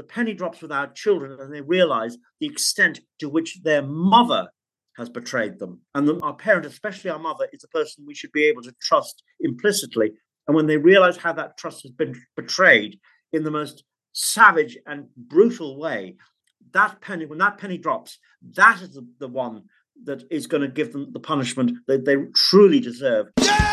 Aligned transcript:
the 0.00 0.04
penny 0.04 0.32
drops 0.32 0.62
with 0.62 0.72
our 0.72 0.86
children 0.86 1.38
and 1.38 1.52
they 1.52 1.60
realize 1.60 2.16
the 2.40 2.46
extent 2.46 3.00
to 3.18 3.28
which 3.28 3.60
their 3.62 3.82
mother 3.82 4.48
has 4.96 5.10
betrayed 5.10 5.58
them. 5.58 5.82
And 5.94 6.08
the, 6.08 6.18
our 6.22 6.32
parent, 6.32 6.64
especially 6.64 7.10
our 7.10 7.18
mother, 7.18 7.46
is 7.52 7.64
a 7.64 7.68
person 7.68 8.06
we 8.06 8.14
should 8.14 8.32
be 8.32 8.44
able 8.44 8.62
to 8.62 8.72
trust 8.80 9.22
implicitly. 9.40 10.12
And 10.48 10.56
when 10.56 10.66
they 10.66 10.78
realize 10.78 11.18
how 11.18 11.34
that 11.34 11.58
trust 11.58 11.82
has 11.82 11.90
been 11.90 12.18
betrayed 12.34 12.98
in 13.34 13.44
the 13.44 13.50
most 13.50 13.84
savage 14.14 14.78
and 14.86 15.04
brutal 15.18 15.78
way, 15.78 16.16
that 16.72 17.02
penny, 17.02 17.26
when 17.26 17.38
that 17.40 17.58
penny 17.58 17.76
drops, 17.76 18.18
that 18.54 18.80
is 18.80 18.94
the, 18.94 19.06
the 19.18 19.28
one 19.28 19.64
that 20.04 20.22
is 20.30 20.46
going 20.46 20.62
to 20.62 20.68
give 20.68 20.94
them 20.94 21.12
the 21.12 21.20
punishment 21.20 21.72
that 21.88 22.06
they 22.06 22.16
truly 22.34 22.80
deserve. 22.80 23.26
Yeah! 23.38 23.69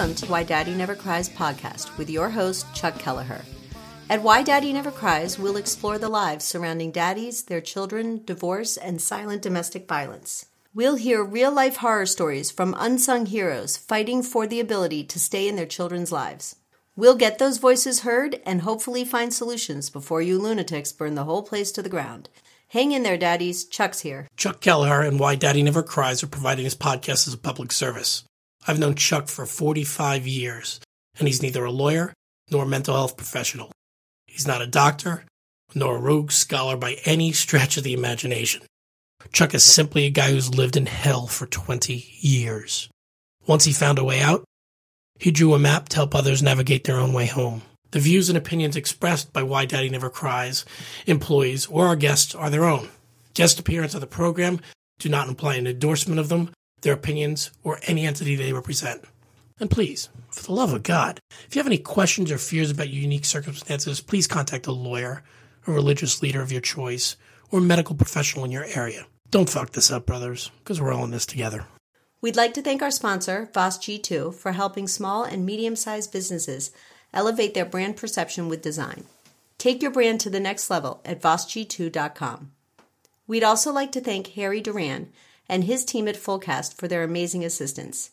Welcome 0.00 0.16
to 0.16 0.32
Why 0.32 0.44
Daddy 0.44 0.74
Never 0.74 0.94
Cries 0.94 1.28
podcast 1.28 1.98
with 1.98 2.08
your 2.08 2.30
host, 2.30 2.64
Chuck 2.74 2.98
Kelleher. 2.98 3.42
At 4.08 4.22
Why 4.22 4.42
Daddy 4.42 4.72
Never 4.72 4.90
Cries, 4.90 5.38
we'll 5.38 5.58
explore 5.58 5.98
the 5.98 6.08
lives 6.08 6.46
surrounding 6.46 6.90
daddies, 6.90 7.42
their 7.42 7.60
children, 7.60 8.22
divorce, 8.24 8.78
and 8.78 8.98
silent 8.98 9.42
domestic 9.42 9.86
violence. 9.86 10.46
We'll 10.72 10.94
hear 10.94 11.22
real 11.22 11.52
life 11.52 11.76
horror 11.76 12.06
stories 12.06 12.50
from 12.50 12.74
unsung 12.78 13.26
heroes 13.26 13.76
fighting 13.76 14.22
for 14.22 14.46
the 14.46 14.58
ability 14.58 15.04
to 15.04 15.20
stay 15.20 15.46
in 15.46 15.56
their 15.56 15.66
children's 15.66 16.10
lives. 16.10 16.56
We'll 16.96 17.14
get 17.14 17.38
those 17.38 17.58
voices 17.58 18.00
heard 18.00 18.40
and 18.46 18.62
hopefully 18.62 19.04
find 19.04 19.34
solutions 19.34 19.90
before 19.90 20.22
you 20.22 20.38
lunatics 20.38 20.92
burn 20.92 21.14
the 21.14 21.24
whole 21.24 21.42
place 21.42 21.70
to 21.72 21.82
the 21.82 21.90
ground. 21.90 22.30
Hang 22.68 22.92
in 22.92 23.02
there, 23.02 23.18
daddies. 23.18 23.66
Chuck's 23.66 24.00
here. 24.00 24.28
Chuck 24.38 24.62
Kelleher 24.62 25.02
and 25.02 25.20
Why 25.20 25.34
Daddy 25.34 25.62
Never 25.62 25.82
Cries 25.82 26.22
are 26.22 26.26
providing 26.26 26.64
this 26.64 26.74
podcast 26.74 27.28
as 27.28 27.34
a 27.34 27.38
public 27.38 27.70
service. 27.70 28.24
I've 28.66 28.78
known 28.78 28.94
Chuck 28.94 29.28
for 29.28 29.46
45 29.46 30.26
years, 30.26 30.80
and 31.18 31.26
he's 31.26 31.42
neither 31.42 31.64
a 31.64 31.70
lawyer 31.70 32.12
nor 32.50 32.64
a 32.64 32.68
mental 32.68 32.94
health 32.94 33.16
professional. 33.16 33.72
He's 34.26 34.46
not 34.46 34.62
a 34.62 34.66
doctor 34.66 35.24
nor 35.74 35.96
a 35.96 36.00
rogue 36.00 36.32
scholar 36.32 36.76
by 36.76 36.96
any 37.04 37.32
stretch 37.32 37.76
of 37.76 37.84
the 37.84 37.94
imagination. 37.94 38.62
Chuck 39.32 39.54
is 39.54 39.62
simply 39.62 40.04
a 40.06 40.10
guy 40.10 40.30
who's 40.30 40.54
lived 40.54 40.76
in 40.76 40.86
hell 40.86 41.26
for 41.26 41.46
20 41.46 42.06
years. 42.20 42.88
Once 43.46 43.64
he 43.64 43.72
found 43.72 43.98
a 43.98 44.04
way 44.04 44.20
out, 44.20 44.44
he 45.18 45.30
drew 45.30 45.54
a 45.54 45.58
map 45.58 45.88
to 45.90 45.96
help 45.96 46.14
others 46.14 46.42
navigate 46.42 46.84
their 46.84 46.98
own 46.98 47.12
way 47.12 47.26
home. 47.26 47.62
The 47.92 48.00
views 48.00 48.28
and 48.28 48.38
opinions 48.38 48.76
expressed 48.76 49.32
by 49.32 49.42
Why 49.42 49.64
Daddy 49.64 49.90
Never 49.90 50.10
Cries, 50.10 50.64
employees, 51.06 51.66
or 51.66 51.86
our 51.86 51.96
guests 51.96 52.34
are 52.34 52.50
their 52.50 52.64
own. 52.64 52.88
Guest 53.34 53.58
appearance 53.58 53.94
on 53.94 54.00
the 54.00 54.06
program 54.06 54.60
do 54.98 55.08
not 55.08 55.28
imply 55.28 55.56
an 55.56 55.66
endorsement 55.66 56.20
of 56.20 56.28
them 56.28 56.50
their 56.82 56.94
opinions, 56.94 57.50
or 57.62 57.80
any 57.84 58.06
entity 58.06 58.36
they 58.36 58.52
represent. 58.52 59.04
And 59.58 59.70
please, 59.70 60.08
for 60.30 60.42
the 60.42 60.52
love 60.52 60.72
of 60.72 60.82
God, 60.82 61.20
if 61.46 61.54
you 61.54 61.60
have 61.60 61.66
any 61.66 61.78
questions 61.78 62.30
or 62.30 62.38
fears 62.38 62.70
about 62.70 62.88
your 62.88 63.02
unique 63.02 63.26
circumstances, 63.26 64.00
please 64.00 64.26
contact 64.26 64.66
a 64.66 64.72
lawyer, 64.72 65.22
a 65.66 65.72
religious 65.72 66.22
leader 66.22 66.40
of 66.40 66.50
your 66.50 66.62
choice, 66.62 67.16
or 67.50 67.60
medical 67.60 67.94
professional 67.94 68.44
in 68.44 68.50
your 68.50 68.64
area. 68.64 69.06
Don't 69.30 69.50
fuck 69.50 69.72
this 69.72 69.90
up, 69.90 70.06
brothers, 70.06 70.50
because 70.58 70.80
we're 70.80 70.92
all 70.92 71.04
in 71.04 71.10
this 71.10 71.26
together. 71.26 71.66
We'd 72.22 72.36
like 72.36 72.54
to 72.54 72.62
thank 72.62 72.82
our 72.82 72.90
sponsor, 72.90 73.48
Voss 73.54 73.78
G2, 73.78 74.34
for 74.34 74.52
helping 74.52 74.88
small 74.88 75.24
and 75.24 75.46
medium 75.46 75.76
sized 75.76 76.12
businesses 76.12 76.70
elevate 77.12 77.54
their 77.54 77.64
brand 77.64 77.96
perception 77.96 78.48
with 78.48 78.62
design. 78.62 79.04
Take 79.58 79.82
your 79.82 79.90
brand 79.90 80.20
to 80.20 80.30
the 80.30 80.40
next 80.40 80.70
level 80.70 81.00
at 81.04 81.20
VossG2.com. 81.20 82.52
We'd 83.26 83.44
also 83.44 83.72
like 83.72 83.92
to 83.92 84.00
thank 84.00 84.28
Harry 84.28 84.60
Duran 84.60 85.12
and 85.50 85.64
his 85.64 85.84
team 85.84 86.06
at 86.06 86.14
Fullcast 86.14 86.74
for 86.74 86.86
their 86.86 87.02
amazing 87.02 87.44
assistance. 87.44 88.10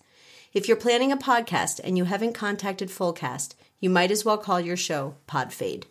If 0.53 0.67
you're 0.67 0.75
planning 0.75 1.11
a 1.11 1.17
podcast 1.17 1.79
and 1.83 1.95
you 1.95 2.05
haven't 2.05 2.33
contacted 2.33 2.89
Fullcast, 2.89 3.53
you 3.79 3.91
might 3.91 4.09
as 4.09 4.25
well 4.25 4.39
call 4.39 4.59
your 4.59 4.75
show 4.75 5.15
Podfade. 5.27 5.83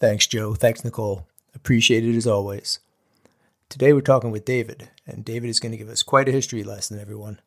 Thanks, 0.00 0.26
Joe. 0.26 0.54
Thanks, 0.54 0.84
Nicole. 0.84 1.26
Appreciate 1.54 2.04
it 2.04 2.16
as 2.16 2.26
always. 2.26 2.80
Today 3.68 3.92
we're 3.92 4.00
talking 4.00 4.30
with 4.30 4.46
David, 4.46 4.88
and 5.06 5.26
David 5.26 5.50
is 5.50 5.60
going 5.60 5.72
to 5.72 5.78
give 5.78 5.90
us 5.90 6.02
quite 6.02 6.28
a 6.28 6.32
history 6.32 6.64
lesson, 6.64 6.98
everyone. 6.98 7.40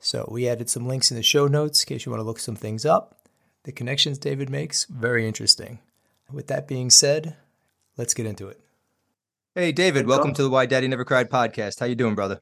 So 0.00 0.26
we 0.32 0.48
added 0.48 0.70
some 0.70 0.88
links 0.88 1.10
in 1.10 1.18
the 1.18 1.22
show 1.22 1.46
notes 1.46 1.82
in 1.82 1.88
case 1.88 2.06
you 2.06 2.10
want 2.10 2.20
to 2.20 2.26
look 2.26 2.38
some 2.38 2.56
things 2.56 2.86
up. 2.86 3.28
The 3.64 3.72
connections 3.72 4.16
David 4.16 4.48
makes, 4.48 4.86
very 4.86 5.28
interesting. 5.28 5.80
With 6.32 6.46
that 6.46 6.66
being 6.66 6.88
said, 6.88 7.36
let's 7.98 8.14
get 8.14 8.24
into 8.24 8.48
it. 8.48 8.58
Hey, 9.54 9.72
David, 9.72 10.06
welcome 10.06 10.32
to 10.34 10.42
the 10.42 10.48
Why 10.48 10.64
Daddy 10.64 10.88
Never 10.88 11.04
Cried 11.04 11.28
podcast. 11.28 11.80
How 11.80 11.86
you 11.86 11.94
doing, 11.94 12.14
brother? 12.14 12.40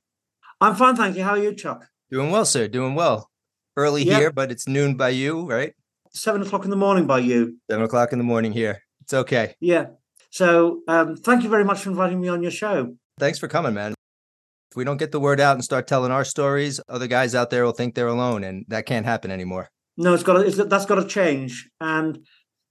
I'm 0.61 0.75
fine, 0.75 0.97
thank 0.97 1.17
you. 1.17 1.23
How 1.23 1.33
are 1.33 1.39
you, 1.39 1.55
Chuck? 1.55 1.87
Doing 2.11 2.31
well, 2.31 2.47
sir. 2.47 2.67
Doing 2.67 2.95
well. 2.95 3.29
Early 3.77 4.05
here, 4.05 4.31
but 4.31 4.51
it's 4.51 4.67
noon 4.67 4.97
by 4.97 5.11
you, 5.11 5.47
right? 5.47 5.75
Seven 6.11 6.41
o'clock 6.41 6.65
in 6.65 6.71
the 6.71 6.77
morning 6.77 7.07
by 7.07 7.19
you. 7.19 7.59
Seven 7.71 7.85
o'clock 7.85 8.13
in 8.13 8.19
the 8.19 8.25
morning 8.25 8.53
here. 8.53 8.81
It's 9.03 9.13
okay. 9.13 9.55
Yeah. 9.61 9.89
So 10.31 10.81
um, 10.89 11.17
thank 11.17 11.43
you 11.43 11.51
very 11.51 11.65
much 11.65 11.81
for 11.81 11.91
inviting 11.91 12.19
me 12.19 12.29
on 12.29 12.43
your 12.43 12.51
show. 12.51 12.97
Thanks 13.19 13.39
for 13.39 13.49
coming, 13.49 13.75
man. 13.75 13.93
If 14.71 14.77
we 14.77 14.85
don't 14.85 14.97
get 14.97 15.13
the 15.13 15.21
word 15.21 15.41
out 15.41 15.57
and 15.57 15.63
start 15.63 15.87
telling 15.87 16.11
our 16.11 16.25
stories, 16.25 16.81
other 16.89 17.07
guys 17.07 17.35
out 17.35 17.51
there 17.51 17.65
will 17.65 17.73
think 17.73 17.95
they're 17.95 18.07
alone, 18.07 18.45
and 18.45 18.65
that 18.69 18.87
can't 18.87 19.05
happen 19.05 19.31
anymore. 19.31 19.69
No, 19.99 20.15
it's 20.15 20.23
got 20.23 20.35
to, 20.35 20.41
it's, 20.41 20.57
that's 20.57 20.87
got 20.87 20.97
to 20.97 21.07
change. 21.07 21.69
And 21.81 22.21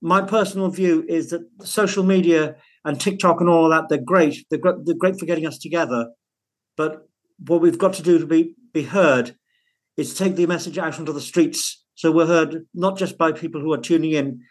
my 0.02 0.22
personal 0.22 0.70
view 0.70 1.06
is 1.08 1.30
that 1.30 1.42
social 1.62 2.04
media 2.04 2.56
and 2.84 3.00
TikTok 3.00 3.42
and 3.42 3.50
all 3.50 3.66
of 3.66 3.72
that, 3.72 3.90
they're 3.90 4.04
great. 4.04 4.44
They're, 4.50 4.60
they're 4.84 4.96
great 4.96 5.20
for 5.20 5.28
getting 5.28 5.46
us 5.46 5.60
together. 5.60 6.10
But 6.78 7.08
what 7.40 7.62
we've 7.62 7.78
got 7.78 7.94
to 7.94 8.04
do 8.04 8.20
to 8.20 8.26
be 8.26 8.54
be 8.74 8.84
heard 8.84 9.36
is 9.98 10.14
take 10.14 10.36
the 10.36 10.46
message 10.46 10.78
out 10.78 11.00
onto 11.00 11.14
the 11.14 11.22
streets 11.22 11.86
so 11.96 12.12
we're 12.12 12.28
heard 12.28 12.68
not 12.74 12.98
just 12.98 13.18
by 13.18 13.32
people 13.32 13.62
who 13.62 13.74
are 13.74 13.78
tuning 13.78 14.12
in. 14.12 14.42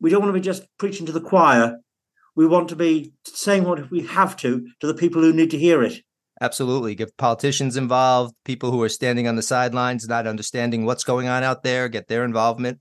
We 0.00 0.10
don't 0.10 0.20
want 0.20 0.30
to 0.34 0.38
be 0.38 0.44
just 0.44 0.66
preaching 0.78 1.06
to 1.06 1.12
the 1.12 1.20
choir. 1.20 1.78
We 2.36 2.46
want 2.46 2.68
to 2.68 2.76
be 2.76 3.12
saying 3.24 3.64
what 3.64 3.90
we 3.90 4.02
have 4.02 4.36
to 4.36 4.66
to 4.80 4.86
the 4.86 4.94
people 4.94 5.22
who 5.22 5.32
need 5.32 5.50
to 5.50 5.58
hear 5.58 5.82
it. 5.82 6.02
Absolutely. 6.42 6.94
Get 6.94 7.16
politicians 7.18 7.76
involved, 7.76 8.34
people 8.44 8.70
who 8.70 8.82
are 8.82 8.88
standing 8.88 9.28
on 9.28 9.36
the 9.36 9.42
sidelines, 9.42 10.08
not 10.08 10.26
understanding 10.26 10.86
what's 10.86 11.04
going 11.04 11.28
on 11.28 11.42
out 11.42 11.62
there, 11.62 11.88
get 11.88 12.08
their 12.08 12.24
involvement. 12.24 12.78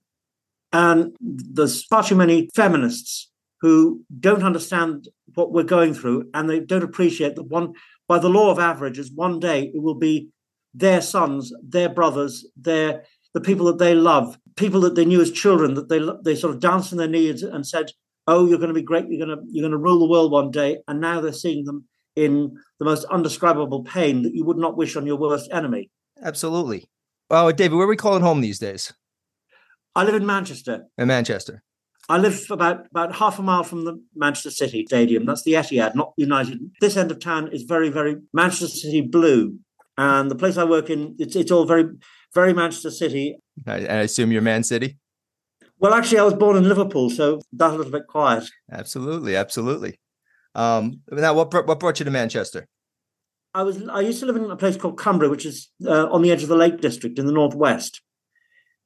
And 0.71 1.15
there's 1.19 1.83
far 1.85 2.03
too 2.03 2.15
many 2.15 2.49
feminists 2.55 3.29
who 3.61 4.05
don't 4.17 4.43
understand 4.43 5.09
what 5.33 5.51
we're 5.51 5.63
going 5.63 5.93
through 5.93 6.29
and 6.33 6.49
they 6.49 6.59
don't 6.59 6.83
appreciate 6.83 7.35
that 7.35 7.43
one 7.43 7.73
by 8.09 8.19
the 8.19 8.27
law 8.27 8.51
of 8.51 8.59
averages, 8.59 9.11
one 9.13 9.39
day 9.39 9.71
it 9.73 9.81
will 9.81 9.95
be 9.95 10.29
their 10.73 10.99
sons, 10.99 11.53
their 11.63 11.87
brothers, 11.87 12.45
their 12.57 13.03
the 13.35 13.39
people 13.39 13.67
that 13.67 13.77
they 13.77 13.93
love, 13.93 14.35
people 14.55 14.81
that 14.81 14.95
they 14.95 15.05
knew 15.05 15.21
as 15.21 15.31
children, 15.31 15.75
that 15.75 15.87
they 15.87 16.01
they 16.25 16.35
sort 16.35 16.53
of 16.53 16.59
danced 16.59 16.91
on 16.91 16.97
their 16.97 17.07
knees 17.07 17.43
and 17.43 17.65
said, 17.65 17.91
"Oh, 18.27 18.47
you're 18.47 18.57
going 18.57 18.69
to 18.69 18.73
be 18.73 18.81
great. 18.81 19.05
You're 19.07 19.25
going 19.25 19.37
to 19.37 19.43
you're 19.47 19.61
going 19.63 19.71
to 19.71 19.77
rule 19.77 19.99
the 19.99 20.09
world 20.09 20.31
one 20.31 20.51
day." 20.51 20.79
And 20.87 20.99
now 20.99 21.21
they're 21.21 21.31
seeing 21.31 21.63
them 21.63 21.85
in 22.15 22.57
the 22.79 22.85
most 22.85 23.05
undescribable 23.05 23.83
pain 23.83 24.23
that 24.23 24.33
you 24.33 24.43
would 24.43 24.57
not 24.57 24.75
wish 24.75 24.95
on 24.95 25.05
your 25.05 25.17
worst 25.17 25.47
enemy. 25.53 25.89
Absolutely. 26.21 26.89
Oh, 27.29 27.51
David, 27.51 27.75
where 27.75 27.85
are 27.85 27.89
we 27.89 27.95
calling 27.95 28.23
home 28.23 28.41
these 28.41 28.59
days? 28.59 28.91
I 29.95 30.03
live 30.03 30.15
in 30.15 30.25
Manchester. 30.25 30.85
In 30.97 31.07
Manchester. 31.07 31.63
I 32.09 32.17
live 32.17 32.43
about, 32.49 32.87
about 32.87 33.13
half 33.15 33.37
a 33.37 33.43
mile 33.43 33.63
from 33.63 33.85
the 33.85 34.03
Manchester 34.15 34.49
City 34.49 34.83
Stadium. 34.87 35.27
That's 35.27 35.43
the 35.43 35.53
Etihad, 35.53 35.93
not 35.93 36.13
United. 36.17 36.59
This 36.81 36.97
end 36.97 37.11
of 37.11 37.19
town 37.19 37.49
is 37.53 37.61
very, 37.63 37.89
very 37.89 38.17
Manchester 38.33 38.67
City 38.67 39.01
blue. 39.01 39.59
And 39.95 40.31
the 40.31 40.35
place 40.35 40.57
I 40.57 40.63
work 40.63 40.89
in, 40.89 41.15
it's, 41.19 41.35
it's 41.35 41.51
all 41.51 41.65
very, 41.65 41.85
very 42.33 42.51
Manchester 42.51 42.89
City. 42.89 43.37
I, 43.67 43.73
I 43.73 43.97
assume 43.97 44.31
you're 44.31 44.41
Man 44.41 44.63
City? 44.63 44.97
Well, 45.77 45.93
actually, 45.93 46.19
I 46.19 46.23
was 46.23 46.33
born 46.33 46.57
in 46.57 46.67
Liverpool, 46.67 47.11
so 47.11 47.41
that's 47.53 47.73
a 47.73 47.77
little 47.77 47.91
bit 47.91 48.07
quiet. 48.07 48.49
Absolutely, 48.71 49.35
absolutely. 49.35 49.99
Um, 50.55 51.01
now, 51.11 51.33
what 51.35 51.53
what 51.67 51.79
brought 51.79 51.99
you 51.99 52.05
to 52.05 52.11
Manchester? 52.11 52.67
I 53.53 53.63
was 53.63 53.87
I 53.87 54.01
used 54.01 54.19
to 54.19 54.25
live 54.25 54.35
in 54.35 54.49
a 54.49 54.57
place 54.57 54.75
called 54.75 54.97
Cumbria, 54.97 55.29
which 55.29 55.45
is 55.45 55.69
uh, 55.85 56.07
on 56.09 56.21
the 56.21 56.31
edge 56.31 56.43
of 56.43 56.49
the 56.49 56.55
Lake 56.55 56.81
District 56.81 57.17
in 57.17 57.27
the 57.27 57.31
northwest. 57.31 58.01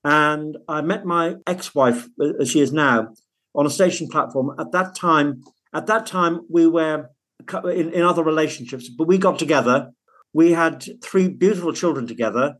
And 0.03 0.57
I 0.67 0.81
met 0.81 1.05
my 1.05 1.35
ex-wife, 1.47 2.07
uh, 2.19 2.33
as 2.39 2.49
she 2.49 2.59
is 2.59 2.73
now, 2.73 3.13
on 3.55 3.65
a 3.65 3.69
station 3.69 4.07
platform. 4.07 4.55
At 4.59 4.71
that 4.71 4.95
time, 4.95 5.43
at 5.73 5.87
that 5.87 6.05
time, 6.05 6.41
we 6.49 6.67
were 6.67 7.09
in, 7.65 7.93
in 7.93 8.01
other 8.03 8.23
relationships, 8.23 8.89
but 8.89 9.07
we 9.07 9.17
got 9.17 9.39
together. 9.39 9.91
We 10.33 10.51
had 10.51 10.85
three 11.03 11.29
beautiful 11.29 11.73
children 11.73 12.07
together, 12.07 12.55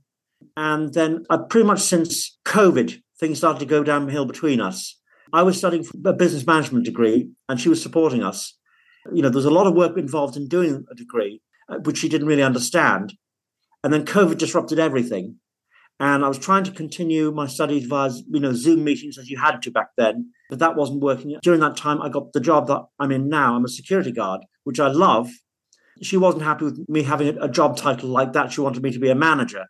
and 0.55 0.93
then 0.93 1.25
uh, 1.29 1.39
pretty 1.39 1.67
much 1.67 1.81
since 1.81 2.37
COVID, 2.45 3.01
things 3.19 3.39
started 3.39 3.59
to 3.59 3.65
go 3.65 3.83
downhill 3.83 4.25
between 4.25 4.61
us. 4.61 4.99
I 5.33 5.43
was 5.43 5.57
studying 5.57 5.85
a 6.05 6.13
business 6.13 6.45
management 6.45 6.85
degree, 6.85 7.29
and 7.49 7.59
she 7.59 7.69
was 7.69 7.81
supporting 7.81 8.23
us. 8.23 8.57
You 9.11 9.21
know, 9.21 9.29
there's 9.29 9.45
a 9.45 9.51
lot 9.51 9.67
of 9.67 9.73
work 9.73 9.97
involved 9.97 10.37
in 10.37 10.47
doing 10.47 10.85
a 10.91 10.95
degree, 10.95 11.41
uh, 11.67 11.79
which 11.79 11.97
she 11.97 12.09
didn't 12.09 12.27
really 12.27 12.43
understand. 12.43 13.13
And 13.83 13.91
then 13.91 14.05
COVID 14.05 14.37
disrupted 14.37 14.79
everything 14.79 15.39
and 15.99 16.25
I 16.25 16.27
was 16.27 16.39
trying 16.39 16.63
to 16.65 16.71
continue 16.71 17.31
my 17.31 17.47
studies 17.47 17.85
via 17.85 18.11
you 18.29 18.39
know 18.39 18.53
Zoom 18.53 18.83
meetings 18.83 19.17
as 19.17 19.29
you 19.29 19.37
had 19.37 19.61
to 19.61 19.71
back 19.71 19.89
then, 19.97 20.31
but 20.49 20.59
that 20.59 20.75
wasn't 20.75 21.01
working. 21.01 21.37
During 21.41 21.61
that 21.61 21.77
time, 21.77 22.01
I 22.01 22.09
got 22.09 22.33
the 22.33 22.39
job 22.39 22.67
that 22.67 22.81
I'm 22.99 23.11
in 23.11 23.29
now. 23.29 23.55
I'm 23.55 23.65
a 23.65 23.69
security 23.69 24.11
guard, 24.11 24.41
which 24.63 24.79
I 24.79 24.87
love, 24.87 25.29
she 26.01 26.17
wasn't 26.17 26.43
happy 26.43 26.65
with 26.65 26.85
me 26.89 27.03
having 27.03 27.37
a, 27.39 27.49
job 27.49 27.77
title 27.77 28.09
like 28.09 28.33
that. 28.33 28.51
She 28.51 28.61
wanted 28.61 28.83
me 28.83 28.91
to 28.91 28.99
be 28.99 29.09
a 29.09 29.15
manager 29.15 29.65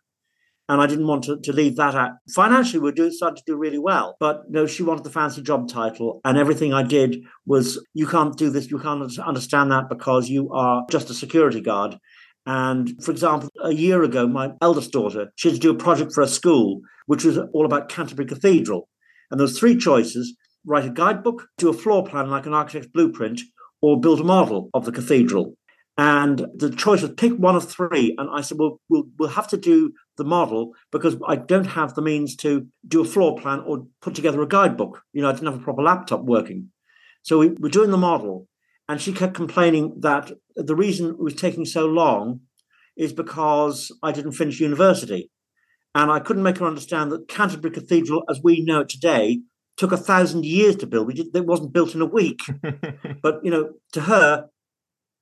and 0.68 0.80
I 0.80 0.86
didn't 0.86 1.06
want 1.06 1.24
to, 1.24 1.38
to 1.38 1.52
leave 1.52 1.76
that 1.76 1.94
out. 1.94 2.12
Financially, 2.30 2.80
we 2.80 2.92
doing 2.92 3.10
starting 3.10 3.36
to 3.36 3.42
do 3.46 3.56
really 3.56 3.78
well, 3.78 4.16
but 4.18 4.50
no, 4.50 4.66
she 4.66 4.82
wanted 4.82 5.04
the 5.04 5.10
fancy 5.10 5.42
job 5.42 5.68
title, 5.68 6.20
and 6.24 6.38
everything 6.38 6.72
I 6.72 6.82
did 6.82 7.22
was, 7.46 7.84
you 7.92 8.06
can't 8.06 8.36
do 8.36 8.50
this, 8.50 8.70
you 8.70 8.78
can't 8.78 9.18
understand 9.18 9.70
that 9.72 9.88
because 9.88 10.28
you 10.28 10.50
are 10.52 10.84
just 10.90 11.10
a 11.10 11.14
security 11.14 11.60
guard. 11.60 11.98
And 12.46 13.02
for 13.02 13.10
example, 13.10 13.48
a 13.62 13.72
year 13.72 14.02
ago, 14.02 14.26
my 14.26 14.52
eldest 14.60 14.92
daughter, 14.92 15.30
she 15.36 15.48
had 15.48 15.54
to 15.54 15.60
do 15.60 15.70
a 15.70 15.74
project 15.74 16.12
for 16.12 16.22
a 16.22 16.28
school, 16.28 16.80
which 17.06 17.24
was 17.24 17.38
all 17.52 17.64
about 17.64 17.88
Canterbury 17.88 18.26
Cathedral. 18.26 18.88
And 19.30 19.40
there 19.40 19.44
was 19.44 19.58
three 19.58 19.76
choices 19.76 20.36
write 20.66 20.86
a 20.86 20.90
guidebook, 20.90 21.46
do 21.58 21.68
a 21.68 21.72
floor 21.72 22.04
plan 22.04 22.30
like 22.30 22.46
an 22.46 22.54
architect's 22.54 22.88
blueprint, 22.88 23.40
or 23.82 24.00
build 24.00 24.20
a 24.20 24.24
model 24.24 24.70
of 24.72 24.84
the 24.84 24.92
cathedral. 24.92 25.54
And 25.96 26.46
the 26.56 26.70
choice 26.70 27.02
was 27.02 27.12
pick 27.12 27.34
one 27.34 27.54
of 27.54 27.70
three. 27.70 28.14
And 28.18 28.28
I 28.32 28.40
said, 28.40 28.58
well, 28.58 28.80
we'll, 28.88 29.04
we'll 29.18 29.28
have 29.28 29.48
to 29.48 29.56
do 29.56 29.92
the 30.16 30.24
model 30.24 30.72
because 30.90 31.16
I 31.26 31.36
don't 31.36 31.66
have 31.66 31.94
the 31.94 32.02
means 32.02 32.34
to 32.36 32.66
do 32.86 33.02
a 33.02 33.04
floor 33.04 33.36
plan 33.36 33.60
or 33.60 33.86
put 34.00 34.14
together 34.14 34.42
a 34.42 34.48
guidebook. 34.48 35.02
You 35.12 35.22
know, 35.22 35.28
I 35.28 35.32
didn't 35.32 35.52
have 35.52 35.60
a 35.60 35.64
proper 35.64 35.82
laptop 35.82 36.22
working. 36.22 36.70
So 37.22 37.38
we 37.38 37.50
were 37.50 37.68
doing 37.68 37.90
the 37.90 37.96
model. 37.96 38.48
And 38.88 39.00
she 39.00 39.12
kept 39.12 39.34
complaining 39.34 40.00
that 40.00 40.32
the 40.56 40.76
reason 40.76 41.10
it 41.10 41.18
was 41.18 41.34
taking 41.34 41.64
so 41.64 41.86
long 41.86 42.40
is 42.96 43.12
because 43.12 43.90
I 44.02 44.12
didn't 44.12 44.32
finish 44.32 44.60
university. 44.60 45.30
And 45.94 46.10
I 46.10 46.18
couldn't 46.20 46.42
make 46.42 46.58
her 46.58 46.66
understand 46.66 47.12
that 47.12 47.28
Canterbury 47.28 47.72
Cathedral, 47.72 48.24
as 48.28 48.40
we 48.42 48.60
know 48.60 48.80
it 48.80 48.88
today, 48.88 49.40
took 49.76 49.92
a 49.92 49.96
thousand 49.96 50.44
years 50.44 50.76
to 50.76 50.86
build. 50.86 51.06
We 51.06 51.14
did, 51.14 51.34
it 51.34 51.46
wasn't 51.46 51.72
built 51.72 51.94
in 51.94 52.00
a 52.00 52.06
week. 52.06 52.40
but, 53.22 53.44
you 53.44 53.50
know, 53.50 53.70
to 53.92 54.02
her, 54.02 54.48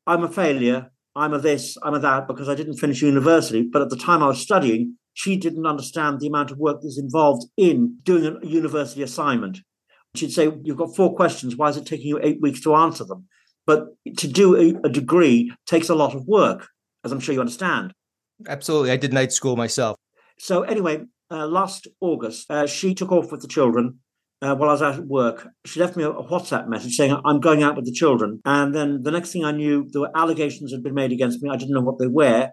I'm 0.06 0.24
a 0.24 0.28
failure. 0.28 0.90
I'm 1.14 1.34
a 1.34 1.38
this, 1.38 1.76
I'm 1.82 1.94
a 1.94 1.98
that 2.00 2.26
because 2.26 2.48
I 2.48 2.54
didn't 2.54 2.78
finish 2.78 3.02
university. 3.02 3.62
But 3.62 3.82
at 3.82 3.90
the 3.90 3.96
time 3.96 4.22
I 4.22 4.28
was 4.28 4.40
studying, 4.40 4.96
she 5.14 5.36
didn't 5.36 5.66
understand 5.66 6.20
the 6.20 6.26
amount 6.26 6.50
of 6.50 6.58
work 6.58 6.78
that's 6.82 6.98
involved 6.98 7.46
in 7.56 7.98
doing 8.02 8.38
a 8.42 8.46
university 8.46 9.02
assignment. 9.02 9.58
She'd 10.14 10.32
say, 10.32 10.50
You've 10.62 10.78
got 10.78 10.96
four 10.96 11.14
questions. 11.14 11.56
Why 11.56 11.68
is 11.68 11.76
it 11.76 11.86
taking 11.86 12.08
you 12.08 12.20
eight 12.22 12.40
weeks 12.40 12.62
to 12.62 12.74
answer 12.74 13.04
them? 13.04 13.26
But 13.66 13.88
to 14.18 14.28
do 14.28 14.56
a, 14.56 14.86
a 14.86 14.90
degree 14.90 15.52
takes 15.66 15.88
a 15.88 15.94
lot 15.94 16.14
of 16.14 16.26
work, 16.26 16.68
as 17.04 17.12
I'm 17.12 17.20
sure 17.20 17.34
you 17.34 17.40
understand. 17.40 17.92
Absolutely. 18.48 18.90
I 18.90 18.96
did 18.96 19.12
night 19.12 19.32
school 19.32 19.56
myself. 19.56 19.96
So, 20.38 20.62
anyway, 20.62 21.04
uh, 21.30 21.46
last 21.46 21.86
August, 22.00 22.50
uh, 22.50 22.66
she 22.66 22.94
took 22.94 23.12
off 23.12 23.30
with 23.30 23.42
the 23.42 23.48
children 23.48 24.00
uh, 24.42 24.56
while 24.56 24.70
I 24.70 24.72
was 24.72 24.82
at 24.82 25.06
work. 25.06 25.48
She 25.64 25.80
left 25.80 25.96
me 25.96 26.02
a, 26.02 26.10
a, 26.10 26.28
WhatsApp 26.28 26.68
message 26.68 26.96
saying, 26.96 27.16
I'm 27.24 27.40
going 27.40 27.62
out 27.62 27.76
with 27.76 27.84
the 27.84 27.92
children. 27.92 28.40
And 28.44 28.74
then 28.74 29.02
the 29.02 29.12
next 29.12 29.32
thing 29.32 29.44
I 29.44 29.52
knew, 29.52 29.88
there 29.90 30.02
were 30.02 30.16
allegations 30.16 30.72
had 30.72 30.82
been 30.82 30.94
made 30.94 31.12
against 31.12 31.40
me. 31.42 31.48
I 31.48 31.56
didn't 31.56 31.74
know 31.74 31.80
what 31.80 31.98
they 31.98 32.08
were 32.08 32.50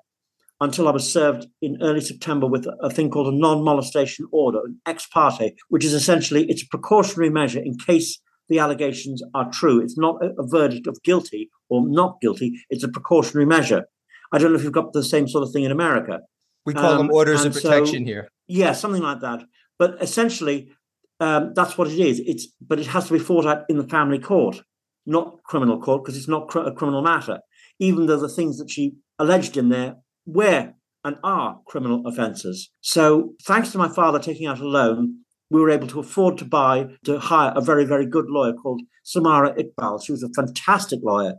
until 0.62 0.88
I 0.88 0.92
was 0.92 1.12
served 1.12 1.48
in 1.62 1.78
early 1.82 2.02
September 2.02 2.46
with 2.46 2.68
a 2.82 2.90
thing 2.90 3.10
called 3.10 3.34
a 3.34 3.38
non-molestation 3.38 4.28
order, 4.32 4.60
an 4.66 4.80
ex 4.86 5.08
parte, 5.08 5.56
which 5.70 5.86
is 5.86 5.94
essentially 5.94 6.46
it's 6.50 6.64
a 6.64 6.68
precautionary 6.68 7.30
measure 7.30 7.60
in 7.60 7.78
case 7.78 8.20
the 8.50 8.60
allegations 8.60 9.24
are 9.34 9.50
true. 9.52 9.80
It's 9.80 9.98
not 9.98 10.24
a, 10.24 10.34
verdict 10.48 10.88
of 10.88 11.02
guilty 11.04 11.50
or 11.70 11.88
not 11.88 12.20
guilty. 12.22 12.60
It's 12.70 12.84
a 12.84 12.90
precautionary 12.90 13.46
measure. 13.46 13.86
I 14.32 14.38
don't 14.38 14.52
know 14.52 14.58
if 14.58 14.64
you've 14.64 14.74
got 14.74 14.94
the 14.94 15.04
same 15.04 15.28
sort 15.28 15.44
of 15.44 15.52
thing 15.54 15.64
in 15.64 15.72
America. 15.72 16.20
We 16.66 16.74
call 16.74 16.92
um, 16.92 16.98
them 16.98 17.12
orders 17.12 17.46
of 17.46 17.54
protection 17.54 18.04
so, 18.04 18.06
here. 18.06 18.30
Yeah, 18.48 18.74
something 18.74 19.02
like 19.02 19.22
that. 19.22 19.44
But 19.78 20.02
essentially, 20.02 20.72
um, 21.20 21.54
that's 21.56 21.78
what 21.78 21.88
it 21.88 22.00
is. 22.00 22.20
It's 22.26 22.48
but 22.62 22.80
it 22.80 22.88
has 22.88 23.08
to 23.08 23.14
be 23.14 23.20
fought 23.20 23.46
out 23.46 23.64
in 23.70 23.78
the 23.78 23.88
family 23.88 24.20
court, 24.20 24.62
not 25.06 25.42
criminal 25.44 25.80
court, 25.80 26.04
because 26.04 26.18
it's 26.18 26.28
not 26.28 26.48
cr- 26.48 26.60
a 26.60 26.74
criminal 26.74 27.02
matter. 27.02 27.40
Even 27.80 28.08
though 28.08 28.20
the 28.20 28.30
things 28.30 28.58
that 28.58 28.70
she 28.70 28.96
alleged 29.18 29.58
in 29.58 29.70
there 29.70 29.96
were 30.26 30.74
and 31.04 31.18
are 31.24 31.62
criminal 31.66 32.06
offences. 32.06 32.72
So, 32.82 33.34
thanks 33.44 33.72
to 33.72 33.78
my 33.78 33.88
father 33.88 34.20
taking 34.20 34.48
out 34.48 34.60
a 34.60 34.68
loan, 34.68 35.20
we 35.50 35.62
were 35.62 35.70
able 35.70 35.88
to 35.88 36.00
afford 36.00 36.38
to 36.38 36.46
buy 36.46 36.88
to 37.06 37.20
hire 37.20 37.54
a 37.56 37.62
very 37.62 37.86
very 37.86 38.06
good 38.06 38.30
lawyer 38.30 38.54
called 38.54 38.82
Samara 39.04 39.54
Iqbal. 39.56 40.04
She 40.04 40.12
was 40.12 40.24
a 40.24 40.30
fantastic 40.30 41.00
lawyer, 41.04 41.36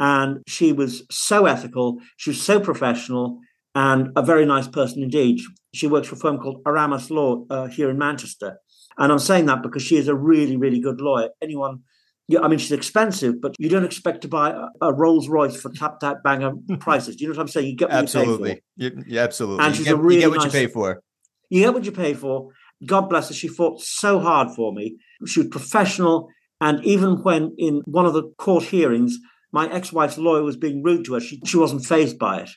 and 0.00 0.40
she 0.46 0.72
was 0.72 1.04
so 1.10 1.46
ethical. 1.46 1.98
She 2.16 2.30
was 2.30 2.42
so 2.42 2.60
professional. 2.60 3.40
And 3.74 4.08
a 4.16 4.22
very 4.22 4.44
nice 4.44 4.66
person 4.66 5.04
indeed. 5.04 5.40
She 5.72 5.86
works 5.86 6.08
for 6.08 6.16
a 6.16 6.18
firm 6.18 6.38
called 6.38 6.62
Aramis 6.66 7.10
Law 7.10 7.44
uh, 7.48 7.66
here 7.68 7.90
in 7.90 7.98
Manchester 7.98 8.58
and 8.98 9.12
I'm 9.12 9.18
saying 9.20 9.46
that 9.46 9.62
because 9.62 9.82
she 9.82 9.96
is 9.96 10.08
a 10.08 10.14
really, 10.14 10.56
really 10.56 10.80
good 10.80 11.00
lawyer. 11.00 11.30
Anyone, 11.40 11.82
yeah, 12.26 12.40
I 12.40 12.48
mean, 12.48 12.58
she's 12.58 12.72
expensive, 12.72 13.40
but 13.40 13.54
you 13.58 13.68
don't 13.68 13.84
expect 13.84 14.22
to 14.22 14.28
buy 14.28 14.50
a, 14.50 14.86
a 14.86 14.92
Rolls 14.92 15.28
Royce 15.28 15.58
for 15.58 15.70
tap 15.70 16.00
tap 16.00 16.22
banger 16.24 16.52
prices. 16.80 17.16
Do 17.16 17.24
you 17.24 17.30
know 17.30 17.36
what 17.36 17.42
I'm 17.42 17.48
saying? 17.48 17.68
You 17.68 17.76
get 17.76 17.88
what 17.88 17.98
absolutely. 17.98 18.62
you 18.76 18.90
pay 18.90 18.96
for. 18.96 19.04
Yeah, 19.06 19.22
absolutely. 19.22 19.64
And 19.64 19.76
she's 19.76 19.86
you 19.86 19.92
get, 19.92 19.94
a 19.94 20.02
really 20.02 20.14
you 20.16 20.20
get 20.22 20.30
what 20.30 20.36
nice, 20.38 20.44
you 20.46 20.50
pay 20.50 20.66
for. 20.66 21.02
You 21.48 21.60
get 21.62 21.74
what 21.74 21.84
you 21.84 21.92
pay 21.92 22.14
for. 22.14 22.50
God 22.86 23.08
bless 23.08 23.28
her. 23.28 23.34
She 23.34 23.48
fought 23.48 23.80
so 23.80 24.20
hard 24.20 24.50
for 24.54 24.72
me. 24.72 24.96
She 25.26 25.40
was 25.40 25.48
professional. 25.48 26.28
And 26.60 26.84
even 26.84 27.22
when 27.22 27.54
in 27.58 27.82
one 27.84 28.06
of 28.06 28.14
the 28.14 28.32
court 28.38 28.64
hearings, 28.64 29.18
my 29.52 29.70
ex-wife's 29.72 30.18
lawyer 30.18 30.42
was 30.42 30.56
being 30.56 30.82
rude 30.82 31.04
to 31.06 31.14
her, 31.14 31.20
she, 31.20 31.40
she 31.44 31.56
wasn't 31.56 31.86
fazed 31.86 32.18
by 32.18 32.40
it. 32.42 32.50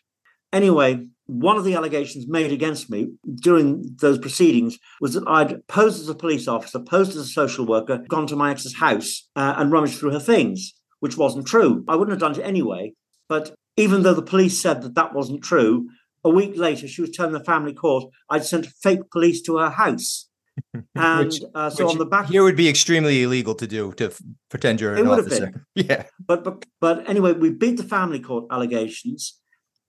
Anyway, 0.52 1.06
one 1.28 1.56
of 1.56 1.64
the 1.64 1.76
allegations 1.76 2.28
made 2.28 2.52
against 2.52 2.90
me 2.90 3.08
during 3.36 3.96
those 4.02 4.18
proceedings 4.18 4.78
was 5.00 5.14
that 5.14 5.28
I'd 5.28 5.66
posed 5.68 6.02
as 6.02 6.10
a 6.10 6.16
police 6.16 6.48
officer, 6.48 6.80
posed 6.80 7.12
as 7.12 7.18
a 7.18 7.26
social 7.26 7.66
worker, 7.66 8.04
gone 8.10 8.28
to 8.28 8.36
my 8.36 8.52
ex's 8.52 8.76
house 8.76 9.30
uh, 9.36 9.54
and 9.58 9.72
rummaged 9.72 9.98
through 9.98 10.12
her 10.12 10.20
things, 10.20 10.74
which 11.00 11.18
wasn't 11.18 11.48
true. 11.48 11.86
I 11.88 11.96
wouldn't 11.96 12.12
have 12.12 12.20
done 12.20 12.40
it 12.40 12.46
anyway. 12.46 12.94
But 13.30 13.56
even 13.78 14.04
though 14.04 14.14
the 14.14 14.22
police 14.22 14.62
said 14.62 14.82
that 14.82 14.96
that 14.96 15.14
wasn't 15.14 15.42
true, 15.42 15.88
a 16.24 16.30
week 16.30 16.54
later 16.56 16.88
she 16.88 17.02
was 17.02 17.12
telling 17.12 17.34
the 17.34 17.44
family 17.44 17.74
court 17.74 18.06
I'd 18.30 18.46
sent 18.46 18.66
fake 18.68 19.10
police 19.12 19.42
to 19.44 19.58
her 19.58 19.70
house. 19.70 20.28
And 20.96 21.28
which, 21.28 21.42
uh, 21.56 21.70
so 21.70 21.90
on 21.90 21.98
the 21.98 22.06
back 22.06 22.28
here 22.28 22.44
would 22.44 22.58
be 22.58 22.68
extremely 22.68 23.24
illegal 23.24 23.56
to 23.56 23.66
do 23.66 23.94
to 23.94 24.08
f- 24.08 24.22
pretend 24.50 24.82
you're 24.82 24.96
an 24.96 25.08
officer. 25.08 25.66
Yeah, 25.76 26.04
but 26.28 26.44
but 26.44 26.66
but 26.82 27.10
anyway, 27.10 27.32
we 27.32 27.50
beat 27.50 27.78
the 27.78 27.84
family 27.84 28.20
court 28.20 28.46
allegations 28.52 29.42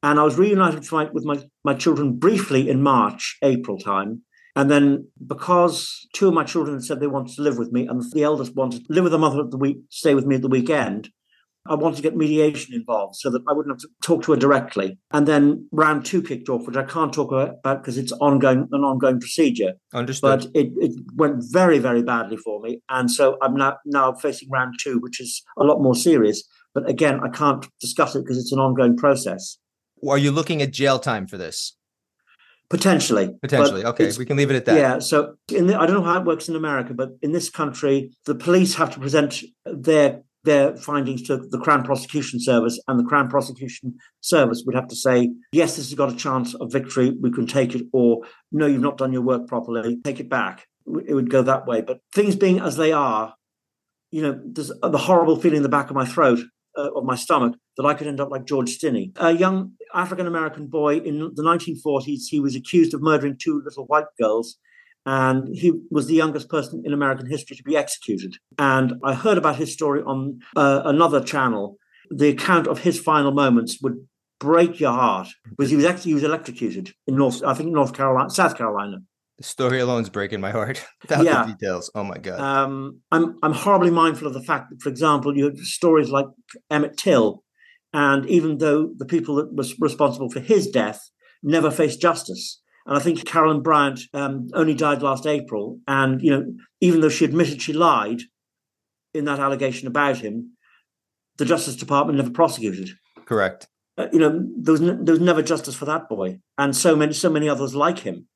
and 0.02 0.18
I 0.18 0.24
was 0.24 0.36
reunited 0.36 0.80
with 0.80 0.92
my, 0.92 1.04
with 1.12 1.24
my 1.24 1.38
my 1.64 1.74
children 1.74 2.16
briefly 2.18 2.68
in 2.68 2.82
March, 2.82 3.38
April 3.42 3.78
time. 3.78 4.22
And 4.54 4.70
then 4.70 5.08
because 5.26 6.06
two 6.12 6.28
of 6.28 6.34
my 6.34 6.44
children 6.44 6.82
said 6.82 7.00
they 7.00 7.06
wanted 7.06 7.34
to 7.36 7.42
live 7.42 7.56
with 7.56 7.72
me, 7.72 7.86
and 7.86 8.02
the 8.12 8.22
eldest 8.22 8.54
wanted 8.54 8.86
to 8.86 8.92
live 8.92 9.04
with 9.04 9.12
the 9.12 9.18
mother 9.18 9.40
at 9.40 9.50
the 9.50 9.56
week, 9.56 9.78
stay 9.88 10.14
with 10.14 10.26
me 10.26 10.36
at 10.36 10.42
the 10.42 10.48
weekend, 10.48 11.10
I 11.66 11.74
wanted 11.76 11.96
to 11.96 12.02
get 12.02 12.16
mediation 12.16 12.74
involved 12.74 13.16
so 13.16 13.30
that 13.30 13.42
I 13.48 13.52
wouldn't 13.52 13.72
have 13.72 13.80
to 13.82 13.88
talk 14.02 14.24
to 14.24 14.32
her 14.32 14.38
directly. 14.38 14.98
And 15.12 15.28
then 15.28 15.68
round 15.70 16.04
two 16.04 16.20
kicked 16.20 16.48
off, 16.48 16.66
which 16.66 16.76
I 16.76 16.82
can't 16.82 17.12
talk 17.12 17.30
about 17.30 17.62
because 17.62 17.98
it's 17.98 18.12
ongoing, 18.12 18.68
an 18.72 18.80
ongoing 18.80 19.20
procedure. 19.20 19.74
Understood. 19.94 20.40
But 20.40 20.56
it, 20.56 20.72
it 20.76 20.92
went 21.14 21.36
very, 21.52 21.78
very 21.78 22.02
badly 22.02 22.36
for 22.36 22.60
me. 22.60 22.82
And 22.88 23.10
so 23.10 23.36
I'm 23.40 23.54
now, 23.54 23.78
now 23.84 24.12
facing 24.12 24.50
round 24.50 24.74
two, 24.82 24.98
which 24.98 25.20
is 25.20 25.42
a 25.56 25.62
lot 25.62 25.80
more 25.80 25.94
serious. 25.94 26.42
But 26.74 26.88
again, 26.88 27.20
I 27.22 27.28
can't 27.28 27.64
discuss 27.80 28.16
it 28.16 28.24
because 28.24 28.38
it's 28.38 28.52
an 28.52 28.58
ongoing 28.58 28.96
process. 28.96 29.58
Are 30.08 30.18
you 30.18 30.32
looking 30.32 30.62
at 30.62 30.72
jail 30.72 30.98
time 30.98 31.28
for 31.28 31.36
this? 31.36 31.76
Potentially. 32.70 33.36
Potentially. 33.40 33.84
Okay. 33.84 34.10
We 34.18 34.24
can 34.24 34.36
leave 34.36 34.50
it 34.50 34.56
at 34.56 34.64
that. 34.64 34.76
Yeah. 34.76 34.98
So 34.98 35.34
in 35.54 35.66
the, 35.66 35.78
I 35.78 35.86
don't 35.86 35.94
know 35.94 36.02
how 36.02 36.18
it 36.18 36.26
works 36.26 36.48
in 36.48 36.56
America, 36.56 36.94
but 36.94 37.10
in 37.20 37.32
this 37.32 37.50
country, 37.50 38.10
the 38.24 38.34
police 38.34 38.74
have 38.76 38.92
to 38.94 38.98
present 38.98 39.42
their 39.66 40.22
their 40.44 40.76
findings 40.76 41.22
to 41.22 41.36
the 41.36 41.58
Crown 41.58 41.84
Prosecution 41.84 42.40
Service, 42.40 42.80
and 42.88 42.98
the 42.98 43.04
Crown 43.04 43.28
Prosecution 43.28 43.96
Service 44.20 44.62
would 44.66 44.74
have 44.74 44.88
to 44.88 44.96
say, 44.96 45.32
yes, 45.52 45.76
this 45.76 45.88
has 45.88 45.94
got 45.94 46.12
a 46.12 46.16
chance 46.16 46.54
of 46.54 46.72
victory, 46.72 47.10
we 47.20 47.30
can 47.30 47.46
take 47.46 47.74
it, 47.74 47.86
or 47.92 48.22
no, 48.50 48.66
you've 48.66 48.80
not 48.80 48.98
done 48.98 49.12
your 49.12 49.22
work 49.22 49.46
properly, 49.46 50.00
take 50.04 50.20
it 50.20 50.28
back. 50.28 50.66
It 51.06 51.14
would 51.14 51.30
go 51.30 51.42
that 51.42 51.66
way. 51.66 51.80
But 51.80 52.00
things 52.12 52.34
being 52.34 52.58
as 52.58 52.76
they 52.76 52.92
are, 52.92 53.34
you 54.10 54.22
know, 54.22 54.40
there's 54.44 54.72
the 54.82 54.98
horrible 54.98 55.36
feeling 55.40 55.58
in 55.58 55.62
the 55.62 55.68
back 55.68 55.90
of 55.90 55.96
my 55.96 56.04
throat 56.04 56.40
uh, 56.76 56.90
of 56.94 57.04
my 57.04 57.14
stomach 57.14 57.54
that 57.76 57.86
I 57.86 57.94
could 57.94 58.06
end 58.06 58.20
up 58.20 58.30
like 58.30 58.46
George 58.46 58.78
Stinney. 58.78 59.12
A 59.16 59.32
young 59.32 59.72
African 59.94 60.26
American 60.26 60.66
boy 60.66 60.98
in 60.98 61.18
the 61.34 61.42
1940s, 61.42 62.22
he 62.28 62.40
was 62.40 62.54
accused 62.54 62.94
of 62.94 63.02
murdering 63.02 63.36
two 63.38 63.62
little 63.64 63.86
white 63.86 64.06
girls. 64.20 64.58
And 65.04 65.48
he 65.56 65.72
was 65.90 66.06
the 66.06 66.14
youngest 66.14 66.48
person 66.48 66.82
in 66.84 66.92
American 66.92 67.26
history 67.26 67.56
to 67.56 67.62
be 67.62 67.76
executed. 67.76 68.36
And 68.58 68.94
I 69.02 69.14
heard 69.14 69.38
about 69.38 69.56
his 69.56 69.72
story 69.72 70.02
on 70.02 70.40
uh, 70.54 70.82
another 70.84 71.20
channel. 71.20 71.76
The 72.10 72.28
account 72.28 72.68
of 72.68 72.80
his 72.80 73.00
final 73.00 73.32
moments 73.32 73.78
would 73.82 74.06
break 74.38 74.80
your 74.80 74.92
heart 74.92 75.28
because 75.56 75.70
he 75.70 75.76
was 75.76 75.84
actually 75.84 76.10
he 76.10 76.14
was 76.14 76.24
electrocuted 76.24 76.92
in 77.06 77.16
North, 77.16 77.42
I 77.44 77.54
think 77.54 77.70
North 77.70 77.94
Carolina, 77.94 78.28
South 78.30 78.56
Carolina. 78.56 78.98
The 79.38 79.44
story 79.44 79.80
alone 79.80 80.02
is 80.02 80.10
breaking 80.10 80.40
my 80.40 80.50
heart 80.50 80.84
without 81.02 81.24
yeah. 81.24 81.44
the 81.44 81.52
details. 81.52 81.90
Oh 81.94 82.04
my 82.04 82.18
god. 82.18 82.40
Um, 82.40 83.00
I'm 83.10 83.38
I'm 83.42 83.52
horribly 83.52 83.90
mindful 83.90 84.26
of 84.26 84.34
the 84.34 84.42
fact 84.42 84.70
that, 84.70 84.82
for 84.82 84.88
example, 84.88 85.36
you 85.36 85.44
have 85.44 85.58
stories 85.58 86.10
like 86.10 86.26
Emmett 86.70 86.96
Till, 86.96 87.42
and 87.92 88.28
even 88.28 88.58
though 88.58 88.92
the 88.96 89.06
people 89.06 89.36
that 89.36 89.54
was 89.54 89.78
responsible 89.78 90.30
for 90.30 90.40
his 90.40 90.68
death 90.68 91.10
never 91.42 91.70
faced 91.70 92.00
justice. 92.00 92.61
And 92.86 92.96
I 92.96 93.00
think 93.00 93.24
Carolyn 93.24 93.62
Bryant 93.62 94.00
um, 94.12 94.48
only 94.54 94.74
died 94.74 95.02
last 95.02 95.26
April, 95.26 95.78
and 95.86 96.20
you 96.20 96.30
know, 96.30 96.52
even 96.80 97.00
though 97.00 97.08
she 97.08 97.24
admitted 97.24 97.62
she 97.62 97.72
lied 97.72 98.22
in 99.14 99.24
that 99.26 99.38
allegation 99.38 99.86
about 99.86 100.18
him, 100.18 100.56
the 101.38 101.44
Justice 101.44 101.76
Department 101.76 102.18
never 102.18 102.30
prosecuted. 102.30 102.90
Correct. 103.24 103.68
uh, 103.98 104.08
you 104.12 104.18
know, 104.18 104.46
there 104.56 104.72
was, 104.72 104.80
there 104.80 105.14
was 105.14 105.20
never 105.20 105.42
justice 105.42 105.74
for 105.74 105.84
that 105.84 106.08
boy, 106.08 106.38
and 106.58 106.74
so 106.74 106.96
many, 106.96 107.12
so 107.12 107.30
many 107.30 107.48
others 107.48 107.74
like 107.74 108.00
him. 108.00 108.26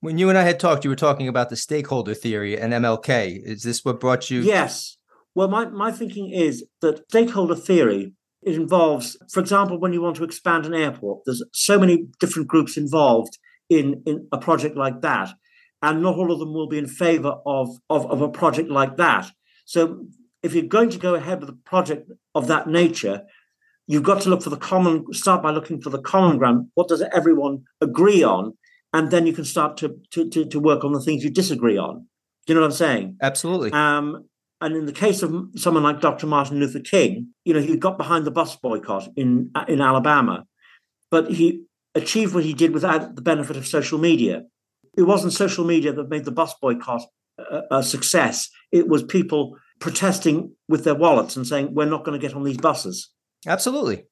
When 0.00 0.18
you 0.18 0.28
and 0.28 0.38
I 0.38 0.42
had 0.42 0.60
talked, 0.60 0.84
you 0.84 0.90
were 0.90 0.96
talking 0.96 1.26
about 1.26 1.48
the 1.50 1.56
stakeholder 1.56 2.14
theory 2.14 2.58
and 2.58 2.72
MLK. 2.72 3.42
Is 3.42 3.64
this 3.64 3.84
what 3.84 3.98
brought 3.98 4.30
you? 4.30 4.42
Yes. 4.42 4.96
Well, 5.34 5.48
my, 5.48 5.66
my 5.66 5.90
thinking 5.90 6.30
is 6.30 6.64
that 6.80 7.08
stakeholder 7.08 7.56
theory 7.56 8.12
it 8.42 8.54
involves, 8.54 9.16
for 9.30 9.40
example, 9.40 9.78
when 9.78 9.92
you 9.92 10.00
want 10.00 10.16
to 10.16 10.24
expand 10.24 10.66
an 10.66 10.74
airport, 10.74 11.22
there's 11.24 11.42
so 11.52 11.78
many 11.78 12.06
different 12.20 12.48
groups 12.48 12.76
involved 12.76 13.38
in, 13.68 14.02
in 14.06 14.28
a 14.32 14.38
project 14.38 14.76
like 14.76 15.00
that, 15.02 15.30
and 15.82 16.02
not 16.02 16.16
all 16.16 16.32
of 16.32 16.38
them 16.38 16.52
will 16.52 16.68
be 16.68 16.78
in 16.78 16.86
favor 16.86 17.36
of, 17.44 17.68
of, 17.90 18.06
of 18.10 18.22
a 18.22 18.28
project 18.28 18.70
like 18.70 18.96
that. 18.96 19.30
So 19.64 20.06
if 20.42 20.54
you're 20.54 20.64
going 20.64 20.90
to 20.90 20.98
go 20.98 21.14
ahead 21.14 21.40
with 21.40 21.50
a 21.50 21.58
project 21.64 22.10
of 22.34 22.46
that 22.46 22.68
nature, 22.68 23.22
you've 23.88 24.04
got 24.04 24.20
to 24.22 24.28
look 24.28 24.42
for 24.42 24.50
the 24.50 24.56
common 24.56 25.04
start 25.12 25.42
by 25.42 25.50
looking 25.50 25.80
for 25.80 25.90
the 25.90 26.00
common 26.00 26.38
ground 26.38 26.68
what 26.74 26.86
does 26.86 27.02
everyone 27.12 27.64
agree 27.80 28.22
on 28.22 28.56
and 28.92 29.10
then 29.10 29.26
you 29.26 29.32
can 29.32 29.44
start 29.44 29.76
to 29.76 29.98
to 30.10 30.28
to, 30.30 30.44
to 30.44 30.60
work 30.60 30.84
on 30.84 30.92
the 30.92 31.00
things 31.00 31.24
you 31.24 31.30
disagree 31.30 31.76
on 31.76 32.06
do 32.46 32.52
you 32.52 32.54
know 32.54 32.60
what 32.60 32.66
i'm 32.66 32.72
saying 32.72 33.16
Absolutely. 33.20 33.72
um 33.72 34.24
and 34.60 34.76
in 34.76 34.86
the 34.86 34.92
case 34.92 35.22
of 35.22 35.32
someone 35.56 35.82
like 35.82 36.00
dr 36.00 36.26
martin 36.26 36.58
luther 36.58 36.80
king 36.80 37.28
you 37.44 37.54
know 37.54 37.60
he 37.60 37.76
got 37.76 37.98
behind 37.98 38.24
the 38.24 38.30
bus 38.30 38.56
boycott 38.56 39.08
in 39.16 39.50
in 39.68 39.80
alabama 39.80 40.44
but 41.10 41.30
he 41.30 41.62
achieved 41.94 42.34
what 42.34 42.44
he 42.44 42.54
did 42.54 42.72
without 42.72 43.16
the 43.16 43.22
benefit 43.22 43.56
of 43.56 43.66
social 43.66 43.98
media 43.98 44.42
it 44.96 45.02
wasn't 45.02 45.32
social 45.32 45.64
media 45.64 45.92
that 45.92 46.08
made 46.08 46.24
the 46.24 46.30
bus 46.30 46.54
boycott 46.60 47.02
a, 47.38 47.62
a 47.70 47.82
success 47.82 48.48
it 48.72 48.88
was 48.88 49.02
people 49.02 49.56
protesting 49.80 50.52
with 50.68 50.84
their 50.84 50.94
wallets 50.94 51.36
and 51.36 51.46
saying 51.46 51.72
we're 51.72 51.86
not 51.86 52.04
going 52.04 52.18
to 52.18 52.26
get 52.26 52.34
on 52.36 52.44
these 52.44 52.58
buses 52.58 53.10
Absolutely. 53.46 54.04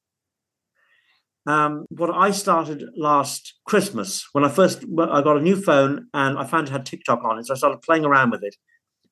um, 1.45 1.85
what 1.89 2.09
I 2.09 2.31
started 2.31 2.85
last 2.95 3.55
Christmas 3.65 4.25
when 4.31 4.45
I 4.45 4.49
first 4.49 4.83
I 4.83 5.21
got 5.21 5.37
a 5.37 5.41
new 5.41 5.61
phone 5.61 6.07
and 6.13 6.37
I 6.37 6.45
found 6.45 6.67
it 6.67 6.71
had 6.71 6.85
TikTok 6.85 7.23
on 7.23 7.37
it, 7.37 7.45
so 7.45 7.53
I 7.53 7.57
started 7.57 7.81
playing 7.81 8.05
around 8.05 8.31
with 8.31 8.43
it. 8.43 8.55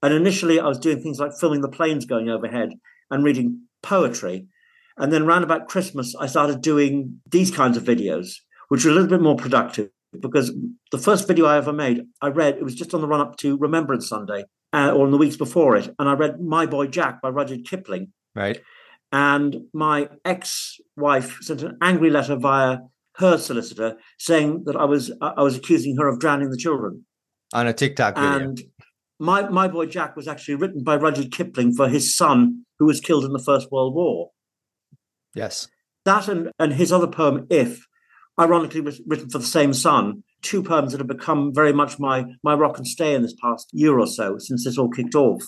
And 0.06 0.14
initially, 0.14 0.60
I 0.60 0.68
was 0.68 0.78
doing 0.78 1.02
things 1.02 1.18
like 1.20 1.32
filming 1.34 1.62
the 1.62 1.68
planes 1.68 2.06
going 2.06 2.30
overhead 2.30 2.70
and 3.10 3.24
reading 3.24 3.64
poetry. 3.82 4.46
And 4.98 5.12
then, 5.12 5.26
round 5.26 5.44
about 5.44 5.68
Christmas, 5.68 6.14
I 6.16 6.28
started 6.28 6.62
doing 6.62 7.22
these 7.32 7.50
kinds 7.50 7.76
of 7.76 7.86
videos, 7.86 8.36
which 8.70 8.86
were 8.86 8.92
a 8.92 8.94
little 8.94 9.10
bit 9.10 9.20
more 9.20 9.36
productive 9.36 9.90
because 10.22 10.54
the 10.92 11.00
first 11.00 11.28
video 11.28 11.48
I 11.48 11.58
ever 11.58 11.74
made, 11.74 12.04
I 12.22 12.28
read 12.28 12.58
it 12.58 12.64
was 12.64 12.76
just 12.76 12.94
on 12.94 13.02
the 13.02 13.08
run 13.08 13.20
up 13.20 13.36
to 13.38 13.58
Remembrance 13.58 14.08
Sunday 14.08 14.46
uh, 14.74 14.92
or 14.92 15.06
in 15.06 15.12
the 15.12 15.18
weeks 15.18 15.38
before 15.38 15.76
it, 15.76 15.90
and 15.98 16.08
I 16.08 16.14
read 16.14 16.40
My 16.40 16.68
Boy 16.68 16.86
Jack 16.86 17.20
by 17.20 17.30
Rudyard 17.30 17.66
Kipling 17.66 18.14
Right. 18.36 18.62
and 19.12 19.56
my 19.74 20.10
ex-wife 20.24 21.40
sent 21.42 21.64
an 21.64 21.80
angry 21.82 22.12
letter 22.12 22.36
via 22.36 22.78
her 23.16 23.40
solicitor 23.40 23.98
saying 24.20 24.66
that 24.66 24.76
I 24.76 24.86
was 24.86 25.12
I 25.20 25.42
was 25.42 25.58
accusing 25.58 25.98
her 25.98 26.08
of 26.08 26.20
drowning 26.20 26.52
the 26.52 26.58
children. 26.58 27.06
On 27.54 27.66
a 27.66 27.74
TikTok 27.74 28.16
video. 28.16 28.30
And 28.32 28.62
my 29.20 29.48
my 29.50 29.68
boy 29.68 29.86
Jack 29.86 30.16
was 30.16 30.28
actually 30.28 30.56
written 30.56 30.84
by 30.84 30.96
Rudyard 30.96 31.32
Kipling 31.32 31.74
for 31.74 31.88
his 31.90 32.16
son 32.16 32.66
who 32.80 32.86
was 32.86 33.00
killed 33.00 33.26
in 33.26 33.34
the 33.34 33.40
First 33.40 33.72
World 33.72 33.96
War. 33.96 34.32
yes. 35.34 35.68
That 36.04 36.28
and 36.28 36.52
and 36.60 36.74
his 36.74 36.92
other 36.92 37.08
poem 37.08 37.48
If, 37.50 37.86
ironically 38.40 38.82
was 38.82 39.02
written 39.08 39.30
for 39.30 39.40
the 39.40 39.46
same 39.46 39.74
son. 39.74 40.24
Two 40.42 40.62
poems 40.62 40.92
that 40.92 41.00
have 41.00 41.08
become 41.08 41.52
very 41.54 41.74
much 41.74 41.98
my 42.00 42.26
my 42.44 42.54
rock 42.54 42.78
and 42.78 42.88
stay 42.88 43.16
in 43.16 43.22
this 43.22 43.36
past 43.42 43.70
year 43.72 43.98
or 43.98 44.08
so 44.08 44.38
since 44.38 44.66
this 44.66 44.78
all 44.78 44.90
kicked 44.90 45.16
off. 45.16 45.44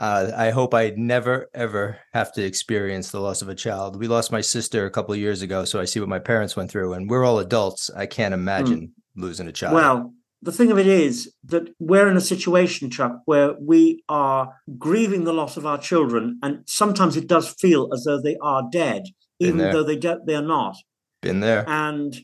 Uh, 0.00 0.32
I 0.34 0.50
hope 0.50 0.72
I 0.72 0.94
never 0.96 1.48
ever 1.54 1.98
have 2.14 2.32
to 2.32 2.42
experience 2.42 3.10
the 3.10 3.20
loss 3.20 3.42
of 3.42 3.50
a 3.50 3.54
child. 3.54 3.96
We 4.00 4.08
lost 4.08 4.32
my 4.32 4.40
sister 4.40 4.86
a 4.86 4.90
couple 4.90 5.12
of 5.12 5.20
years 5.20 5.42
ago, 5.42 5.66
so 5.66 5.78
I 5.78 5.84
see 5.84 6.00
what 6.00 6.08
my 6.08 6.18
parents 6.18 6.56
went 6.56 6.70
through, 6.70 6.94
and 6.94 7.08
we're 7.08 7.24
all 7.24 7.38
adults. 7.38 7.90
I 7.94 8.06
can't 8.06 8.32
imagine 8.34 8.94
losing 9.14 9.46
a 9.46 9.52
child. 9.52 9.74
Well, 9.74 10.14
the 10.42 10.52
thing 10.52 10.70
of 10.70 10.78
it 10.78 10.86
is 10.86 11.34
that 11.44 11.68
we're 11.78 12.08
in 12.08 12.16
a 12.16 12.20
situation, 12.20 12.90
Chuck, 12.90 13.20
where 13.26 13.54
we 13.60 14.02
are 14.08 14.54
grieving 14.78 15.24
the 15.24 15.34
loss 15.34 15.56
of 15.56 15.66
our 15.66 15.78
children, 15.78 16.38
and 16.42 16.62
sometimes 16.66 17.16
it 17.16 17.26
does 17.26 17.48
feel 17.60 17.90
as 17.92 18.04
though 18.04 18.20
they 18.20 18.36
are 18.40 18.62
dead, 18.72 19.02
even 19.38 19.58
though 19.58 19.82
they 19.82 19.96
don't, 19.96 20.26
they 20.26 20.34
are 20.34 20.42
not. 20.42 20.76
been 21.20 21.40
there. 21.40 21.64
And 21.68 22.16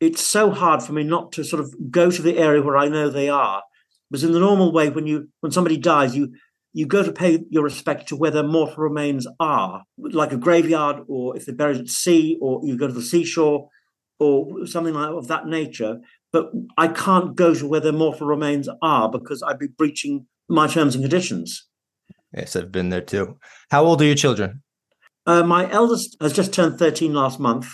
it's 0.00 0.24
so 0.24 0.50
hard 0.50 0.82
for 0.82 0.92
me 0.92 1.04
not 1.04 1.30
to 1.32 1.44
sort 1.44 1.60
of 1.60 1.72
go 1.90 2.10
to 2.10 2.22
the 2.22 2.38
area 2.38 2.62
where 2.62 2.76
I 2.76 2.88
know 2.88 3.08
they 3.08 3.28
are, 3.28 3.62
because 4.10 4.24
in 4.24 4.32
the 4.32 4.40
normal 4.40 4.72
way, 4.72 4.90
when 4.90 5.06
you 5.06 5.28
when 5.40 5.52
somebody 5.52 5.76
dies, 5.76 6.16
you 6.16 6.34
you 6.72 6.86
go 6.86 7.02
to 7.02 7.12
pay 7.12 7.44
your 7.50 7.62
respect 7.62 8.08
to 8.08 8.16
where 8.16 8.30
their 8.30 8.42
mortal 8.42 8.82
remains 8.82 9.26
are, 9.38 9.84
like 9.98 10.32
a 10.32 10.36
graveyard, 10.36 11.04
or 11.06 11.36
if 11.36 11.46
they're 11.46 11.54
buried 11.54 11.78
at 11.78 11.88
sea, 11.88 12.38
or 12.40 12.60
you 12.64 12.76
go 12.76 12.88
to 12.88 12.92
the 12.92 13.02
seashore, 13.02 13.68
or 14.18 14.66
something 14.66 14.94
like 14.94 15.10
of 15.10 15.28
that 15.28 15.46
nature. 15.46 16.00
But 16.32 16.50
I 16.78 16.88
can't 16.88 17.36
go 17.36 17.54
to 17.54 17.68
where 17.68 17.80
their 17.80 17.92
mortal 17.92 18.26
remains 18.26 18.68
are 18.80 19.10
because 19.10 19.42
I'd 19.42 19.58
be 19.58 19.66
breaching 19.68 20.26
my 20.48 20.66
terms 20.66 20.94
and 20.94 21.04
conditions. 21.04 21.68
Yes, 22.34 22.56
I've 22.56 22.72
been 22.72 22.88
there 22.88 23.02
too. 23.02 23.38
How 23.70 23.84
old 23.84 24.00
are 24.00 24.06
your 24.06 24.14
children? 24.14 24.62
Uh, 25.26 25.42
my 25.42 25.70
eldest 25.70 26.16
has 26.20 26.32
just 26.32 26.52
turned 26.52 26.78
13 26.78 27.12
last 27.12 27.38
month. 27.38 27.68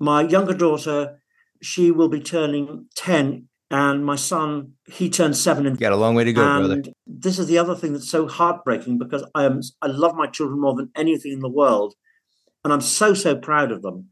My 0.00 0.22
younger 0.22 0.54
daughter, 0.54 1.20
she 1.62 1.90
will 1.90 2.08
be 2.08 2.20
turning 2.20 2.86
10. 2.96 3.48
And 3.70 4.04
my 4.04 4.16
son, 4.16 4.72
he 4.86 5.10
turned 5.10 5.36
seven 5.36 5.66
in 5.66 5.74
You 5.74 5.78
got 5.78 5.92
a 5.92 5.96
long 5.96 6.14
way 6.14 6.24
to 6.24 6.32
go, 6.32 6.42
brother. 6.42 6.82
this 7.06 7.38
is 7.38 7.48
the 7.48 7.58
other 7.58 7.74
thing 7.74 7.92
that's 7.92 8.10
so 8.10 8.26
heartbreaking 8.26 8.96
because 8.96 9.24
I 9.34 9.44
am 9.44 9.60
I 9.82 9.88
love 9.88 10.14
my 10.14 10.26
children 10.26 10.58
more 10.58 10.74
than 10.74 10.90
anything 10.96 11.32
in 11.32 11.40
the 11.40 11.50
world, 11.50 11.92
and 12.64 12.72
I'm 12.72 12.80
so 12.80 13.12
so 13.12 13.36
proud 13.36 13.70
of 13.70 13.82
them. 13.82 14.08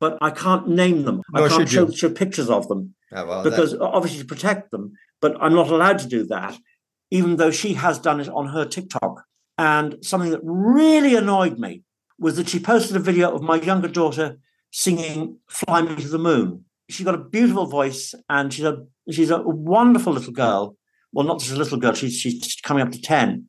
But 0.00 0.18
I 0.20 0.30
can't 0.30 0.68
name 0.68 1.04
them. 1.04 1.22
Nor 1.32 1.46
I 1.46 1.48
can't 1.48 1.68
show, 1.68 1.90
show 1.90 2.10
pictures 2.10 2.48
of 2.50 2.68
them 2.68 2.94
Oh, 3.12 3.26
well, 3.26 3.42
that- 3.42 3.50
because 3.50 3.74
obviously 3.80 4.20
to 4.20 4.26
protect 4.26 4.70
them. 4.70 4.92
But 5.20 5.36
I'm 5.40 5.54
not 5.54 5.68
allowed 5.70 5.98
to 6.00 6.06
do 6.08 6.24
that, 6.26 6.56
even 7.10 7.36
though 7.36 7.50
she 7.50 7.74
has 7.74 7.98
done 7.98 8.20
it 8.20 8.28
on 8.28 8.48
her 8.48 8.64
TikTok. 8.64 9.24
And 9.56 9.96
something 10.02 10.30
that 10.30 10.40
really 10.44 11.16
annoyed 11.16 11.58
me 11.58 11.82
was 12.18 12.36
that 12.36 12.48
she 12.48 12.60
posted 12.60 12.94
a 12.96 13.00
video 13.00 13.34
of 13.34 13.42
my 13.42 13.56
younger 13.56 13.88
daughter 13.88 14.38
singing 14.70 15.38
"Fly 15.48 15.82
Me 15.82 15.96
to 15.96 16.08
the 16.08 16.18
Moon." 16.18 16.64
She's 16.88 17.04
got 17.04 17.14
a 17.16 17.18
beautiful 17.36 17.66
voice, 17.66 18.14
and 18.28 18.52
she's 18.52 18.64
a 18.64 18.84
she's 19.10 19.30
a 19.30 19.42
wonderful 19.42 20.12
little 20.12 20.32
girl. 20.32 20.76
Well, 21.12 21.26
not 21.26 21.40
just 21.40 21.52
a 21.52 21.56
little 21.56 21.78
girl; 21.78 21.94
she's 21.94 22.14
she's 22.14 22.56
coming 22.62 22.82
up 22.84 22.92
to 22.92 23.00
ten, 23.00 23.48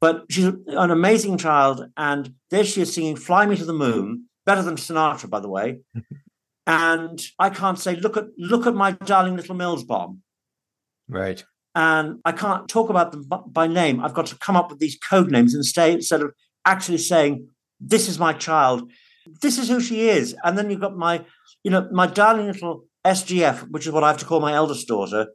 but 0.00 0.24
she's 0.30 0.44
an 0.46 0.90
amazing 0.90 1.36
child. 1.36 1.84
And 1.96 2.34
there 2.50 2.64
she 2.64 2.80
is 2.80 2.94
singing 2.94 3.16
"Fly 3.16 3.44
Me 3.44 3.56
to 3.56 3.64
the 3.66 3.74
Moon," 3.74 4.28
better 4.44 4.62
than 4.62 4.76
Sinatra, 4.76 5.28
by 5.28 5.40
the 5.40 5.48
way. 5.48 5.80
and 6.66 7.22
I 7.38 7.50
can't 7.50 7.78
say, 7.78 7.96
"Look 7.96 8.16
at 8.16 8.26
look 8.38 8.66
at 8.66 8.74
my 8.74 8.92
darling 8.92 9.36
little 9.36 9.54
Mills 9.54 9.84
bomb." 9.84 10.22
right. 11.08 11.44
and 11.74 12.20
I 12.24 12.32
can't 12.32 12.68
talk 12.68 12.90
about 12.90 13.12
them 13.12 13.28
by 13.46 13.66
name. 13.66 14.00
I've 14.00 14.14
got 14.14 14.26
to 14.26 14.36
come 14.36 14.56
up 14.56 14.70
with 14.70 14.78
these 14.78 14.96
code 14.96 15.30
names 15.30 15.54
instead, 15.54 15.94
instead 15.94 16.22
of 16.22 16.32
actually 16.64 16.98
saying, 16.98 17.48
"This 17.80 18.08
is 18.08 18.18
my 18.18 18.32
child. 18.32 18.90
This 19.40 19.58
is 19.58 19.68
who 19.68 19.80
she 19.80 20.08
is." 20.08 20.34
And 20.44 20.56
then 20.56 20.70
you've 20.70 20.80
got 20.80 20.96
my, 20.96 21.24
you 21.64 21.70
know, 21.70 21.88
my 21.92 22.06
darling 22.06 22.46
little 22.46 22.86
SGF, 23.04 23.70
which 23.70 23.86
is 23.86 23.92
what 23.92 24.04
I 24.04 24.08
have 24.08 24.18
to 24.18 24.24
call 24.24 24.40
my 24.40 24.54
eldest 24.54 24.86
daughter. 24.86 25.28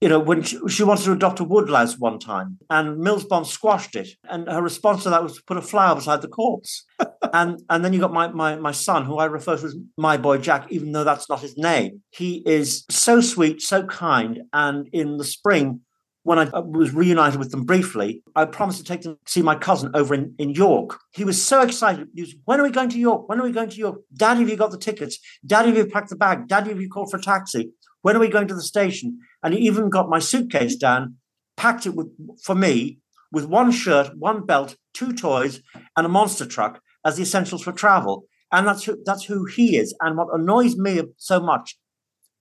You 0.00 0.08
know, 0.08 0.20
when 0.20 0.42
she, 0.42 0.56
she 0.68 0.84
wanted 0.84 1.04
to 1.04 1.12
adopt 1.12 1.40
a 1.40 1.44
woodlouse 1.44 1.98
one 1.98 2.20
time, 2.20 2.58
and 2.70 2.98
Millsbomb 2.98 3.44
squashed 3.44 3.96
it, 3.96 4.08
and 4.24 4.48
her 4.48 4.62
response 4.62 5.02
to 5.02 5.10
that 5.10 5.24
was 5.24 5.34
to 5.34 5.42
put 5.42 5.56
a 5.56 5.62
flower 5.62 5.96
beside 5.96 6.22
the 6.22 6.28
corpse. 6.28 6.84
and 7.32 7.60
and 7.68 7.84
then 7.84 7.92
you 7.92 7.98
got 7.98 8.12
my 8.12 8.28
my 8.28 8.54
my 8.56 8.70
son, 8.70 9.04
who 9.04 9.18
I 9.18 9.24
refer 9.24 9.56
to 9.56 9.66
as 9.66 9.76
my 9.96 10.16
boy 10.16 10.38
Jack, 10.38 10.66
even 10.70 10.92
though 10.92 11.02
that's 11.02 11.28
not 11.28 11.40
his 11.40 11.58
name. 11.58 12.02
He 12.10 12.44
is 12.46 12.84
so 12.88 13.20
sweet, 13.20 13.60
so 13.60 13.84
kind, 13.86 14.42
and 14.52 14.88
in 14.92 15.16
the 15.16 15.24
spring, 15.24 15.80
when 16.28 16.38
I 16.38 16.42
uh, 16.50 16.60
was 16.60 16.92
reunited 16.92 17.38
with 17.38 17.50
them 17.50 17.64
briefly, 17.64 18.22
I 18.36 18.44
promised 18.44 18.78
to 18.78 18.84
take 18.84 19.00
them 19.00 19.14
to 19.24 19.32
see 19.32 19.40
my 19.40 19.54
cousin 19.54 19.90
over 19.94 20.14
in, 20.14 20.34
in 20.38 20.50
York. 20.50 20.98
He 21.12 21.24
was 21.24 21.42
so 21.42 21.62
excited. 21.62 22.06
He 22.14 22.20
was, 22.20 22.34
when 22.44 22.60
are 22.60 22.64
we 22.64 22.70
going 22.70 22.90
to 22.90 22.98
York? 22.98 23.28
When 23.28 23.40
are 23.40 23.44
we 23.44 23.50
going 23.50 23.70
to 23.70 23.76
York? 23.76 24.00
Daddy, 24.14 24.40
have 24.40 24.48
you 24.50 24.56
got 24.56 24.70
the 24.70 24.78
tickets? 24.78 25.18
Daddy, 25.46 25.68
have 25.68 25.78
you 25.78 25.86
packed 25.86 26.10
the 26.10 26.16
bag? 26.16 26.46
Daddy, 26.46 26.68
have 26.68 26.82
you 26.82 26.90
called 26.90 27.10
for 27.10 27.16
a 27.16 27.22
taxi? 27.22 27.70
When 28.02 28.16
are 28.16 28.20
we 28.20 28.28
going 28.28 28.48
to 28.48 28.54
the 28.54 28.62
station? 28.62 29.18
And 29.42 29.54
he 29.54 29.60
even 29.60 29.90
got 29.90 30.08
my 30.08 30.18
suitcase 30.18 30.76
down, 30.76 31.16
packed 31.56 31.86
it 31.86 31.94
with 31.94 32.08
for 32.42 32.54
me 32.54 32.98
with 33.30 33.44
one 33.44 33.70
shirt, 33.70 34.16
one 34.16 34.46
belt, 34.46 34.76
two 34.94 35.12
toys, 35.12 35.60
and 35.96 36.06
a 36.06 36.08
monster 36.08 36.46
truck 36.46 36.80
as 37.04 37.16
the 37.16 37.22
essentials 37.22 37.62
for 37.62 37.72
travel. 37.72 38.24
And 38.50 38.66
that's 38.66 38.84
who, 38.84 38.96
that's 39.04 39.24
who 39.24 39.44
he 39.44 39.76
is. 39.76 39.94
And 40.00 40.16
what 40.16 40.28
annoys 40.32 40.76
me 40.76 41.02
so 41.18 41.40
much 41.40 41.78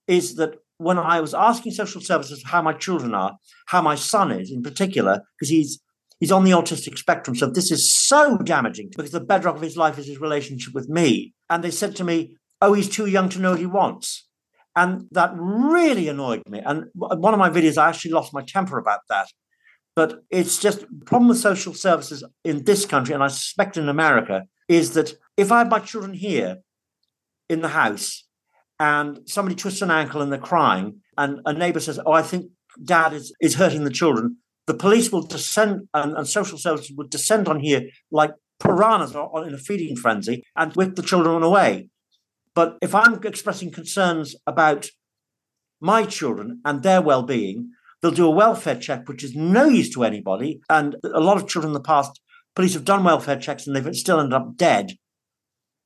is 0.07 0.35
that 0.35 0.55
when 0.77 0.97
I 0.97 1.19
was 1.19 1.33
asking 1.33 1.73
social 1.73 2.01
services 2.01 2.43
how 2.45 2.61
my 2.61 2.73
children 2.73 3.13
are, 3.13 3.37
how 3.67 3.81
my 3.81 3.95
son 3.95 4.31
is 4.31 4.51
in 4.51 4.63
particular, 4.63 5.21
because 5.37 5.49
he's 5.49 5.81
he's 6.19 6.31
on 6.31 6.43
the 6.43 6.51
autistic 6.51 6.97
spectrum, 6.97 7.35
so 7.35 7.47
this 7.47 7.71
is 7.71 7.93
so 7.93 8.37
damaging 8.37 8.89
because 8.95 9.11
the 9.11 9.19
bedrock 9.19 9.55
of 9.55 9.61
his 9.61 9.77
life 9.77 9.97
is 9.97 10.07
his 10.07 10.21
relationship 10.21 10.73
with 10.73 10.87
me. 10.87 11.33
And 11.49 11.63
they 11.63 11.71
said 11.71 11.95
to 11.97 12.03
me, 12.03 12.37
"Oh, 12.61 12.73
he's 12.73 12.89
too 12.89 13.07
young 13.07 13.27
to 13.29 13.39
know 13.39 13.51
what 13.51 13.59
he 13.59 13.65
wants." 13.65 14.26
And 14.77 15.07
that 15.09 15.31
really 15.35 16.07
annoyed 16.07 16.43
me. 16.47 16.61
And 16.63 16.85
one 16.93 17.33
of 17.33 17.39
my 17.39 17.49
videos, 17.49 17.79
I 17.79 17.89
actually 17.89 18.11
lost 18.11 18.31
my 18.31 18.43
temper 18.43 18.77
about 18.77 18.99
that. 19.09 19.27
But 19.95 20.19
it's 20.29 20.59
just 20.59 20.83
a 20.83 20.87
problem 21.07 21.29
with 21.29 21.39
social 21.39 21.73
services 21.73 22.23
in 22.43 22.63
this 22.63 22.85
country, 22.85 23.15
and 23.15 23.23
I 23.23 23.27
suspect 23.29 23.77
in 23.77 23.89
America, 23.89 24.43
is 24.69 24.91
that 24.91 25.13
if 25.35 25.51
I 25.51 25.57
have 25.57 25.69
my 25.69 25.79
children 25.79 26.13
here 26.13 26.57
in 27.49 27.61
the 27.61 27.69
house 27.69 28.27
and 28.79 29.19
somebody 29.25 29.55
twists 29.55 29.81
an 29.81 29.89
ankle 29.89 30.21
and 30.21 30.31
they're 30.31 30.39
crying, 30.39 31.01
and 31.17 31.39
a 31.47 31.53
neighbor 31.53 31.79
says, 31.79 31.99
Oh, 32.05 32.11
I 32.11 32.21
think 32.21 32.51
dad 32.83 33.13
is, 33.13 33.33
is 33.41 33.55
hurting 33.55 33.83
the 33.83 33.89
children, 33.89 34.37
the 34.67 34.75
police 34.75 35.11
will 35.11 35.23
descend 35.23 35.87
and, 35.95 36.15
and 36.15 36.27
social 36.27 36.59
services 36.59 36.93
will 36.95 37.07
descend 37.07 37.47
on 37.47 37.61
here 37.61 37.89
like 38.11 38.31
piranhas 38.59 39.15
in 39.15 39.53
a 39.55 39.57
feeding 39.57 39.95
frenzy 39.95 40.43
and 40.55 40.75
whip 40.75 40.95
the 40.95 41.01
children 41.01 41.41
away. 41.41 41.89
But 42.57 42.79
if 42.81 42.95
I'm 42.95 43.23
expressing 43.23 43.69
concerns 43.69 44.35
about 44.47 44.87
my 45.79 46.05
children 46.05 46.59
and 46.65 46.81
their 46.81 47.03
well 47.03 47.21
being, 47.21 47.69
they'll 48.01 48.09
do 48.09 48.25
a 48.25 48.31
welfare 48.31 48.79
check, 48.79 49.07
which 49.07 49.23
is 49.23 49.35
no 49.35 49.65
use 49.65 49.93
to 49.93 50.03
anybody. 50.03 50.59
And 50.67 50.95
a 51.03 51.19
lot 51.19 51.37
of 51.37 51.47
children 51.47 51.69
in 51.69 51.73
the 51.75 51.79
past, 51.79 52.19
police 52.55 52.73
have 52.73 52.83
done 52.83 53.03
welfare 53.03 53.37
checks 53.37 53.67
and 53.67 53.75
they've 53.75 53.95
still 53.95 54.19
ended 54.19 54.33
up 54.33 54.57
dead. 54.57 54.93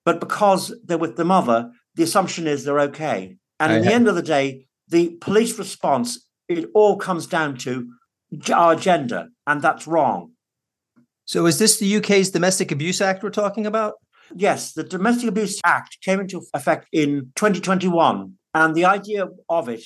But 0.06 0.22
because 0.22 0.74
they're 0.86 0.98
with 0.98 1.18
the 1.18 1.25
mother, 1.25 1.72
the 1.96 2.04
assumption 2.04 2.48
is 2.48 2.63
they're 2.63 2.88
okay. 2.92 3.36
And 3.60 3.74
in 3.74 3.82
the 3.82 3.94
end 3.94 4.08
of 4.08 4.16
the 4.16 4.22
day, 4.22 4.68
the 4.88 5.18
police 5.20 5.60
response, 5.60 6.25
it 6.48 6.70
all 6.74 6.96
comes 6.96 7.28
down 7.28 7.58
to 7.66 7.90
our 8.56 8.78
gender, 8.78 9.28
and 9.46 9.62
that's 9.62 9.88
wrong. 9.88 10.32
So, 11.25 11.46
is 11.48 11.60
this 11.60 11.80
the 11.80 11.98
UK's 11.98 12.32
Domestic 12.32 12.72
Abuse 12.72 13.01
Act 13.01 13.24
we're 13.24 13.30
talking 13.30 13.66
about? 13.66 13.96
Yes, 14.36 14.74
the 14.74 14.84
Domestic 14.84 15.30
Abuse 15.30 15.60
Act 15.64 15.98
came 16.04 16.20
into 16.20 16.42
effect 16.54 16.88
in 16.92 17.32
2021. 17.36 18.34
And 18.54 18.76
the 18.76 18.86
idea 18.86 19.28
of 19.50 19.70
it 19.70 19.84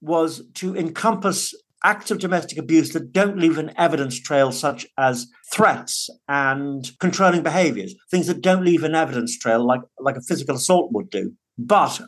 was 0.00 0.42
to 0.54 0.76
encompass 0.76 1.54
acts 1.82 2.10
of 2.10 2.18
domestic 2.18 2.58
abuse 2.58 2.92
that 2.92 3.12
don't 3.12 3.38
leave 3.38 3.58
an 3.58 3.70
evidence 3.76 4.18
trail, 4.18 4.50
such 4.50 4.86
as 4.96 5.26
threats 5.52 6.08
and 6.28 6.90
controlling 6.98 7.42
behaviors, 7.42 7.94
things 8.10 8.26
that 8.26 8.40
don't 8.40 8.64
leave 8.64 8.82
an 8.84 8.94
evidence 8.94 9.38
trail, 9.38 9.66
like, 9.66 9.82
like 10.00 10.16
a 10.16 10.22
physical 10.22 10.56
assault 10.56 10.90
would 10.92 11.10
do. 11.10 11.32
But 11.58 12.00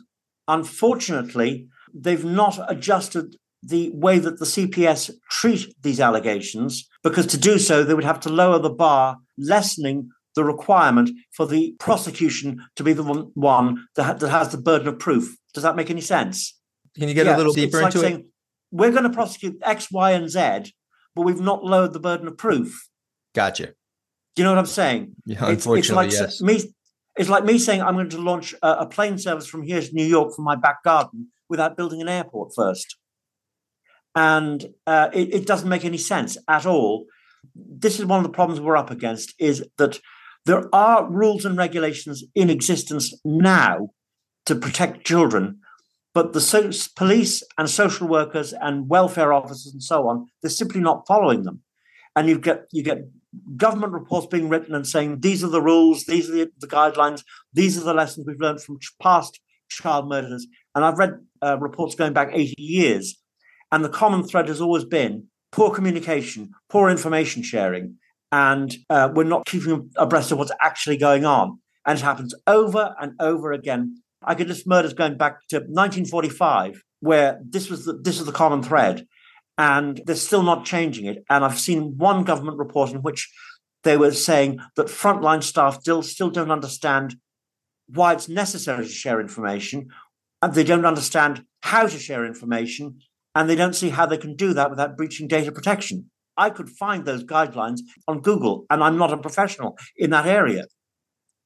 unfortunately, 0.47 1.67
they've 1.93 2.25
not 2.25 2.59
adjusted 2.67 3.35
the 3.63 3.91
way 3.93 4.17
that 4.19 4.39
the 4.39 4.45
CPS 4.45 5.11
treat 5.29 5.73
these 5.81 5.99
allegations, 5.99 6.87
because 7.03 7.27
to 7.27 7.37
do 7.37 7.59
so, 7.59 7.83
they 7.83 7.93
would 7.93 8.03
have 8.03 8.19
to 8.21 8.29
lower 8.29 8.59
the 8.59 8.69
bar, 8.69 9.17
lessening 9.37 10.09
the 10.37 10.45
requirement 10.45 11.09
for 11.33 11.45
the 11.45 11.75
prosecution 11.79 12.63
to 12.75 12.83
be 12.83 12.93
the 12.93 13.03
one 13.03 13.87
that, 13.95 14.19
that 14.19 14.29
has 14.29 14.49
the 14.49 14.57
burden 14.57 14.87
of 14.87 14.99
proof. 14.99 15.35
Does 15.53 15.63
that 15.63 15.75
make 15.75 15.89
any 15.89 16.01
sense? 16.01 16.57
Can 16.97 17.09
you 17.09 17.15
get 17.15 17.25
yeah, 17.25 17.35
a 17.35 17.37
little 17.37 17.53
deeper 17.53 17.81
like 17.81 17.87
into 17.87 17.99
saying, 17.99 18.19
it? 18.19 18.25
We're 18.71 18.91
going 18.91 19.03
to 19.03 19.09
prosecute 19.09 19.57
X, 19.63 19.91
Y, 19.91 20.11
and 20.11 20.29
Z, 20.29 20.73
but 21.15 21.23
we've 21.23 21.41
not 21.41 21.63
lowered 21.63 21.93
the 21.93 21.99
burden 21.99 22.27
of 22.27 22.37
proof. 22.37 22.87
Gotcha. 23.33 23.67
Do 23.67 23.73
you 24.37 24.43
know 24.43 24.51
what 24.51 24.59
I'm 24.59 24.67
saying? 24.67 25.15
Yeah, 25.25 25.47
unfortunately, 25.47 25.79
it's, 25.79 25.89
it's 25.89 25.95
like 25.95 26.11
yes. 26.11 26.41
Me, 26.41 26.73
it's 27.17 27.29
like 27.29 27.43
me 27.43 27.57
saying 27.57 27.81
I'm 27.81 27.95
going 27.95 28.09
to 28.09 28.21
launch 28.21 28.53
a, 28.61 28.69
a 28.79 28.85
plane 28.85 29.17
service 29.17 29.47
from 29.47 29.63
here 29.63 29.81
to 29.81 29.93
New 29.93 30.05
York 30.05 30.35
from 30.35 30.45
my 30.45 30.55
back 30.55 30.83
garden 30.83 31.29
without 31.49 31.75
building 31.75 32.01
an 32.01 32.09
airport 32.09 32.53
first. 32.55 32.97
And 34.15 34.63
uh, 34.85 35.09
it, 35.13 35.33
it 35.33 35.47
doesn't 35.47 35.69
make 35.69 35.85
any 35.85 35.97
sense 35.97 36.37
at 36.47 36.67
all. 36.67 37.05
This 37.55 37.99
is 37.99 38.05
one 38.05 38.19
of 38.19 38.23
the 38.23 38.37
problems 38.37 38.61
we're 38.61 38.77
up 38.77 38.91
against 38.91 39.33
is 39.39 39.65
that 39.77 39.99
there 40.47 40.73
are 40.73 41.09
rules 41.11 41.43
and 41.43 41.57
regulations 41.57 42.23
in 42.33 42.49
existence 42.49 43.13
now 43.25 43.89
to 44.45 44.55
protect 44.55 45.05
children, 45.05 45.59
but 46.13 46.31
the 46.31 46.39
so- 46.39 46.71
police 46.95 47.43
and 47.57 47.69
social 47.69 48.07
workers 48.07 48.53
and 48.53 48.87
welfare 48.89 49.33
officers 49.33 49.73
and 49.73 49.83
so 49.83 50.07
on, 50.07 50.27
they're 50.41 50.49
simply 50.49 50.79
not 50.79 51.05
following 51.05 51.43
them. 51.43 51.61
And 52.15 52.29
you 52.29 52.39
get 52.39 52.67
you 52.71 52.81
get 52.81 52.99
government 53.57 53.91
reports 53.91 54.27
being 54.27 54.47
written 54.47 54.73
and 54.73 54.87
saying 54.87 55.19
these 55.19 55.43
are 55.43 55.49
the 55.49 55.61
rules, 55.61 56.05
these 56.05 56.29
are 56.29 56.33
the, 56.33 56.51
the 56.59 56.67
guidelines, 56.67 57.23
these 57.53 57.77
are 57.77 57.83
the 57.83 57.93
lessons 57.93 58.25
we've 58.25 58.39
learned 58.39 58.61
from 58.61 58.79
past 59.01 59.39
child 59.69 60.07
murders. 60.07 60.47
And 60.73 60.85
I've 60.85 60.97
read 60.97 61.19
uh, 61.43 61.57
reports 61.59 61.93
going 61.93 62.13
back 62.13 62.29
80 62.31 62.55
years, 62.57 63.21
and 63.71 63.83
the 63.83 63.89
common 63.89 64.23
thread 64.23 64.47
has 64.47 64.61
always 64.61 64.85
been 64.85 65.27
poor 65.51 65.75
communication, 65.75 66.51
poor 66.69 66.89
information 66.89 67.43
sharing, 67.43 67.97
and 68.31 68.75
uh, 68.89 69.09
we're 69.13 69.23
not 69.23 69.45
keeping 69.45 69.89
abreast 69.95 70.31
of 70.31 70.37
what's 70.37 70.51
actually 70.61 70.97
going 70.97 71.25
on. 71.25 71.59
And 71.85 71.97
it 71.97 72.03
happens 72.03 72.35
over 72.45 72.95
and 72.99 73.13
over 73.19 73.51
again. 73.51 74.01
I 74.23 74.35
could 74.35 74.49
list 74.49 74.67
murders 74.67 74.93
going 74.93 75.17
back 75.17 75.47
to 75.49 75.57
1945, 75.57 76.81
where 76.99 77.39
this 77.43 77.69
was 77.69 77.85
the, 77.85 77.93
this 77.93 78.19
is 78.19 78.25
the 78.25 78.31
common 78.31 78.61
thread, 78.61 79.07
and 79.57 80.01
they're 80.05 80.15
still 80.15 80.43
not 80.43 80.65
changing 80.65 81.05
it. 81.05 81.23
And 81.29 81.45
I've 81.45 81.59
seen 81.59 81.97
one 81.97 82.23
government 82.23 82.57
report 82.57 82.91
in 82.91 83.01
which 83.01 83.31
they 83.83 83.95
were 83.95 84.11
saying 84.11 84.59
that 84.75 84.87
frontline 84.87 85.43
staff 85.43 85.79
still 85.79 86.03
still 86.03 86.29
don't 86.29 86.51
understand 86.51 87.15
why 87.87 88.13
it's 88.13 88.27
necessary 88.27 88.85
to 88.85 88.91
share 88.91 89.21
information, 89.21 89.87
and 90.41 90.53
they 90.53 90.65
don't 90.65 90.85
understand 90.85 91.45
how 91.61 91.87
to 91.87 91.97
share 91.97 92.25
information, 92.25 92.99
and 93.33 93.49
they 93.49 93.55
don't 93.55 93.75
see 93.75 93.89
how 93.89 94.05
they 94.05 94.17
can 94.17 94.35
do 94.35 94.53
that 94.53 94.69
without 94.69 94.97
breaching 94.97 95.27
data 95.27 95.53
protection. 95.53 96.09
I 96.37 96.49
could 96.49 96.69
find 96.69 97.05
those 97.05 97.23
guidelines 97.23 97.79
on 98.07 98.21
Google, 98.21 98.65
and 98.69 98.83
I'm 98.83 98.97
not 98.97 99.11
a 99.11 99.17
professional 99.17 99.77
in 99.95 100.11
that 100.11 100.25
area. 100.25 100.65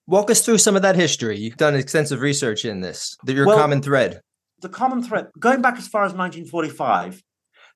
Walk 0.07 0.29
us 0.29 0.43
through 0.43 0.57
some 0.57 0.75
of 0.75 0.81
that 0.81 0.95
history. 0.95 1.39
You've 1.39 1.57
done 1.57 1.75
extensive 1.75 2.19
research 2.19 2.65
in 2.65 2.81
this, 2.81 3.15
your 3.25 3.45
well, 3.45 3.57
common 3.57 3.81
thread. 3.81 4.21
The 4.59 4.69
common 4.69 5.01
thread, 5.01 5.27
going 5.39 5.61
back 5.61 5.77
as 5.77 5.87
far 5.87 6.03
as 6.03 6.13
1945, 6.13 7.23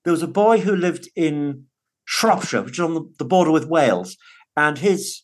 there 0.03 0.11
was 0.11 0.21
a 0.21 0.27
boy 0.27 0.59
who 0.59 0.75
lived 0.75 1.09
in 1.15 1.65
Shropshire, 2.03 2.61
which 2.61 2.73
is 2.73 2.79
on 2.81 3.13
the, 3.17 3.25
border 3.25 3.51
with 3.51 3.67
Wales, 3.67 4.17
and 4.57 4.77
his 4.77 5.21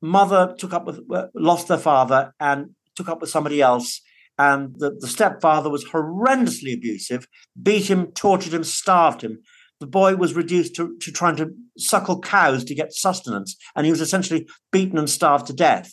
mother 0.00 0.54
took 0.58 0.72
up 0.72 0.86
with, 0.86 1.00
lost 1.34 1.68
their 1.68 1.78
father 1.78 2.32
and 2.40 2.70
took 2.96 3.08
up 3.08 3.20
with 3.20 3.30
somebody 3.30 3.60
else. 3.60 4.00
And 4.38 4.74
the, 4.78 4.96
the 4.98 5.08
stepfather 5.08 5.68
was 5.68 5.84
horrendously 5.84 6.74
abusive, 6.74 7.26
beat 7.60 7.90
him, 7.90 8.06
tortured 8.12 8.54
him, 8.54 8.64
starved 8.64 9.22
him 9.22 9.42
the 9.82 9.88
boy 9.88 10.14
was 10.14 10.34
reduced 10.34 10.76
to, 10.76 10.96
to 10.98 11.10
trying 11.10 11.34
to 11.34 11.52
suckle 11.76 12.20
cows 12.20 12.62
to 12.62 12.74
get 12.74 12.92
sustenance, 12.92 13.56
and 13.74 13.84
he 13.84 13.90
was 13.90 14.00
essentially 14.00 14.46
beaten 14.70 14.96
and 14.96 15.10
starved 15.10 15.48
to 15.48 15.52
death. 15.52 15.92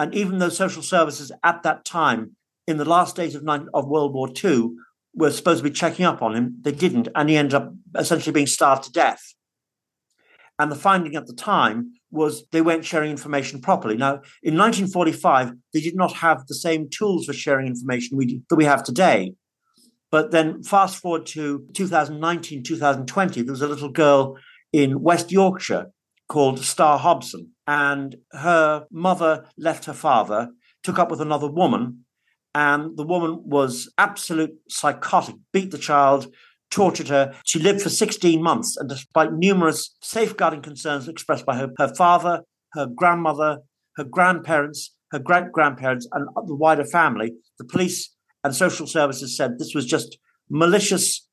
And 0.00 0.12
even 0.12 0.38
though 0.38 0.48
social 0.48 0.82
services 0.82 1.30
at 1.44 1.62
that 1.62 1.84
time, 1.84 2.32
in 2.66 2.76
the 2.76 2.84
last 2.84 3.14
days 3.14 3.36
of, 3.36 3.46
of 3.72 3.86
World 3.86 4.14
War 4.14 4.28
II, 4.44 4.70
were 5.14 5.30
supposed 5.30 5.62
to 5.62 5.70
be 5.70 5.72
checking 5.72 6.04
up 6.04 6.22
on 6.22 6.34
him, 6.34 6.56
they 6.62 6.72
didn't, 6.72 7.06
and 7.14 7.30
he 7.30 7.36
ended 7.36 7.54
up 7.54 7.72
essentially 7.96 8.32
being 8.32 8.48
starved 8.48 8.82
to 8.82 8.90
death. 8.90 9.22
And 10.58 10.72
the 10.72 10.76
finding 10.76 11.14
at 11.14 11.28
the 11.28 11.34
time 11.34 11.92
was 12.10 12.48
they 12.50 12.62
weren't 12.62 12.84
sharing 12.84 13.12
information 13.12 13.60
properly. 13.60 13.96
Now, 13.96 14.22
in 14.42 14.58
1945, 14.58 15.52
they 15.72 15.80
did 15.80 15.94
not 15.94 16.14
have 16.14 16.48
the 16.48 16.54
same 16.56 16.90
tools 16.90 17.26
for 17.26 17.32
sharing 17.32 17.68
information 17.68 18.16
we, 18.16 18.42
that 18.50 18.56
we 18.56 18.64
have 18.64 18.82
today. 18.82 19.34
But 20.14 20.30
then 20.30 20.62
fast 20.62 21.02
forward 21.02 21.26
to 21.34 21.66
2019, 21.72 22.62
2020, 22.62 23.42
there 23.42 23.52
was 23.52 23.62
a 23.62 23.66
little 23.66 23.88
girl 23.88 24.38
in 24.72 25.02
West 25.02 25.32
Yorkshire 25.32 25.90
called 26.28 26.60
Star 26.60 27.00
Hobson. 27.00 27.50
And 27.66 28.18
her 28.30 28.86
mother 28.92 29.46
left 29.58 29.86
her 29.86 29.92
father, 29.92 30.50
took 30.84 31.00
up 31.00 31.10
with 31.10 31.20
another 31.20 31.50
woman, 31.50 32.04
and 32.54 32.96
the 32.96 33.02
woman 33.02 33.42
was 33.44 33.92
absolute 33.98 34.52
psychotic, 34.68 35.34
beat 35.52 35.72
the 35.72 35.78
child, 35.78 36.32
tortured 36.70 37.08
her. 37.08 37.34
She 37.44 37.58
lived 37.58 37.82
for 37.82 37.90
16 37.90 38.40
months, 38.40 38.76
and 38.76 38.88
despite 38.88 39.32
numerous 39.32 39.96
safeguarding 40.00 40.62
concerns 40.62 41.08
expressed 41.08 41.44
by 41.44 41.56
her, 41.56 41.70
her 41.76 41.92
father, 41.92 42.42
her 42.74 42.86
grandmother, 42.86 43.62
her 43.96 44.04
grandparents, 44.04 44.94
her 45.10 45.18
great 45.18 45.50
grandparents, 45.50 46.06
and 46.12 46.28
the 46.46 46.54
wider 46.54 46.84
family, 46.84 47.32
the 47.58 47.64
police 47.64 48.13
and 48.44 48.54
social 48.54 48.86
services 48.86 49.36
said 49.36 49.58
this 49.58 49.74
was 49.74 49.86
just 49.86 50.18
malicious 50.48 51.26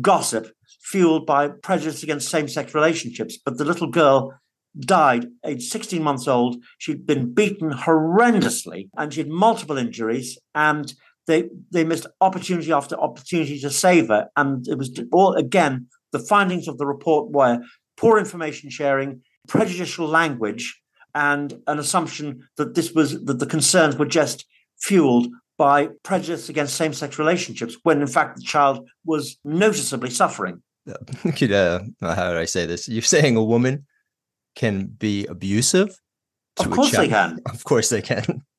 gossip 0.00 0.48
fueled 0.82 1.24
by 1.24 1.48
prejudice 1.48 2.02
against 2.02 2.28
same 2.28 2.48
sex 2.48 2.74
relationships. 2.74 3.38
But 3.42 3.56
the 3.56 3.64
little 3.64 3.90
girl 3.90 4.34
died, 4.78 5.26
aged 5.44 5.70
16 5.70 6.02
months 6.02 6.28
old. 6.28 6.56
She'd 6.78 7.06
been 7.06 7.32
beaten 7.32 7.70
horrendously 7.70 8.90
and 8.96 9.14
she 9.14 9.20
had 9.20 9.30
multiple 9.30 9.78
injuries. 9.78 10.38
And 10.54 10.92
they, 11.26 11.48
they 11.72 11.84
missed 11.84 12.06
opportunity 12.20 12.72
after 12.72 12.98
opportunity 13.00 13.58
to 13.60 13.70
save 13.70 14.08
her. 14.08 14.28
And 14.36 14.66
it 14.68 14.78
was 14.78 15.00
all, 15.12 15.34
again, 15.34 15.86
the 16.12 16.18
findings 16.18 16.68
of 16.68 16.78
the 16.78 16.86
report 16.86 17.30
were 17.30 17.60
poor 17.96 18.18
information 18.18 18.70
sharing, 18.70 19.22
prejudicial 19.48 20.06
language, 20.06 20.80
and 21.14 21.60
an 21.66 21.78
assumption 21.78 22.46
that 22.56 22.74
this 22.74 22.92
was 22.92 23.24
that 23.24 23.38
the 23.38 23.46
concerns 23.46 23.96
were 23.96 24.06
just 24.06 24.44
fueled 24.78 25.28
by 25.58 25.88
prejudice 26.02 26.48
against 26.48 26.74
same 26.76 26.92
sex 26.92 27.18
relationships 27.18 27.76
when 27.82 28.00
in 28.00 28.06
fact 28.06 28.36
the 28.36 28.42
child 28.42 28.88
was 29.04 29.38
noticeably 29.44 30.10
suffering. 30.10 30.62
Could, 31.36 31.52
uh, 31.64 31.80
how 32.00 32.32
do 32.32 32.38
I 32.38 32.44
say 32.44 32.66
this? 32.66 32.88
You're 32.88 33.02
saying 33.02 33.36
a 33.36 33.44
woman 33.44 33.86
can 34.54 34.86
be 34.86 35.26
abusive? 35.26 35.98
Of 36.58 36.70
course 36.70 36.92
they 36.92 37.08
can. 37.08 37.40
Of 37.52 37.64
course 37.64 37.88
they 37.88 38.02
can. 38.02 38.42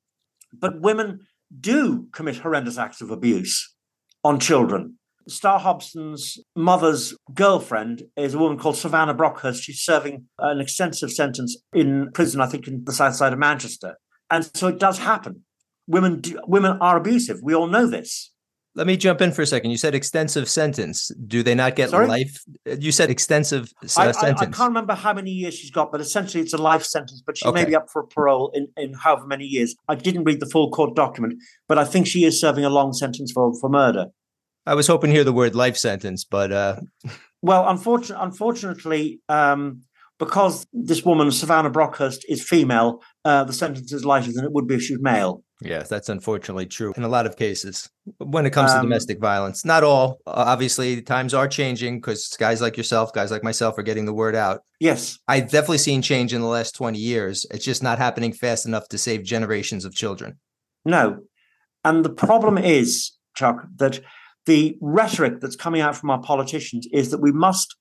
But 0.60 0.80
women 0.80 1.28
do 1.60 2.08
commit 2.14 2.38
horrendous 2.38 2.78
acts 2.78 3.02
of 3.02 3.12
abuse 3.12 3.76
on 4.24 4.40
children. 4.40 4.98
Star 5.28 5.60
Hobson's 5.60 6.38
mother's 6.56 7.14
girlfriend 7.34 8.04
is 8.16 8.34
a 8.34 8.40
woman 8.40 8.58
called 8.58 8.78
Savannah 8.78 9.14
Brockhurst. 9.14 9.62
She's 9.62 9.82
serving 9.82 10.26
an 10.40 10.62
extensive 10.62 11.12
sentence 11.12 11.58
in 11.74 12.12
prison, 12.14 12.40
I 12.40 12.48
think, 12.48 12.66
in 12.68 12.86
the 12.86 12.94
south 12.94 13.16
side 13.16 13.34
of 13.34 13.40
Manchester. 13.40 13.98
and 14.32 14.50
so 14.56 14.68
it 14.68 14.80
does 14.80 15.00
happen. 15.00 15.44
Women 15.88 16.22
do, 16.22 16.40
women 16.48 16.78
are 16.82 16.98
abusive. 16.98 17.40
We 17.42 17.56
all 17.56 17.68
know 17.68 17.88
this. 17.88 18.32
Let 18.76 18.86
me 18.86 18.96
jump 18.96 19.22
in 19.22 19.32
for 19.32 19.42
a 19.42 19.48
second. 19.48 19.72
You 19.72 19.78
said 19.78 19.96
extensive 19.96 20.48
sentence. 20.48 21.10
Do 21.26 21.42
they 21.42 21.56
not 21.56 21.76
get 21.76 21.90
Sorry? 21.90 22.06
life? 22.06 22.44
You 22.66 22.92
said 22.92 23.10
extensive 23.10 23.72
uh, 23.84 24.14
I, 24.22 24.28
I, 24.28 24.30
I 24.30 24.34
can't 24.34 24.60
remember 24.60 24.94
how 24.94 25.14
many 25.14 25.32
years 25.32 25.56
she's 25.56 25.72
got, 25.72 25.92
but 25.92 26.00
essentially 26.00 26.44
it's 26.44 26.54
a 26.54 26.60
life 26.60 26.84
sentence. 26.84 27.24
But 27.26 27.38
she 27.40 27.52
may 27.52 27.66
be 27.66 27.76
up 27.76 27.88
for 27.92 28.04
parole 28.04 28.52
in, 28.54 28.68
in 28.78 28.94
however 28.94 29.26
many 29.26 29.46
years. 29.46 29.76
I 29.88 29.96
didn't 29.96 30.26
read 30.26 30.42
the 30.42 30.46
full 30.46 30.70
court 30.70 30.96
document, 30.96 31.42
but 31.68 31.80
I 31.80 31.86
think 31.86 32.06
she 32.06 32.24
is 32.24 32.40
serving 32.40 32.66
a 32.66 32.70
long 32.70 32.94
sentence 32.94 33.32
for, 33.32 33.52
for 33.60 33.68
murder. 33.68 34.08
I 34.68 34.76
was 34.76 34.86
hoping 34.86 35.10
to 35.10 35.16
hear 35.16 35.24
the 35.24 35.34
word 35.34 35.56
life 35.56 35.78
sentence, 35.78 36.24
but 36.24 36.52
uh, 36.52 36.82
Well, 37.42 37.68
unfortunately, 37.68 38.26
unfortunately, 38.26 39.22
um, 39.30 39.84
because 40.20 40.66
this 40.74 41.06
woman 41.06 41.32
Savannah 41.32 41.70
Brockhurst 41.70 42.20
is 42.28 42.44
female, 42.44 43.02
uh, 43.24 43.44
the 43.44 43.54
sentence 43.54 43.94
is 43.94 44.04
lighter 44.04 44.32
than 44.34 44.46
it 44.46 44.52
would 44.52 44.68
be 44.68 44.76
if 44.76 44.82
she 44.82 44.94
was 44.94 45.02
male. 45.02 45.44
Yeah, 45.62 45.84
that's 45.84 46.10
unfortunately 46.10 46.68
true 46.68 46.94
in 46.96 47.04
a 47.04 47.08
lot 47.08 47.26
of 47.26 47.36
cases 47.36 47.90
when 48.20 48.46
it 48.46 48.52
comes 48.52 48.72
to 48.72 48.78
Um, 48.78 48.86
domestic 48.86 49.20
violence. 49.20 49.66
Not 49.66 49.84
all. 49.84 50.20
Obviously, 50.28 51.02
times 51.02 51.34
are 51.34 51.48
changing 51.48 51.98
because 51.98 52.28
guys 52.38 52.62
like 52.62 52.78
yourself, 52.78 53.12
guys 53.14 53.32
like 53.32 53.44
myself, 53.44 53.78
are 53.78 53.84
getting 53.84 54.06
the 54.06 54.14
word 54.14 54.36
out. 54.36 54.62
Yes, 54.80 55.18
I've 55.28 55.50
definitely 55.50 55.80
seen 55.80 56.02
change 56.02 56.34
in 56.34 56.42
the 56.42 56.48
last 56.48 56.76
20 56.76 57.00
years. 57.00 57.46
It's 57.52 57.66
just 57.66 57.82
not 57.82 57.98
happening 57.98 58.34
fast 58.34 58.66
enough 58.68 58.88
to 58.90 58.98
save 58.98 59.24
generations 59.24 59.86
of 59.86 59.96
children. 59.96 60.40
no, 60.86 61.20
and 61.84 62.04
the 62.04 62.10
problem 62.10 62.58
is, 62.58 63.14
Chuck, 63.36 63.66
that 63.78 64.02
the 64.46 64.78
rhetoric 64.82 65.40
that's 65.42 65.56
coming 65.56 65.82
out 65.82 65.96
from 65.96 66.10
our 66.10 66.20
politicians 66.22 66.88
is 66.92 67.12
that 67.12 67.22
we 67.22 67.32
must 67.32 67.76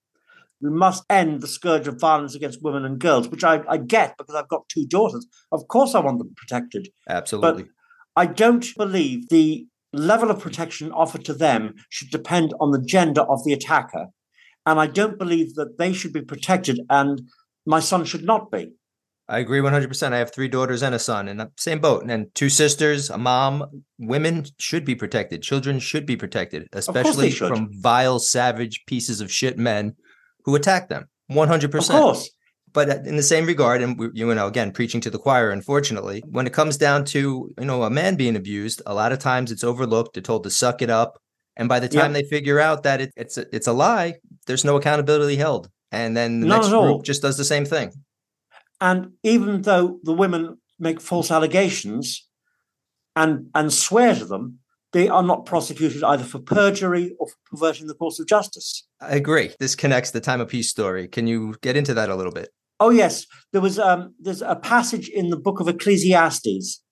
we 0.60 0.70
must 0.70 1.04
end 1.10 1.40
the 1.40 1.46
scourge 1.46 1.86
of 1.86 2.00
violence 2.00 2.34
against 2.34 2.62
women 2.62 2.84
and 2.84 2.98
girls, 2.98 3.28
which 3.28 3.44
I, 3.44 3.62
I 3.68 3.76
get 3.76 4.16
because 4.16 4.34
I've 4.34 4.48
got 4.48 4.68
two 4.68 4.86
daughters. 4.86 5.26
Of 5.52 5.68
course, 5.68 5.94
I 5.94 6.00
want 6.00 6.18
them 6.18 6.32
protected. 6.36 6.88
Absolutely. 7.08 7.64
But 7.64 7.70
I 8.16 8.26
don't 8.26 8.66
believe 8.76 9.28
the 9.28 9.66
level 9.92 10.30
of 10.30 10.40
protection 10.40 10.92
offered 10.92 11.24
to 11.26 11.34
them 11.34 11.74
should 11.90 12.10
depend 12.10 12.54
on 12.60 12.70
the 12.70 12.82
gender 12.82 13.22
of 13.22 13.44
the 13.44 13.52
attacker. 13.52 14.06
And 14.64 14.80
I 14.80 14.86
don't 14.86 15.18
believe 15.18 15.54
that 15.54 15.78
they 15.78 15.92
should 15.92 16.12
be 16.12 16.22
protected 16.22 16.80
and 16.90 17.22
my 17.66 17.80
son 17.80 18.04
should 18.04 18.24
not 18.24 18.50
be. 18.50 18.72
I 19.28 19.40
agree 19.40 19.58
100%. 19.58 20.12
I 20.12 20.18
have 20.18 20.32
three 20.32 20.46
daughters 20.46 20.82
and 20.82 20.94
a 20.94 21.00
son, 21.00 21.26
in 21.26 21.38
the 21.38 21.50
same 21.56 21.80
boat. 21.80 22.04
And 22.08 22.32
two 22.34 22.48
sisters, 22.48 23.10
a 23.10 23.18
mom. 23.18 23.82
Women 23.98 24.46
should 24.58 24.84
be 24.84 24.94
protected. 24.94 25.42
Children 25.42 25.80
should 25.80 26.06
be 26.06 26.16
protected, 26.16 26.68
especially 26.72 27.30
should. 27.30 27.48
from 27.48 27.68
vile, 27.72 28.20
savage 28.20 28.84
pieces 28.86 29.20
of 29.20 29.32
shit 29.32 29.58
men 29.58 29.96
who 30.46 30.54
attack 30.54 30.88
them. 30.88 31.08
100%. 31.30 31.74
Of 31.78 31.88
course. 31.88 32.30
But 32.72 32.88
uh, 32.88 32.98
in 33.04 33.16
the 33.16 33.22
same 33.22 33.46
regard, 33.46 33.82
and 33.82 33.98
we, 33.98 34.08
you 34.14 34.32
know, 34.34 34.46
again, 34.46 34.70
preaching 34.70 35.00
to 35.02 35.10
the 35.10 35.18
choir, 35.18 35.50
unfortunately, 35.50 36.22
when 36.30 36.46
it 36.46 36.52
comes 36.52 36.76
down 36.76 37.04
to, 37.06 37.52
you 37.58 37.64
know, 37.64 37.82
a 37.82 37.90
man 37.90 38.16
being 38.16 38.36
abused, 38.36 38.80
a 38.86 38.94
lot 38.94 39.12
of 39.12 39.18
times 39.18 39.50
it's 39.50 39.64
overlooked. 39.64 40.14
They're 40.14 40.22
told 40.22 40.44
to 40.44 40.50
suck 40.50 40.80
it 40.82 40.90
up. 40.90 41.18
And 41.56 41.68
by 41.68 41.80
the 41.80 41.88
Yeah. 41.90 42.02
time 42.02 42.12
they 42.12 42.22
figure 42.22 42.60
out 42.60 42.84
that 42.84 43.00
it, 43.00 43.12
it's, 43.16 43.38
a, 43.38 43.46
it's 43.54 43.66
a 43.66 43.72
lie, 43.72 44.14
there's 44.46 44.64
no 44.64 44.76
accountability 44.76 45.36
held. 45.36 45.68
And 45.90 46.16
then 46.16 46.40
the 46.40 46.46
Not 46.46 46.62
next 46.62 46.68
group 46.68 47.02
just 47.02 47.22
does 47.22 47.38
the 47.38 47.44
same 47.44 47.64
thing. 47.64 47.92
And 48.80 49.12
even 49.22 49.62
though 49.62 49.98
the 50.02 50.12
women 50.12 50.58
make 50.78 51.00
false 51.00 51.30
allegations 51.30 52.28
and, 53.14 53.48
and 53.54 53.72
swear 53.72 54.14
to 54.14 54.26
them, 54.26 54.58
they 54.92 55.08
are 55.08 55.22
not 55.22 55.46
prosecuted 55.46 56.04
either 56.04 56.24
for 56.24 56.38
perjury 56.38 57.16
or 57.18 57.28
for 57.28 57.36
perverting 57.50 57.86
the 57.86 57.94
course 57.94 58.18
of 58.18 58.26
justice. 58.26 58.85
I 59.00 59.16
agree. 59.16 59.50
This 59.58 59.74
connects 59.74 60.10
the 60.10 60.20
time 60.20 60.40
of 60.40 60.48
peace 60.48 60.70
story. 60.70 61.08
Can 61.08 61.26
you 61.26 61.56
get 61.60 61.76
into 61.76 61.94
that 61.94 62.08
a 62.08 62.16
little 62.16 62.32
bit? 62.32 62.50
Oh 62.80 62.90
yes, 62.90 63.26
there 63.52 63.60
was 63.60 63.78
um, 63.78 64.14
there's 64.20 64.42
a 64.42 64.56
passage 64.56 65.08
in 65.08 65.30
the 65.30 65.36
book 65.36 65.60
of 65.60 65.68
Ecclesiastes 65.68 66.82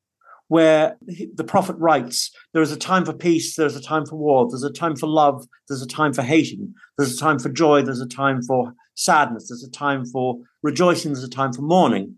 where 0.49 0.97
the 1.35 1.45
prophet 1.45 1.77
writes, 1.79 2.31
"There 2.53 2.63
is 2.63 2.73
a 2.73 2.77
time 2.77 3.05
for 3.05 3.13
peace, 3.13 3.57
there 3.57 3.67
is 3.67 3.77
a 3.77 3.83
time 3.83 4.07
for 4.07 4.17
war, 4.17 4.47
there's 4.49 4.63
a 4.63 4.73
time 4.73 4.97
for 4.97 5.07
love, 5.07 5.47
there's 5.69 5.83
a 5.83 5.87
time 5.87 6.13
for 6.13 6.23
hating, 6.23 6.75
there's 6.97 7.15
a 7.15 7.19
time 7.19 7.39
for 7.39 7.49
joy, 7.49 7.83
there's 7.83 8.01
a 8.01 8.07
time 8.07 8.43
for 8.43 8.75
sadness, 8.95 9.49
there's 9.49 9.65
a 9.65 9.71
time 9.71 10.05
for 10.05 10.39
rejoicing, 10.63 11.13
there's 11.13 11.25
a 11.25 11.29
time 11.29 11.53
for 11.53 11.63
mourning." 11.63 12.17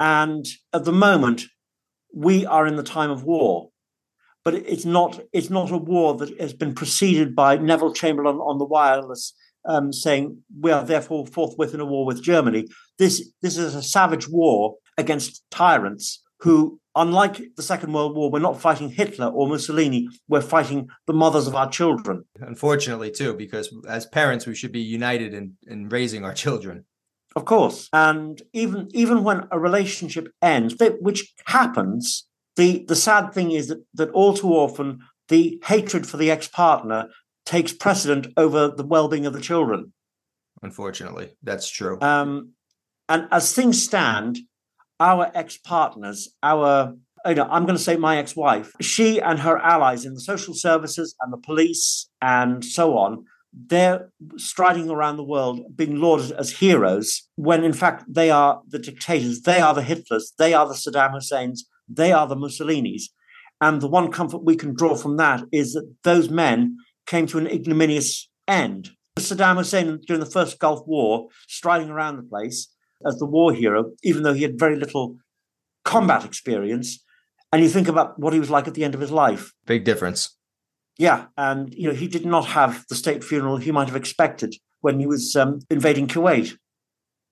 And 0.00 0.46
at 0.72 0.84
the 0.84 0.92
moment, 0.92 1.44
we 2.14 2.46
are 2.46 2.66
in 2.66 2.76
the 2.76 2.82
time 2.82 3.10
of 3.10 3.24
war, 3.24 3.70
but 4.48 4.62
it's 4.66 4.86
not 4.86 5.20
it's 5.34 5.50
not 5.50 5.70
a 5.70 5.76
war 5.76 6.14
that 6.14 6.40
has 6.40 6.54
been 6.54 6.74
preceded 6.74 7.36
by 7.36 7.58
Neville 7.58 7.92
Chamberlain 7.92 8.36
on 8.36 8.56
the 8.56 8.64
wireless 8.64 9.34
um, 9.66 9.92
saying 9.92 10.42
we 10.58 10.70
are 10.70 10.82
therefore 10.82 11.26
forthwith 11.26 11.74
in 11.74 11.80
a 11.80 11.84
war 11.84 12.06
with 12.06 12.22
Germany. 12.22 12.64
This 12.98 13.30
this 13.42 13.58
is 13.58 13.74
a 13.74 13.82
savage 13.82 14.26
war 14.26 14.76
against 14.96 15.44
tyrants 15.50 16.22
who, 16.40 16.80
unlike 16.96 17.42
the 17.56 17.62
Second 17.62 17.92
World 17.92 18.16
War, 18.16 18.30
we're 18.30 18.38
not 18.38 18.58
fighting 18.58 18.88
Hitler 18.88 19.26
or 19.26 19.46
Mussolini. 19.46 20.08
We're 20.28 20.40
fighting 20.40 20.88
the 21.06 21.12
mothers 21.12 21.46
of 21.46 21.54
our 21.54 21.68
children. 21.68 22.24
Unfortunately, 22.40 23.10
too, 23.10 23.34
because 23.34 23.68
as 23.86 24.06
parents, 24.06 24.46
we 24.46 24.54
should 24.54 24.72
be 24.72 24.80
united 24.80 25.34
in, 25.34 25.58
in 25.66 25.90
raising 25.90 26.24
our 26.24 26.32
children. 26.32 26.86
Of 27.36 27.44
course, 27.44 27.90
and 27.92 28.40
even 28.54 28.88
even 28.94 29.24
when 29.24 29.46
a 29.50 29.60
relationship 29.60 30.28
ends, 30.40 30.74
which 31.00 31.34
happens, 31.44 32.27
the 32.58 32.84
the 32.86 32.96
sad 32.96 33.32
thing 33.32 33.52
is 33.52 33.68
that 33.68 33.82
that 33.94 34.10
all 34.10 34.34
too 34.34 34.50
often 34.50 34.98
the 35.28 35.62
hatred 35.64 36.06
for 36.06 36.18
the 36.18 36.30
ex 36.30 36.48
partner 36.48 37.08
takes 37.46 37.72
precedent 37.72 38.26
over 38.36 38.68
the 38.68 38.84
well 38.84 39.08
being 39.08 39.24
of 39.24 39.32
the 39.32 39.40
children. 39.40 39.92
Unfortunately, 40.62 41.30
that's 41.42 41.70
true. 41.70 41.98
Um, 42.00 42.52
and 43.08 43.28
as 43.30 43.54
things 43.54 43.82
stand, 43.82 44.40
our 45.00 45.30
ex 45.34 45.56
partners, 45.56 46.28
our, 46.42 46.94
you 47.24 47.34
know, 47.36 47.48
I'm 47.48 47.64
going 47.64 47.76
to 47.76 47.82
say 47.82 47.96
my 47.96 48.18
ex 48.18 48.34
wife, 48.34 48.72
she 48.80 49.20
and 49.20 49.38
her 49.38 49.56
allies 49.58 50.04
in 50.04 50.14
the 50.14 50.20
social 50.20 50.52
services 50.52 51.14
and 51.20 51.32
the 51.32 51.38
police 51.38 52.10
and 52.20 52.64
so 52.64 52.98
on, 52.98 53.24
they're 53.52 54.10
striding 54.36 54.90
around 54.90 55.16
the 55.16 55.24
world 55.24 55.60
being 55.76 55.96
lauded 55.96 56.32
as 56.32 56.50
heroes 56.50 57.22
when 57.36 57.64
in 57.64 57.72
fact 57.72 58.04
they 58.08 58.30
are 58.30 58.60
the 58.68 58.78
dictators, 58.78 59.42
they 59.42 59.60
are 59.60 59.74
the 59.74 59.82
Hitlers, 59.82 60.24
they 60.38 60.52
are 60.54 60.66
the 60.66 60.74
Saddam 60.74 61.12
Husseins, 61.12 61.64
they 61.88 62.12
are 62.12 62.26
the 62.26 62.36
Mussolinis. 62.36 63.04
And 63.60 63.80
the 63.80 63.88
one 63.88 64.12
comfort 64.12 64.44
we 64.44 64.56
can 64.56 64.74
draw 64.74 64.94
from 64.94 65.16
that 65.16 65.42
is 65.52 65.72
that 65.72 65.92
those 66.04 66.30
men 66.30 66.76
came 67.06 67.26
to 67.26 67.38
an 67.38 67.46
ignominious 67.46 68.28
end. 68.46 68.90
Saddam 69.18 69.56
Hussein 69.56 70.00
during 70.06 70.20
the 70.20 70.30
first 70.30 70.58
Gulf 70.58 70.86
War, 70.86 71.28
striding 71.48 71.90
around 71.90 72.16
the 72.16 72.22
place 72.22 72.68
as 73.06 73.18
the 73.18 73.26
war 73.26 73.52
hero, 73.52 73.92
even 74.02 74.22
though 74.22 74.32
he 74.32 74.42
had 74.42 74.58
very 74.58 74.76
little 74.76 75.16
combat 75.84 76.24
experience. 76.24 77.02
And 77.52 77.62
you 77.62 77.68
think 77.68 77.88
about 77.88 78.18
what 78.18 78.32
he 78.32 78.40
was 78.40 78.50
like 78.50 78.68
at 78.68 78.74
the 78.74 78.84
end 78.84 78.94
of 78.94 79.00
his 79.00 79.10
life. 79.10 79.52
Big 79.66 79.84
difference. 79.84 80.36
Yeah, 80.98 81.26
and 81.36 81.72
you 81.74 81.88
know 81.88 81.94
he 81.94 82.08
did 82.08 82.26
not 82.26 82.46
have 82.46 82.84
the 82.88 82.96
state 82.96 83.22
funeral 83.22 83.56
he 83.56 83.70
might 83.70 83.86
have 83.86 83.96
expected 83.96 84.56
when 84.80 84.98
he 84.98 85.06
was 85.06 85.34
um, 85.36 85.60
invading 85.70 86.08
Kuwait. 86.08 86.56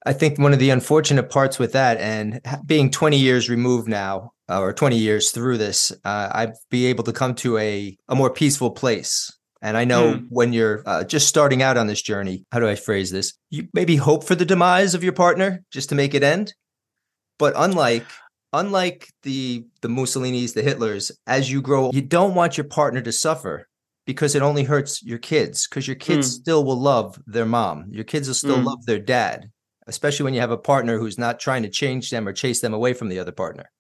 I 0.05 0.13
think 0.13 0.39
one 0.39 0.53
of 0.53 0.59
the 0.59 0.71
unfortunate 0.71 1.31
parts 1.31 1.59
with 1.59 1.73
that, 1.73 1.99
and 1.99 2.41
being 2.67 2.91
20 2.91 3.17
years 3.19 3.49
removed 3.49 3.89
now, 3.89 4.33
uh, 4.49 4.61
or 4.61 4.73
20 4.73 4.97
years 4.97 5.31
through 5.33 5.59
this, 5.59 5.91
uh, 6.05 6.29
I'd 6.33 6.53
be 6.71 6.87
able 6.87 7.03
to 7.05 7.13
come 7.13 7.35
to 7.37 7.59
a, 7.59 7.97
a 8.09 8.15
more 8.15 8.31
peaceful 8.31 8.71
place. 8.71 9.33
And 9.63 9.77
I 9.77 9.85
know 9.85 10.15
Hmm. 10.15 10.27
when 10.29 10.53
you're 10.53 10.83
uh, 10.87 11.03
just 11.03 11.27
starting 11.27 11.63
out 11.63 11.77
on 11.77 11.87
this 11.89 12.03
journey, 12.03 12.45
how 12.53 12.61
do 12.61 12.69
I 12.69 12.77
phrase 12.77 13.11
this? 13.11 13.33
You 13.51 13.67
maybe 13.73 13.97
hope 13.97 14.23
for 14.23 14.35
the 14.37 14.45
demise 14.45 14.95
of 14.95 15.03
your 15.03 15.15
partner 15.15 15.65
just 15.73 15.89
to 15.89 15.95
make 15.97 16.15
it 16.15 16.23
end. 16.23 16.55
But 17.39 17.55
unlike 17.57 18.07
unlike 18.53 19.09
the 19.25 19.65
the 19.83 19.89
Mussolinis, 19.89 20.55
the 20.55 20.63
Hitlers, 20.63 21.11
as 21.27 21.51
you 21.51 21.61
grow, 21.61 21.91
you 21.93 22.03
don't 22.03 22.35
want 22.35 22.57
your 22.57 22.65
partner 22.65 23.01
to 23.03 23.13
suffer 23.13 23.67
because 24.07 24.35
it 24.37 24.43
only 24.43 24.63
hurts 24.63 25.03
your 25.03 25.19
kids. 25.19 25.67
Because 25.67 25.89
your 25.89 25.97
kids 25.97 26.31
still 26.31 26.65
will 26.65 26.81
love 26.81 27.19
their 27.27 27.47
mom. 27.47 27.87
Your 27.91 28.05
kids 28.05 28.29
will 28.29 28.35
still 28.35 28.61
Mm. 28.61 28.67
love 28.67 28.87
their 28.87 29.01
dad, 29.01 29.51
especially 29.87 30.25
when 30.25 30.35
you 30.35 30.41
have 30.41 30.51
a 30.51 30.59
partner 30.59 30.99
who's 30.99 31.19
not 31.19 31.39
trying 31.39 31.63
to 31.63 31.69
change 31.69 32.11
them 32.11 32.27
or 32.27 32.33
chase 32.33 32.61
them 32.61 32.75
away 32.75 32.93
from 32.93 33.09
the 33.09 33.19
other 33.19 33.33
partner. 33.33 33.71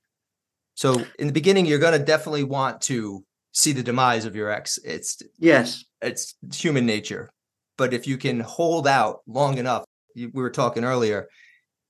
So 0.74 1.02
in 1.18 1.26
the 1.26 1.32
beginning, 1.32 1.66
you're 1.66 1.78
going 1.78 1.98
to 1.98 2.04
definitely 2.04 2.44
want 2.44 2.82
to 2.82 3.24
see 3.52 3.72
the 3.72 3.82
demise 3.82 4.24
of 4.24 4.36
your 4.36 4.50
ex. 4.50 4.78
It's 4.84 5.20
Yes, 5.38 5.84
it's 6.02 6.34
human 6.54 6.86
nature. 6.86 7.30
But 7.78 7.92
if 7.92 8.06
you 8.06 8.18
can 8.18 8.40
hold 8.40 8.86
out 8.86 9.20
long 9.26 9.58
enough, 9.58 9.84
we 10.14 10.28
were 10.32 10.50
talking 10.50 10.84
earlier, 10.84 11.28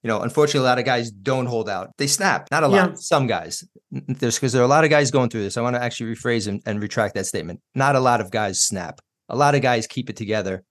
you 0.03 0.09
know, 0.09 0.21
unfortunately, 0.21 0.67
a 0.67 0.69
lot 0.69 0.79
of 0.79 0.85
guys 0.85 1.11
don't 1.11 1.47
hold 1.47 1.69
out. 1.69 1.91
They 1.99 2.07
snap. 2.07 2.49
Not 2.51 2.63
a 2.63 2.69
lot. 2.69 2.91
Yeah. 2.91 2.95
Some 2.97 3.27
guys. 3.27 3.65
There's 3.91 4.37
because 4.37 4.53
there 4.53 4.63
are 4.63 4.65
a 4.65 4.69
lot 4.69 4.85
of 4.85 4.91
guys 4.91 5.11
going 5.11 5.31
through 5.31 5.43
this. 5.43 5.57
I 5.57 5.63
want 5.63 5.77
to 5.77 5.83
actually 5.83 6.15
rephrase 6.15 6.49
and, 6.49 6.63
and 6.67 6.81
retract 6.81 7.15
that 7.15 7.27
statement. 7.27 7.61
Not 7.75 7.97
a 7.97 8.01
lot 8.01 8.21
of 8.21 8.31
guys 8.31 8.61
snap. 8.61 9.01
A 9.29 9.37
lot 9.37 9.55
of 9.55 9.63
guys 9.63 9.87
keep 9.87 10.09
it 10.09 10.17
together 10.17 10.65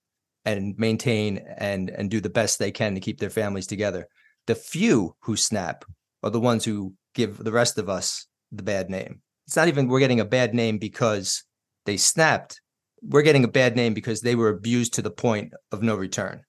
and 0.45 0.77
maintain 0.77 1.39
and 1.57 1.89
and 1.89 2.09
do 2.09 2.21
the 2.21 2.29
best 2.29 2.59
they 2.59 2.71
can 2.71 2.95
to 2.95 3.01
keep 3.01 3.19
their 3.19 3.29
families 3.29 3.67
together. 3.67 4.07
The 4.47 4.55
few 4.55 5.15
who 5.21 5.35
snap 5.35 5.85
are 6.23 6.29
the 6.29 6.39
ones 6.39 6.65
who 6.65 6.93
give 7.13 7.37
the 7.37 7.51
rest 7.51 7.77
of 7.77 7.89
us 7.89 8.27
the 8.51 8.63
bad 8.63 8.89
name. 8.89 9.21
It's 9.47 9.55
not 9.55 9.67
even 9.67 9.87
we're 9.87 9.99
getting 9.99 10.19
a 10.19 10.25
bad 10.25 10.53
name 10.53 10.77
because 10.77 11.43
they 11.85 11.97
snapped 11.97 12.61
we're 13.07 13.21
getting 13.21 13.43
a 13.43 13.49
bad 13.49 13.75
name 13.75 13.93
because 13.93 14.21
they 14.21 14.35
were 14.35 14.49
abused 14.49 14.93
to 14.95 15.01
the 15.01 15.11
point 15.11 15.53
of 15.71 15.83
no 15.83 15.95
return. 15.95 16.41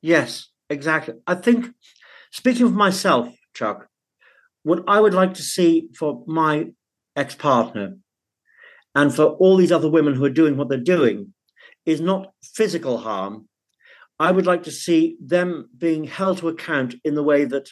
yes, 0.00 0.48
exactly. 0.68 1.14
I 1.26 1.34
think, 1.34 1.66
speaking 2.30 2.66
of 2.66 2.72
myself, 2.72 3.28
Chuck, 3.54 3.86
what 4.62 4.82
I 4.88 5.00
would 5.00 5.14
like 5.14 5.34
to 5.34 5.42
see 5.42 5.88
for 5.96 6.24
my 6.26 6.70
ex 7.14 7.34
partner 7.34 7.98
and 8.94 9.14
for 9.14 9.24
all 9.24 9.56
these 9.56 9.72
other 9.72 9.90
women 9.90 10.14
who 10.14 10.24
are 10.24 10.30
doing 10.30 10.56
what 10.56 10.68
they're 10.68 10.78
doing 10.78 11.34
is 11.86 12.00
not 12.00 12.32
physical 12.42 12.98
harm. 12.98 13.48
I 14.18 14.30
would 14.30 14.46
like 14.46 14.62
to 14.64 14.70
see 14.70 15.16
them 15.20 15.68
being 15.76 16.04
held 16.04 16.38
to 16.38 16.48
account 16.48 16.94
in 17.04 17.14
the 17.14 17.22
way 17.22 17.44
that 17.44 17.68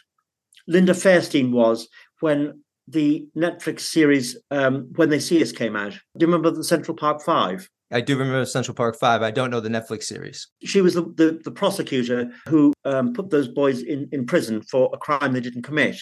Linda 0.66 0.92
Fairstein 0.92 1.52
was 1.52 1.88
when 2.20 2.62
the 2.88 3.26
Netflix 3.36 3.80
series 3.80 4.36
um, 4.50 4.90
When 4.96 5.10
They 5.10 5.20
See 5.20 5.40
Us 5.42 5.52
came 5.52 5.76
out. 5.76 5.92
Do 5.92 6.24
you 6.24 6.26
remember 6.26 6.50
the 6.50 6.64
Central 6.64 6.96
Park 6.96 7.22
Five? 7.22 7.68
I 7.92 8.00
do 8.00 8.16
remember 8.16 8.44
Central 8.44 8.74
Park 8.74 8.96
Five. 8.98 9.22
I 9.22 9.30
don't 9.30 9.50
know 9.50 9.60
the 9.60 9.68
Netflix 9.68 10.04
series. 10.04 10.48
She 10.64 10.80
was 10.80 10.94
the, 10.94 11.02
the, 11.02 11.40
the 11.44 11.50
prosecutor 11.50 12.30
who 12.48 12.72
um, 12.84 13.12
put 13.12 13.30
those 13.30 13.48
boys 13.48 13.82
in, 13.82 14.08
in 14.12 14.26
prison 14.26 14.62
for 14.62 14.90
a 14.92 14.98
crime 14.98 15.32
they 15.32 15.40
didn't 15.40 15.62
commit. 15.62 15.96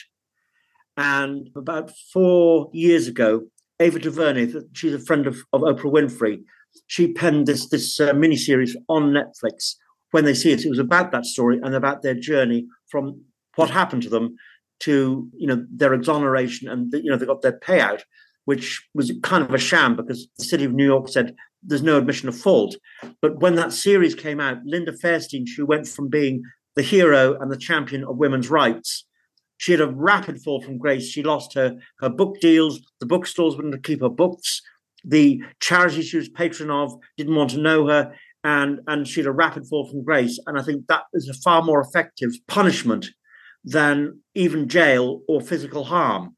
And 0.97 1.49
about 1.57 1.91
four 2.13 2.71
years 2.73 3.07
ago, 3.07 3.43
Ava 3.81 3.99
DuVernay, 3.99 4.53
she's 4.73 4.95
a 4.95 4.99
friend 4.99 5.27
of, 5.27 5.39
of 5.53 5.63
Oprah 5.63 5.93
Winfrey, 5.93 6.43
she 6.87 7.13
penned 7.13 7.47
this 7.47 7.69
this 7.69 8.01
uh, 8.01 8.13
miniseries 8.13 8.75
on 8.89 9.13
Netflix. 9.13 9.75
When 10.11 10.25
they 10.25 10.35
see 10.35 10.53
it, 10.53 10.65
it 10.65 10.71
was 10.71 10.79
about 10.79 11.13
that 11.13 11.27
story 11.27 11.61
and 11.63 11.75
about 11.75 12.03
their 12.03 12.15
journey 12.15 12.67
from 12.91 13.23
what 13.57 13.71
happened 13.71 14.03
to 14.05 14.09
them 14.09 14.37
to 14.81 15.29
you 15.37 15.47
know 15.47 15.65
their 15.71 15.95
exoneration 15.95 16.69
and 16.69 16.93
you 16.93 17.11
know 17.11 17.17
they 17.17 17.27
got 17.27 17.43
their 17.43 17.59
payout, 17.59 18.03
which 18.45 18.87
was 18.95 19.13
kind 19.23 19.45
of 19.45 19.53
a 19.53 19.59
sham 19.59 19.97
because 19.97 20.29
the 20.39 20.45
city 20.45 20.65
of 20.65 20.73
New 20.73 20.87
York 20.87 21.09
said 21.09 21.35
there's 21.63 21.83
no 21.83 21.99
admission 21.99 22.29
of 22.29 22.39
fault. 22.39 22.77
But 23.21 23.41
when 23.41 23.57
that 23.57 23.73
series 23.73 24.15
came 24.15 24.41
out, 24.41 24.59
Linda 24.65 24.93
Fairstein, 24.93 25.47
she 25.47 25.63
went 25.63 25.89
from 25.89 26.09
being 26.09 26.43
the 26.77 26.83
hero 26.83 27.37
and 27.41 27.51
the 27.51 27.57
champion 27.57 28.05
of 28.05 28.17
women's 28.17 28.49
rights 28.49 29.05
she 29.59 29.73
had 29.73 29.81
a 29.81 29.89
rapid 29.89 30.41
fall 30.41 30.63
from 30.63 30.79
grace. 30.79 31.07
She 31.07 31.23
lost 31.23 31.53
her, 31.55 31.77
her 31.99 32.09
book 32.09 32.41
deals. 32.41 32.81
The 33.01 33.07
bookstores 33.07 33.57
wouldn't 33.57 33.85
keep 33.85 34.01
her 34.01 34.09
books. 34.09 34.63
The 35.09 35.43
charity 35.61 36.03
she 36.03 36.17
was 36.17 36.29
patron 36.29 36.71
of 36.71 36.93
didn't 37.17 37.35
want 37.35 37.51
to 37.51 37.59
know 37.59 37.89
her. 37.89 38.15
And, 38.45 38.81
and 38.87 39.07
she 39.07 39.21
had 39.21 39.27
a 39.27 39.33
rapid 39.33 39.67
fall 39.67 39.89
from 39.89 40.05
grace. 40.05 40.39
And 40.47 40.59
I 40.59 40.63
think 40.63 40.87
that 40.87 41.03
is 41.13 41.29
a 41.29 41.35
far 41.35 41.63
more 41.63 41.81
effective 41.81 42.31
punishment 42.47 43.09
than 43.65 44.21
even 44.35 44.69
jail 44.69 45.23
or 45.29 45.41
physical 45.41 45.85
harm. 45.85 46.37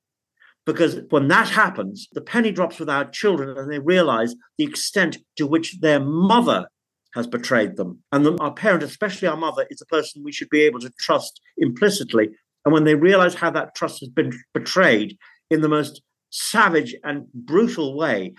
Because 0.65 1.01
when 1.11 1.29
that 1.29 1.49
happens, 1.49 2.09
the 2.13 2.21
penny 2.21 2.53
drops 2.53 2.79
with 2.79 2.89
our 2.89 3.05
children 3.11 3.57
and 3.57 3.71
they 3.71 3.79
realize 3.79 4.35
the 4.57 4.65
extent 4.65 5.19
to 5.37 5.47
which 5.47 5.81
their 5.81 6.01
mother 6.01 6.67
has 7.15 7.27
betrayed 7.27 7.77
them. 7.77 8.03
And 8.13 8.25
the, 8.25 8.37
our 8.41 8.55
parent, 8.55 8.83
especially 8.83 9.29
our 9.29 9.37
mother, 9.37 9.67
is 9.69 9.79
the 9.79 9.87
person 9.87 10.23
we 10.25 10.33
should 10.33 10.49
be 10.49 10.63
able 10.63 10.81
to 10.81 10.91
trust 10.99 11.41
implicitly 11.59 12.31
and 12.65 12.75
when 12.75 12.85
they 12.85 12.95
realize 12.95 13.35
how 13.35 13.51
that 13.51 13.75
trust 13.75 14.01
has 14.01 14.09
been 14.09 14.33
betrayed 14.53 15.17
in 15.51 15.61
the 15.61 15.69
most 15.69 16.03
savage 16.31 16.95
and 17.03 17.27
brutal 17.33 17.97
way, 17.97 18.35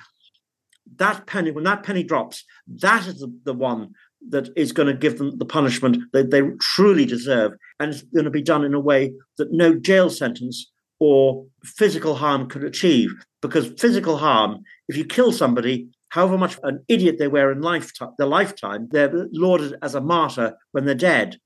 that 0.98 1.26
penny, 1.26 1.52
when 1.52 1.64
that 1.64 1.84
penny 1.84 2.04
drops, 2.04 2.44
that 2.68 3.08
is 3.08 3.20
the, 3.20 3.34
the 3.44 3.54
one 3.54 3.94
that 4.30 4.50
is 4.56 4.72
going 4.72 4.88
to 4.88 4.94
give 4.94 5.18
them 5.18 5.38
the 5.38 5.46
punishment 5.46 5.98
that 6.14 6.32
they 6.32 6.42
truly 6.60 7.06
deserve. 7.06 7.54
And 7.80 7.92
it's 7.92 8.04
going 8.04 8.26
to 8.26 8.32
be 8.32 8.42
done 8.42 8.64
in 8.64 8.74
a 8.74 8.80
way 8.80 9.14
that 9.38 9.52
no 9.52 9.74
jail 9.76 10.10
sentence 10.10 10.72
or 11.00 11.46
physical 11.64 12.16
harm 12.16 12.48
could 12.48 12.64
achieve. 12.64 13.10
Because 13.42 13.74
physical 13.80 14.18
harm, 14.18 14.64
if 14.88 14.96
you 14.96 15.06
kill 15.06 15.32
somebody, 15.32 15.88
however 16.10 16.38
much 16.38 16.60
an 16.64 16.84
idiot 16.88 17.18
they 17.18 17.28
were 17.28 17.52
in 17.52 17.62
lifetime, 17.62 18.12
their 18.18 18.28
lifetime, 18.28 18.88
they're 18.92 19.28
lauded 19.32 19.76
as 19.82 19.96
a 19.96 20.02
martyr 20.02 20.56
when 20.72 20.86
they're 20.86 20.94
dead. 20.94 21.38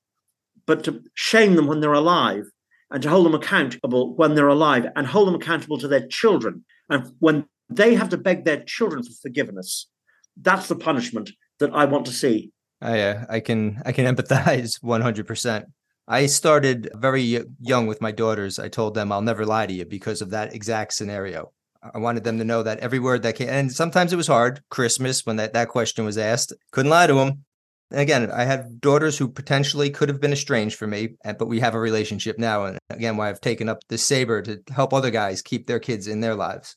But 0.66 0.84
to 0.86 1.02
shame 1.14 1.56
them 1.56 1.68
when 1.68 1.80
they're 1.80 1.94
alive 1.94 2.46
and 2.92 3.02
to 3.04 3.10
hold 3.10 3.26
them 3.26 3.36
accountable 3.36 4.14
when 4.16 4.36
they're 4.36 4.48
alive 4.48 4.88
and 4.96 5.08
hold 5.08 5.28
them 5.28 5.36
accountable 5.36 5.78
to 5.78 5.88
their 5.88 6.08
children. 6.08 6.66
And 6.90 7.14
when 7.20 7.46
they 7.70 7.96
have 7.96 8.10
to 8.10 8.18
beg 8.18 8.46
their 8.46 8.64
children 8.64 9.04
for 9.04 9.14
forgiveness, 9.22 9.88
that's 10.38 10.68
the 10.68 10.76
punishment 10.76 11.32
that 11.60 11.74
I 11.74 11.86
want 11.86 12.06
to 12.06 12.12
see. 12.12 12.52
I 12.82 13.00
uh, 13.02 13.26
I 13.30 13.40
can 13.40 13.82
I 13.86 13.92
can 13.92 14.06
empathize 14.16 14.82
100%. 14.82 15.66
I 16.08 16.28
started 16.28 16.90
very 16.94 17.44
young 17.60 17.88
with 17.88 18.02
my 18.02 18.12
daughters. 18.12 18.60
I 18.60 18.68
told 18.68 18.94
them 18.94 19.12
I'll 19.12 19.22
never 19.22 19.46
lie 19.46 19.66
to 19.66 19.74
you 19.74 19.86
because 19.86 20.22
of 20.22 20.30
that 20.32 20.54
exact 20.54 20.94
scenario. 20.94 21.52
I 21.94 21.98
wanted 21.98 22.24
them 22.24 22.38
to 22.40 22.46
know 22.46 22.64
that 22.64 22.80
every 22.80 23.00
word 23.00 23.24
that 23.24 23.36
came, 23.36 23.50
and 23.50 23.72
sometimes 23.72 24.14
it 24.14 24.16
was 24.16 24.28
hard. 24.28 24.62
Christmas, 24.70 25.26
when 25.26 25.36
that, 25.38 25.54
that 25.54 25.70
question 25.70 26.06
was 26.06 26.18
asked, 26.18 26.54
couldn't 26.72 26.90
lie 26.90 27.08
to 27.08 27.14
them. 27.14 27.46
And 27.92 28.02
again, 28.02 28.32
I 28.32 28.44
have 28.44 28.82
daughters 28.82 29.18
who 29.18 29.28
potentially 29.28 29.92
could 29.92 30.10
have 30.10 30.20
been 30.20 30.34
estranged 30.34 30.78
from 30.78 30.92
me, 30.92 31.16
but 31.24 31.48
we 31.48 31.60
have 31.60 31.76
a 31.76 31.80
relationship 31.80 32.40
now. 32.40 32.66
And 32.66 32.80
again, 32.90 33.18
why 33.18 33.30
I've 33.30 33.42
taken 33.42 33.70
up 33.70 33.84
the 33.90 33.98
saber 33.98 34.42
to 34.42 34.62
help 34.74 34.94
other 34.94 35.12
guys 35.12 35.44
keep 35.44 35.68
their 35.68 35.80
kids 35.80 36.08
in 36.08 36.22
their 36.22 36.36
lives. 36.36 36.76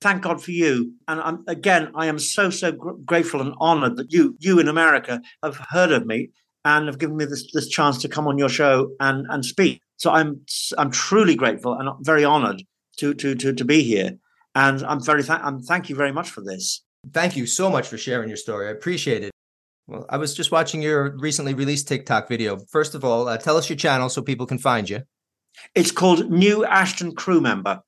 Thank 0.00 0.22
God 0.22 0.42
for 0.42 0.50
you. 0.50 0.92
And 1.08 1.20
I'm, 1.20 1.44
again, 1.46 1.90
I 1.94 2.06
am 2.06 2.18
so, 2.18 2.50
so 2.50 2.72
gr- 2.72 2.92
grateful 3.04 3.40
and 3.40 3.54
honored 3.58 3.96
that 3.96 4.12
you, 4.12 4.36
you 4.40 4.58
in 4.58 4.68
America 4.68 5.22
have 5.42 5.58
heard 5.70 5.90
of 5.90 6.06
me 6.06 6.30
and 6.64 6.86
have 6.86 6.98
given 6.98 7.16
me 7.16 7.24
this, 7.24 7.50
this 7.52 7.68
chance 7.68 7.98
to 8.02 8.08
come 8.08 8.26
on 8.26 8.38
your 8.38 8.48
show 8.48 8.90
and, 9.00 9.26
and 9.30 9.44
speak. 9.44 9.80
So 9.96 10.10
I'm, 10.10 10.42
I'm 10.76 10.90
truly 10.90 11.34
grateful 11.34 11.74
and 11.74 11.88
very 12.04 12.24
honored 12.24 12.62
to, 12.98 13.14
to, 13.14 13.34
to, 13.36 13.52
to 13.54 13.64
be 13.64 13.82
here. 13.82 14.12
And 14.54 14.82
I'm 14.84 15.02
very, 15.02 15.22
th- 15.22 15.40
I'm, 15.42 15.60
thank 15.62 15.88
you 15.88 15.96
very 15.96 16.12
much 16.12 16.30
for 16.30 16.42
this. 16.42 16.82
Thank 17.12 17.36
you 17.36 17.46
so 17.46 17.70
much 17.70 17.88
for 17.88 17.96
sharing 17.96 18.28
your 18.28 18.36
story. 18.36 18.68
I 18.68 18.70
appreciate 18.70 19.22
it. 19.22 19.30
Well, 19.86 20.04
I 20.10 20.16
was 20.16 20.34
just 20.34 20.50
watching 20.50 20.82
your 20.82 21.16
recently 21.18 21.54
released 21.54 21.88
TikTok 21.88 22.28
video. 22.28 22.58
First 22.70 22.94
of 22.94 23.04
all, 23.04 23.28
uh, 23.28 23.38
tell 23.38 23.56
us 23.56 23.70
your 23.70 23.76
channel 23.76 24.08
so 24.08 24.20
people 24.20 24.46
can 24.46 24.58
find 24.58 24.90
you. 24.90 25.02
It's 25.74 25.92
called 25.92 26.30
New 26.30 26.64
Ashton 26.64 27.14
Crew 27.14 27.40
Member. 27.40 27.80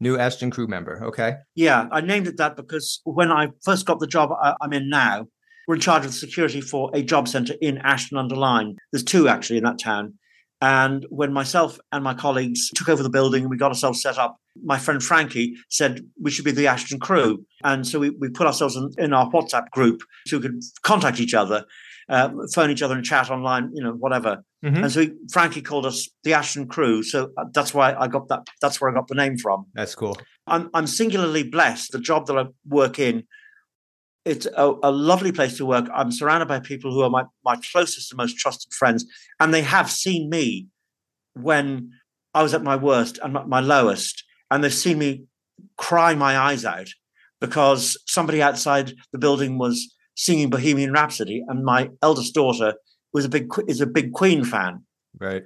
New 0.00 0.18
Ashton 0.18 0.50
Crew 0.50 0.66
Member. 0.66 1.04
Okay. 1.04 1.34
Yeah, 1.54 1.86
I 1.92 2.00
named 2.00 2.26
it 2.26 2.38
that 2.38 2.56
because 2.56 3.00
when 3.04 3.30
I 3.30 3.48
first 3.62 3.86
got 3.86 4.00
the 4.00 4.06
job 4.06 4.30
I'm 4.60 4.72
in 4.72 4.88
now, 4.88 5.26
we're 5.68 5.74
in 5.76 5.80
charge 5.80 6.04
of 6.04 6.10
the 6.10 6.16
security 6.16 6.60
for 6.60 6.90
a 6.94 7.02
job 7.02 7.28
centre 7.28 7.54
in 7.60 7.78
Ashton 7.78 8.18
under 8.18 8.34
Lyne. 8.34 8.76
There's 8.92 9.04
two 9.04 9.28
actually 9.28 9.58
in 9.58 9.64
that 9.64 9.78
town. 9.78 10.14
And 10.62 11.06
when 11.08 11.32
myself 11.32 11.78
and 11.90 12.04
my 12.04 12.12
colleagues 12.12 12.70
took 12.74 12.88
over 12.88 13.02
the 13.02 13.08
building 13.10 13.42
and 13.42 13.50
we 13.50 13.56
got 13.56 13.70
ourselves 13.70 14.02
set 14.02 14.18
up, 14.18 14.36
my 14.62 14.78
friend 14.78 15.02
Frankie 15.02 15.54
said 15.70 16.02
we 16.20 16.30
should 16.30 16.44
be 16.44 16.50
the 16.50 16.66
Ashton 16.66 16.98
crew. 16.98 17.46
And 17.64 17.86
so 17.86 17.98
we, 17.98 18.10
we 18.10 18.28
put 18.28 18.46
ourselves 18.46 18.76
in, 18.76 18.90
in 18.98 19.12
our 19.14 19.30
WhatsApp 19.30 19.70
group 19.70 20.02
so 20.26 20.36
we 20.36 20.42
could 20.42 20.60
contact 20.82 21.18
each 21.18 21.32
other, 21.32 21.64
uh, 22.10 22.30
phone 22.52 22.70
each 22.70 22.82
other 22.82 22.94
and 22.94 23.04
chat 23.04 23.30
online, 23.30 23.70
you 23.72 23.82
know, 23.82 23.92
whatever. 23.92 24.44
Mm-hmm. 24.64 24.84
And 24.84 24.92
so 24.92 25.00
he, 25.00 25.12
Frankie 25.32 25.62
called 25.62 25.86
us 25.86 26.08
the 26.22 26.34
Ashton 26.34 26.66
crew. 26.66 27.02
So 27.02 27.30
uh, 27.38 27.44
that's 27.54 27.72
why 27.72 27.94
I 27.94 28.08
got 28.08 28.28
that. 28.28 28.46
That's 28.60 28.80
where 28.80 28.90
I 28.90 28.94
got 28.94 29.08
the 29.08 29.14
name 29.14 29.38
from. 29.38 29.66
That's 29.74 29.94
cool. 29.94 30.18
I'm, 30.46 30.68
I'm 30.74 30.86
singularly 30.86 31.44
blessed. 31.44 31.92
The 31.92 32.00
job 32.00 32.26
that 32.26 32.38
I 32.38 32.44
work 32.66 32.98
in 32.98 33.24
it's 34.24 34.46
a, 34.46 34.74
a, 34.82 34.90
lovely 34.90 35.32
place 35.32 35.56
to 35.56 35.66
work. 35.66 35.86
I'm 35.94 36.12
surrounded 36.12 36.46
by 36.46 36.60
people 36.60 36.92
who 36.92 37.02
are 37.02 37.10
my, 37.10 37.24
my 37.44 37.56
closest 37.72 38.12
and 38.12 38.18
most 38.18 38.36
trusted 38.36 38.72
friends, 38.72 39.06
and 39.38 39.52
they 39.52 39.62
have 39.62 39.90
seen 39.90 40.28
me 40.28 40.68
when 41.34 41.90
I 42.34 42.42
was 42.42 42.54
at 42.54 42.62
my 42.62 42.76
worst 42.76 43.18
and 43.22 43.32
my 43.32 43.60
lowest, 43.60 44.22
and 44.50 44.62
they've 44.62 44.72
seen 44.72 44.98
me 44.98 45.24
cry 45.78 46.14
my 46.14 46.36
eyes 46.36 46.64
out 46.64 46.88
because 47.40 47.98
somebody 48.06 48.42
outside 48.42 48.92
the 49.12 49.18
building 49.18 49.56
was 49.58 49.94
singing 50.16 50.50
Bohemian 50.50 50.92
Rhapsody, 50.92 51.42
and 51.48 51.64
my 51.64 51.88
eldest 52.02 52.34
daughter 52.34 52.74
was 53.12 53.24
a 53.24 53.28
big 53.28 53.48
is 53.68 53.80
a 53.80 53.86
big 53.86 54.12
Queen 54.12 54.44
fan, 54.44 54.84
right? 55.18 55.42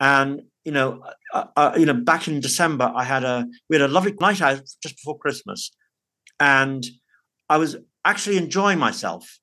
And 0.00 0.42
you 0.64 0.72
know, 0.72 1.02
uh, 1.32 1.44
uh, 1.56 1.72
you 1.76 1.86
know, 1.86 1.94
back 1.94 2.26
in 2.26 2.40
December, 2.40 2.92
I 2.94 3.04
had 3.04 3.24
a 3.24 3.46
we 3.68 3.76
had 3.76 3.88
a 3.88 3.92
lovely 3.92 4.14
night 4.20 4.40
out 4.40 4.62
just 4.82 4.96
before 4.96 5.18
Christmas, 5.18 5.70
and 6.40 6.84
I 7.48 7.58
was 7.58 7.76
actually 8.04 8.36
enjoying 8.36 8.78
myself. 8.78 9.38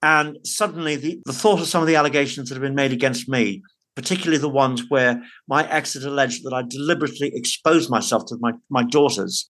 And 0.00 0.38
suddenly, 0.44 0.96
the, 0.96 1.20
the 1.24 1.32
thought 1.32 1.60
of 1.60 1.66
some 1.66 1.82
of 1.82 1.88
the 1.88 1.96
allegations 1.96 2.48
that 2.48 2.54
have 2.54 2.62
been 2.62 2.74
made 2.74 2.92
against 2.92 3.28
me, 3.28 3.62
particularly 3.96 4.38
the 4.38 4.48
ones 4.48 4.84
where 4.88 5.20
my 5.48 5.68
ex 5.68 5.94
had 5.94 6.04
alleged 6.04 6.44
that 6.44 6.52
I 6.52 6.62
deliberately 6.62 7.32
exposed 7.34 7.90
myself 7.90 8.26
to 8.26 8.36
my, 8.38 8.52
my 8.70 8.84
daughters, 8.84 9.50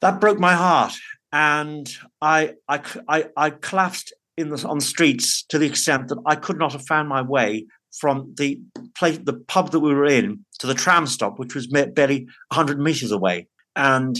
that 0.00 0.20
broke 0.20 0.38
my 0.38 0.54
heart. 0.54 0.94
And 1.30 1.94
I, 2.22 2.54
I, 2.68 2.80
I, 3.06 3.26
I 3.36 3.50
collapsed 3.50 4.14
in 4.38 4.50
the, 4.50 4.66
on 4.66 4.78
the 4.78 4.84
streets 4.84 5.42
to 5.48 5.58
the 5.58 5.66
extent 5.66 6.08
that 6.08 6.22
I 6.24 6.36
could 6.36 6.58
not 6.58 6.72
have 6.72 6.86
found 6.86 7.08
my 7.08 7.22
way 7.22 7.66
from 7.98 8.34
the 8.36 8.60
place, 8.96 9.18
the 9.18 9.34
pub 9.48 9.72
that 9.72 9.80
we 9.80 9.92
were 9.92 10.06
in 10.06 10.44
to 10.60 10.66
the 10.66 10.74
tram 10.74 11.06
stop, 11.06 11.38
which 11.38 11.54
was 11.54 11.66
barely 11.66 12.26
100 12.48 12.78
meters 12.78 13.10
away. 13.10 13.48
And 13.74 14.18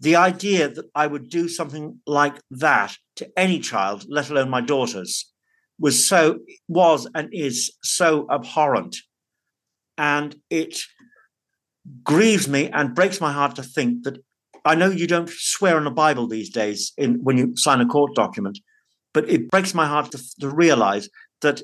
the 0.00 0.16
idea 0.16 0.68
that 0.68 0.86
I 0.94 1.06
would 1.06 1.30
do 1.30 1.48
something 1.48 2.00
like 2.06 2.40
that 2.50 2.96
to 3.16 3.30
any 3.36 3.60
child, 3.60 4.04
let 4.08 4.30
alone 4.30 4.50
my 4.50 4.60
daughters, 4.60 5.32
was 5.78 6.06
so 6.06 6.38
was 6.68 7.06
and 7.14 7.28
is 7.32 7.72
so 7.82 8.26
abhorrent, 8.30 8.96
and 9.98 10.34
it 10.50 10.78
grieves 12.02 12.48
me 12.48 12.68
and 12.70 12.94
breaks 12.94 13.20
my 13.20 13.32
heart 13.32 13.56
to 13.56 13.62
think 13.62 14.04
that 14.04 14.18
I 14.64 14.74
know 14.74 14.90
you 14.90 15.06
don't 15.06 15.30
swear 15.30 15.76
on 15.76 15.84
the 15.84 15.90
Bible 15.90 16.26
these 16.26 16.50
days 16.50 16.92
in 16.98 17.22
when 17.22 17.38
you 17.38 17.56
sign 17.56 17.80
a 17.80 17.86
court 17.86 18.14
document, 18.14 18.58
but 19.16 19.30
it 19.30 19.50
breaks 19.50 19.72
my 19.72 19.86
heart 19.86 20.12
to, 20.12 20.22
to 20.40 20.50
realize 20.50 21.08
that 21.40 21.62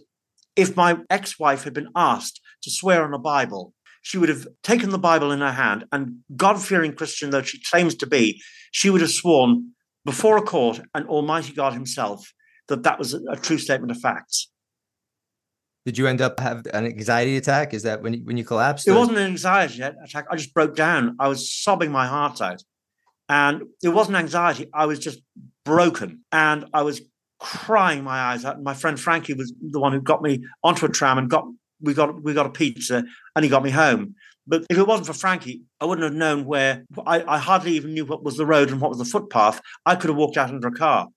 if 0.57 0.75
my 0.75 0.97
ex-wife 1.11 1.65
had 1.65 1.75
been 1.75 1.91
asked 1.95 2.41
to 2.63 2.71
swear 2.71 3.05
on 3.05 3.13
a 3.13 3.19
Bible, 3.19 3.75
she 4.01 4.17
would 4.17 4.31
have 4.31 4.47
taken 4.63 4.89
the 4.89 4.99
Bible 4.99 5.31
in 5.31 5.41
her 5.41 5.53
hand 5.53 5.85
and, 5.93 6.21
God 6.35 6.63
fearing 6.63 6.95
Christian 6.95 7.29
though 7.29 7.43
she 7.43 7.63
claims 7.63 7.95
to 7.97 8.07
be, 8.07 8.41
she 8.71 8.89
would 8.89 9.03
have 9.03 9.11
sworn 9.11 9.73
before 10.07 10.39
a 10.39 10.43
court 10.43 10.81
and 10.95 11.07
Almighty 11.07 11.53
God 11.53 11.75
Himself 11.75 12.33
that 12.69 12.85
that 12.85 12.99
was 12.99 13.13
a, 13.13 13.21
a 13.29 13.37
true 13.37 13.59
statement 13.59 13.91
of 13.91 13.99
facts. 13.99 14.51
Did 15.85 15.99
you 15.99 16.07
end 16.07 16.23
up 16.23 16.41
have 16.41 16.65
an 16.73 16.87
anxiety 16.87 17.37
attack? 17.37 17.75
Is 17.75 17.83
that 17.83 18.01
when 18.03 18.15
you, 18.15 18.21
when 18.25 18.39
you 18.39 18.45
collapsed? 18.45 18.89
It 18.89 18.93
or? 18.93 19.01
wasn't 19.01 19.19
an 19.19 19.27
anxiety 19.27 19.83
attack. 19.83 20.25
I 20.31 20.37
just 20.37 20.55
broke 20.55 20.75
down. 20.75 21.17
I 21.19 21.29
was 21.29 21.53
sobbing 21.53 21.93
my 21.93 22.07
heart 22.07 22.41
out, 22.41 22.63
and 23.29 23.65
it 23.83 23.91
wasn't 23.91 24.17
anxiety. 24.17 24.71
I 24.73 24.87
was 24.87 24.99
just 24.99 25.21
broken, 25.67 26.25
and 26.33 26.65
I 26.73 26.81
was 26.83 27.03
crying 27.43 28.05
my 28.05 28.19
eyes 28.19 28.45
out. 28.45 28.63
My 28.63 28.73
friend 28.73 28.99
Frankie 28.99 29.35
was 29.35 29.53
the 29.61 29.81
one 29.81 29.93
who 29.93 30.01
got 30.01 30.23
me 30.23 30.45
onto 30.63 30.87
a 30.87 30.89
tram 30.89 31.19
and 31.19 31.29
got 31.29 31.45
we 31.81 31.93
got 31.93 32.23
we 32.23 32.33
got 32.33 32.47
a 32.47 32.51
pizza, 32.51 33.03
and 33.35 33.45
he 33.45 33.51
got 33.51 33.65
me 33.65 33.71
home. 33.71 34.15
But 34.47 34.65
if 34.71 34.79
it 34.79 34.87
wasn't 34.87 35.09
for 35.09 35.13
Frankie, 35.13 35.63
I 35.81 35.85
wouldn't 35.85 36.05
have 36.05 36.15
known 36.15 36.45
where. 36.45 36.85
I, 37.07 37.25
I 37.35 37.39
hardly 37.39 37.73
even 37.73 37.95
knew 37.95 38.05
what 38.05 38.25
was 38.25 38.37
the 38.37 38.47
road 38.47 38.71
and 38.71 38.81
what 38.81 38.91
was 38.91 38.99
the 38.99 39.05
footpath. 39.05 39.61
I 39.85 39.97
could 39.97 40.09
have 40.11 40.17
walked 40.17 40.37
out 40.37 40.51
under 40.51 40.69
a 40.69 40.73
car. 40.73 41.09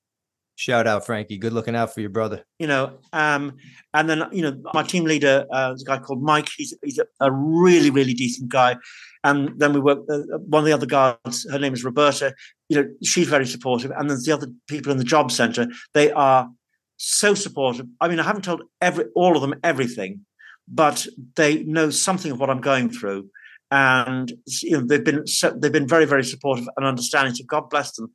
Shout 0.58 0.88
out, 0.88 1.06
Frankie. 1.06 1.38
Good 1.38 1.52
looking 1.52 1.76
out 1.76 1.94
for 1.94 2.00
your 2.00 2.10
brother. 2.10 2.44
You 2.60 2.68
know, 2.68 2.98
um, 3.12 3.58
and 3.94 4.10
then 4.10 4.24
you 4.32 4.42
know, 4.42 4.58
my 4.74 4.84
team 4.84 5.04
leader 5.04 5.46
uh, 5.52 5.74
is 5.76 5.82
a 5.82 5.86
guy 5.86 5.98
called 6.00 6.24
Mike. 6.24 6.48
He's 6.56 6.74
he's 6.82 6.98
a, 6.98 7.06
a 7.20 7.30
really 7.30 7.90
really 7.90 8.14
decent 8.14 8.50
guy. 8.50 8.78
And 9.26 9.60
then 9.60 9.74
we 9.74 9.82
work. 9.82 10.00
Uh, 10.10 10.20
one 10.48 10.62
of 10.62 10.66
the 10.66 10.72
other 10.72 10.86
guards, 10.86 11.46
her 11.52 11.60
name 11.60 11.74
is 11.74 11.84
Roberta. 11.84 12.34
You 12.70 12.82
know, 12.82 12.90
she's 13.04 13.28
very 13.28 13.46
supportive. 13.46 13.92
And 13.92 14.10
then 14.10 14.18
the 14.24 14.32
other 14.32 14.48
people 14.70 14.94
in 14.94 14.98
the 14.98 15.04
job 15.04 15.30
center, 15.30 15.68
they 15.94 16.10
are 16.12 16.50
so 16.98 17.34
supportive. 17.34 17.88
I 18.00 18.08
mean, 18.08 18.22
I 18.22 18.24
haven't 18.24 18.44
told 18.44 18.62
every 18.80 19.06
all 19.14 19.36
of 19.36 19.42
them 19.42 19.56
everything, 19.62 20.26
but 20.70 21.06
they 21.36 21.64
know 21.64 21.90
something 21.90 22.32
of 22.32 22.40
what 22.40 22.50
I'm 22.50 22.62
going 22.62 22.90
through, 22.90 23.30
and 23.72 24.32
you 24.62 24.80
know, 24.80 24.86
they've 24.86 25.04
been 25.04 25.28
so, 25.28 25.52
they've 25.52 25.72
been 25.72 25.88
very 25.88 26.06
very 26.06 26.24
supportive 26.24 26.70
and 26.78 26.86
understanding. 26.86 27.36
So 27.36 27.44
God 27.46 27.70
bless 27.70 27.92
them. 27.92 28.12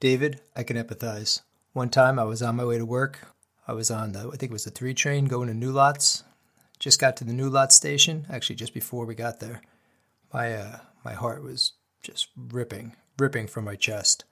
David, 0.00 0.40
I 0.56 0.64
can 0.64 0.76
empathize. 0.76 1.42
One 1.72 1.90
time 1.90 2.18
I 2.18 2.24
was 2.24 2.42
on 2.42 2.56
my 2.56 2.64
way 2.64 2.78
to 2.78 2.86
work. 2.86 3.28
I 3.66 3.72
was 3.72 3.90
on 3.90 4.12
the, 4.12 4.20
I 4.20 4.36
think 4.36 4.44
it 4.44 4.52
was 4.52 4.64
the 4.64 4.70
three 4.70 4.94
train 4.94 5.26
going 5.26 5.48
to 5.48 5.54
New 5.54 5.70
Lots. 5.70 6.24
Just 6.78 7.00
got 7.00 7.16
to 7.18 7.24
the 7.24 7.32
New 7.32 7.50
Lots 7.50 7.74
station, 7.74 8.26
actually 8.30 8.56
just 8.56 8.72
before 8.72 9.04
we 9.04 9.14
got 9.14 9.40
there. 9.40 9.62
My 10.32 10.54
uh, 10.54 10.78
my 11.04 11.14
heart 11.14 11.42
was 11.42 11.72
just 12.02 12.28
ripping, 12.36 12.94
ripping 13.18 13.46
from 13.46 13.64
my 13.64 13.76
chest. 13.76 14.24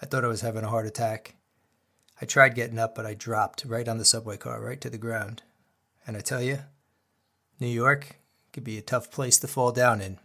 I 0.00 0.06
thought 0.06 0.24
I 0.24 0.28
was 0.28 0.42
having 0.42 0.64
a 0.64 0.68
heart 0.68 0.86
attack. 0.86 1.34
I 2.20 2.26
tried 2.26 2.54
getting 2.54 2.78
up, 2.78 2.94
but 2.94 3.06
I 3.06 3.14
dropped 3.14 3.64
right 3.64 3.88
on 3.88 3.98
the 3.98 4.04
subway 4.04 4.36
car, 4.36 4.62
right 4.62 4.80
to 4.80 4.90
the 4.90 4.98
ground. 4.98 5.42
And 6.06 6.16
I 6.16 6.20
tell 6.20 6.42
you, 6.42 6.60
New 7.58 7.66
York 7.68 8.20
could 8.52 8.64
be 8.64 8.78
a 8.78 8.82
tough 8.82 9.10
place 9.10 9.38
to 9.38 9.48
fall 9.48 9.72
down 9.72 10.00
in, 10.00 10.18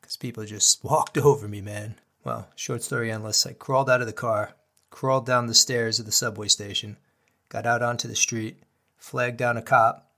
because 0.00 0.16
people 0.16 0.44
just 0.44 0.84
walked 0.84 1.18
over 1.18 1.48
me, 1.48 1.60
man. 1.60 1.96
Well, 2.22 2.48
short 2.54 2.82
story 2.82 3.10
endless. 3.10 3.46
I 3.46 3.54
crawled 3.54 3.90
out 3.90 4.00
of 4.00 4.06
the 4.06 4.12
car, 4.12 4.54
crawled 4.90 5.26
down 5.26 5.46
the 5.46 5.54
stairs 5.54 5.98
of 5.98 6.06
the 6.06 6.12
subway 6.12 6.48
station, 6.48 6.96
got 7.48 7.66
out 7.66 7.82
onto 7.82 8.08
the 8.08 8.16
street, 8.16 8.62
flagged 8.96 9.38
down 9.38 9.56
a 9.56 9.62
cop. 9.62 10.10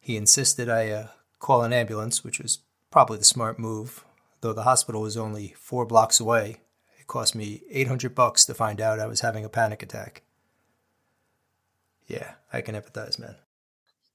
He 0.00 0.16
insisted 0.16 0.68
I 0.68 0.90
uh, 0.90 1.06
call 1.38 1.62
an 1.62 1.72
ambulance, 1.72 2.24
which 2.24 2.40
was 2.40 2.58
probably 2.90 3.18
the 3.18 3.24
smart 3.24 3.58
move, 3.58 4.04
though 4.40 4.52
the 4.52 4.62
hospital 4.62 5.02
was 5.02 5.16
only 5.16 5.54
four 5.58 5.84
blocks 5.84 6.18
away. 6.18 6.58
It 6.98 7.06
cost 7.06 7.34
me 7.34 7.62
800 7.70 8.14
bucks 8.14 8.44
to 8.46 8.54
find 8.54 8.80
out 8.80 9.00
I 9.00 9.06
was 9.06 9.20
having 9.20 9.44
a 9.44 9.48
panic 9.48 9.82
attack. 9.82 10.22
Yeah, 12.06 12.34
I 12.52 12.60
can 12.60 12.74
empathize, 12.74 13.18
man. 13.18 13.36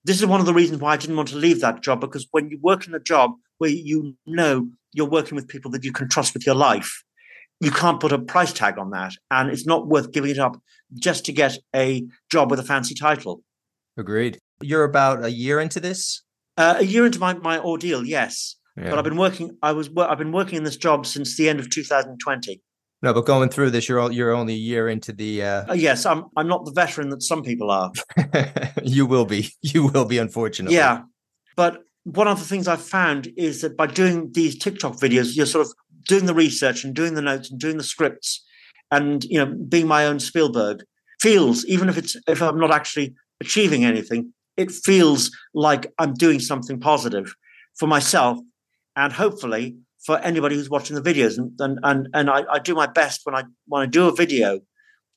This 0.04 0.20
is 0.20 0.26
one 0.26 0.40
of 0.40 0.46
the 0.46 0.54
reasons 0.54 0.82
why 0.82 0.94
I 0.94 0.98
didn't 0.98 1.16
want 1.16 1.30
to 1.30 1.38
leave 1.38 1.62
that 1.62 1.82
job 1.82 2.02
because 2.02 2.28
when 2.32 2.50
you 2.50 2.58
work 2.62 2.88
in 2.88 2.96
a 2.96 3.00
job 3.00 3.32
where 3.60 3.70
you 3.70 4.16
know 4.26 4.70
you're 4.94 5.08
working 5.08 5.36
with 5.36 5.48
people 5.48 5.70
that 5.72 5.84
you 5.84 5.92
can 5.92 6.10
trust 6.10 6.34
with 6.34 6.46
your 6.46 6.56
life, 6.56 7.04
you 7.62 7.72
can't 7.72 8.00
put 8.00 8.12
a 8.12 8.20
price 8.20 8.52
tag 8.52 8.78
on 8.78 8.90
that. 8.92 9.14
And 9.30 9.50
it's 9.50 9.66
not 9.66 9.88
worth 9.88 10.12
giving 10.12 10.32
it 10.32 10.40
up 10.40 10.62
just 10.96 11.26
to 11.26 11.32
get 11.32 11.58
a 11.76 12.06
job 12.30 12.50
with 12.50 12.60
a 12.60 12.64
fancy 12.64 12.96
title. 12.96 13.44
Agreed. 13.98 14.40
You're 14.62 14.84
about 14.84 15.24
a 15.24 15.32
year 15.32 15.60
into 15.60 15.80
this? 15.80 16.24
Uh, 16.58 16.76
a 16.80 16.84
year 16.84 17.06
into 17.06 17.20
my, 17.20 17.34
my 17.36 17.60
ordeal, 17.60 18.04
yes. 18.04 18.56
Yeah. 18.78 18.90
But 18.90 19.00
I've 19.00 19.06
been 19.06 19.18
working. 19.18 19.58
I 19.62 19.74
was. 19.74 19.90
I've 19.98 20.18
been 20.18 20.32
working 20.32 20.58
in 20.58 20.64
this 20.64 20.78
job 20.78 21.06
since 21.06 21.36
the 21.36 21.50
end 21.50 21.60
of 21.60 21.70
2020. 21.70 22.62
No, 23.04 23.14
but 23.14 23.26
going 23.26 23.50
through 23.50 23.72
this, 23.72 23.90
you're 23.90 24.12
you're 24.12 24.32
only 24.32 24.54
a 24.54 24.58
year 24.58 24.88
into 24.88 25.12
the. 25.12 25.44
Uh... 25.44 25.72
Uh, 25.72 25.74
yes, 25.74 26.06
I'm. 26.06 26.26
I'm 26.38 26.48
not 26.48 26.64
the 26.64 26.72
veteran 26.72 27.10
that 27.10 27.22
some 27.22 27.44
people 27.44 27.70
are. 27.70 27.92
you 28.84 29.06
will 29.06 29.26
be. 29.26 29.50
You 29.62 29.88
will 29.88 30.06
be. 30.06 30.18
Unfortunately. 30.18 30.78
Yeah, 30.78 31.02
but 31.58 31.84
one 32.04 32.28
of 32.28 32.40
the 32.40 32.46
things 32.46 32.68
I've 32.68 32.82
found 32.82 33.32
is 33.38 33.62
that 33.62 33.76
by 33.76 33.88
doing 33.88 34.32
these 34.32 34.58
TikTok 34.58 34.94
videos, 34.94 35.36
you're 35.36 35.46
sort 35.46 35.68
of 35.68 35.74
doing 36.08 36.26
the 36.26 36.34
research 36.34 36.84
and 36.84 36.94
doing 36.94 37.14
the 37.16 37.22
notes 37.22 37.50
and 37.50 37.60
doing 37.60 37.78
the 37.78 37.84
scripts 37.84 38.44
and 38.90 39.24
you 39.26 39.38
know 39.38 39.54
being 39.68 39.88
my 39.88 40.06
own 40.06 40.20
Spielberg 40.20 40.84
feels 41.20 41.66
even 41.66 41.90
if 41.90 41.98
it's 41.98 42.16
if 42.28 42.42
I'm 42.42 42.60
not 42.60 42.72
actually 42.72 43.14
achieving 43.40 43.86
anything 43.86 44.34
it 44.58 44.72
feels 44.72 45.32
like 45.54 45.92
I'm 45.98 46.14
doing 46.14 46.40
something 46.40 46.80
positive 46.80 47.34
for 47.78 47.88
myself 47.88 48.40
and 48.96 49.14
hopefully 49.14 49.78
for 50.06 50.18
anybody 50.20 50.56
who's 50.56 50.70
watching 50.70 50.96
the 50.96 51.02
videos. 51.02 51.38
And 51.38 51.52
and 51.60 51.80
and, 51.84 52.08
and 52.14 52.30
I, 52.30 52.44
I 52.52 52.60
do 52.60 52.76
my 52.76 52.88
best 52.88 53.22
when 53.24 53.36
I 53.36 53.44
when 53.68 53.82
I 53.82 53.86
do 53.86 54.08
a 54.08 54.16
video 54.16 54.60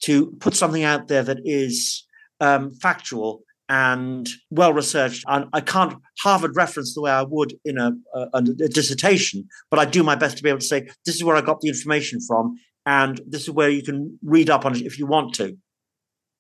to 0.02 0.32
put 0.40 0.54
something 0.54 0.82
out 0.82 1.08
there 1.08 1.22
that 1.22 1.38
is 1.44 2.04
um, 2.40 2.72
factual 2.72 3.42
and 3.68 4.28
well 4.50 4.72
researched. 4.72 5.24
And 5.26 5.46
I 5.52 5.60
can't 5.60 5.94
Harvard 6.20 6.56
reference 6.56 6.94
the 6.94 7.02
way 7.02 7.10
I 7.10 7.22
would 7.22 7.54
in 7.64 7.78
a, 7.78 7.92
a, 8.14 8.28
a, 8.34 8.42
dissertation, 8.42 9.48
but 9.70 9.78
I 9.78 9.84
do 9.84 10.02
my 10.02 10.14
best 10.14 10.36
to 10.36 10.42
be 10.42 10.48
able 10.48 10.60
to 10.60 10.66
say, 10.66 10.88
this 11.06 11.14
is 11.14 11.24
where 11.24 11.36
I 11.36 11.40
got 11.40 11.60
the 11.60 11.68
information 11.68 12.20
from, 12.20 12.56
and 12.86 13.20
this 13.26 13.42
is 13.42 13.50
where 13.50 13.70
you 13.70 13.82
can 13.82 14.18
read 14.22 14.50
up 14.50 14.64
on 14.64 14.74
it 14.74 14.82
if 14.82 14.98
you 14.98 15.06
want 15.06 15.34
to. 15.34 15.56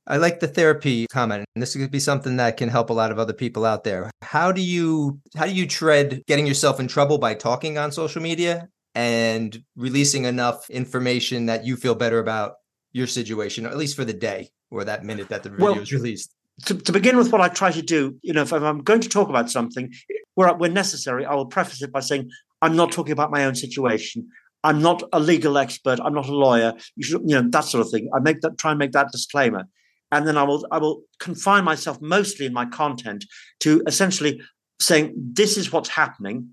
I 0.06 0.18
like 0.18 0.40
the 0.40 0.48
therapy 0.48 1.06
comment, 1.10 1.46
and 1.54 1.62
this 1.62 1.74
could 1.74 1.90
be 1.90 1.98
something 1.98 2.36
that 2.36 2.58
can 2.58 2.68
help 2.68 2.90
a 2.90 2.92
lot 2.92 3.10
of 3.10 3.18
other 3.18 3.32
people 3.32 3.64
out 3.64 3.84
there. 3.84 4.10
How 4.20 4.52
do 4.52 4.60
you 4.60 5.18
how 5.34 5.46
do 5.46 5.54
you 5.54 5.66
tread 5.66 6.22
getting 6.26 6.46
yourself 6.46 6.78
in 6.78 6.88
trouble 6.88 7.16
by 7.16 7.34
talking 7.34 7.78
on 7.78 7.90
social 7.90 8.20
media 8.20 8.68
and 8.94 9.58
releasing 9.76 10.26
enough 10.26 10.68
information 10.68 11.46
that 11.46 11.64
you 11.64 11.76
feel 11.76 11.94
better 11.94 12.18
about 12.18 12.56
your 12.92 13.06
situation, 13.06 13.64
or 13.64 13.70
at 13.70 13.78
least 13.78 13.96
for 13.96 14.04
the 14.04 14.12
day 14.12 14.50
or 14.70 14.84
that 14.84 15.04
minute 15.04 15.30
that 15.30 15.42
the 15.42 15.48
video 15.48 15.72
well, 15.72 15.78
is 15.78 15.92
released? 15.92 16.34
To, 16.66 16.74
to, 16.74 16.92
begin 16.92 17.16
with, 17.16 17.32
what 17.32 17.40
I 17.40 17.48
try 17.48 17.70
to 17.72 17.82
do, 17.82 18.16
you 18.22 18.32
know, 18.32 18.42
if 18.42 18.52
I'm 18.52 18.82
going 18.82 19.00
to 19.00 19.08
talk 19.08 19.28
about 19.28 19.50
something 19.50 19.92
where, 20.34 20.52
when 20.54 20.72
necessary, 20.72 21.24
I 21.24 21.34
will 21.34 21.46
preface 21.46 21.82
it 21.82 21.92
by 21.92 22.00
saying, 22.00 22.30
I'm 22.62 22.76
not 22.76 22.92
talking 22.92 23.12
about 23.12 23.30
my 23.30 23.44
own 23.44 23.54
situation. 23.54 24.28
I'm 24.62 24.80
not 24.80 25.02
a 25.12 25.20
legal 25.20 25.58
expert. 25.58 26.00
I'm 26.02 26.14
not 26.14 26.28
a 26.28 26.34
lawyer. 26.34 26.74
You 26.96 27.04
should, 27.04 27.22
you 27.26 27.40
know, 27.40 27.48
that 27.50 27.64
sort 27.64 27.84
of 27.84 27.90
thing. 27.90 28.08
I 28.14 28.20
make 28.20 28.40
that, 28.40 28.56
try 28.56 28.70
and 28.70 28.78
make 28.78 28.92
that 28.92 29.12
disclaimer. 29.12 29.64
And 30.10 30.26
then 30.26 30.38
I 30.38 30.44
will, 30.44 30.66
I 30.70 30.78
will 30.78 31.02
confine 31.18 31.64
myself 31.64 32.00
mostly 32.00 32.46
in 32.46 32.52
my 32.52 32.66
content 32.66 33.24
to 33.60 33.82
essentially 33.86 34.40
saying, 34.80 35.12
this 35.16 35.56
is 35.56 35.72
what's 35.72 35.88
happening, 35.90 36.50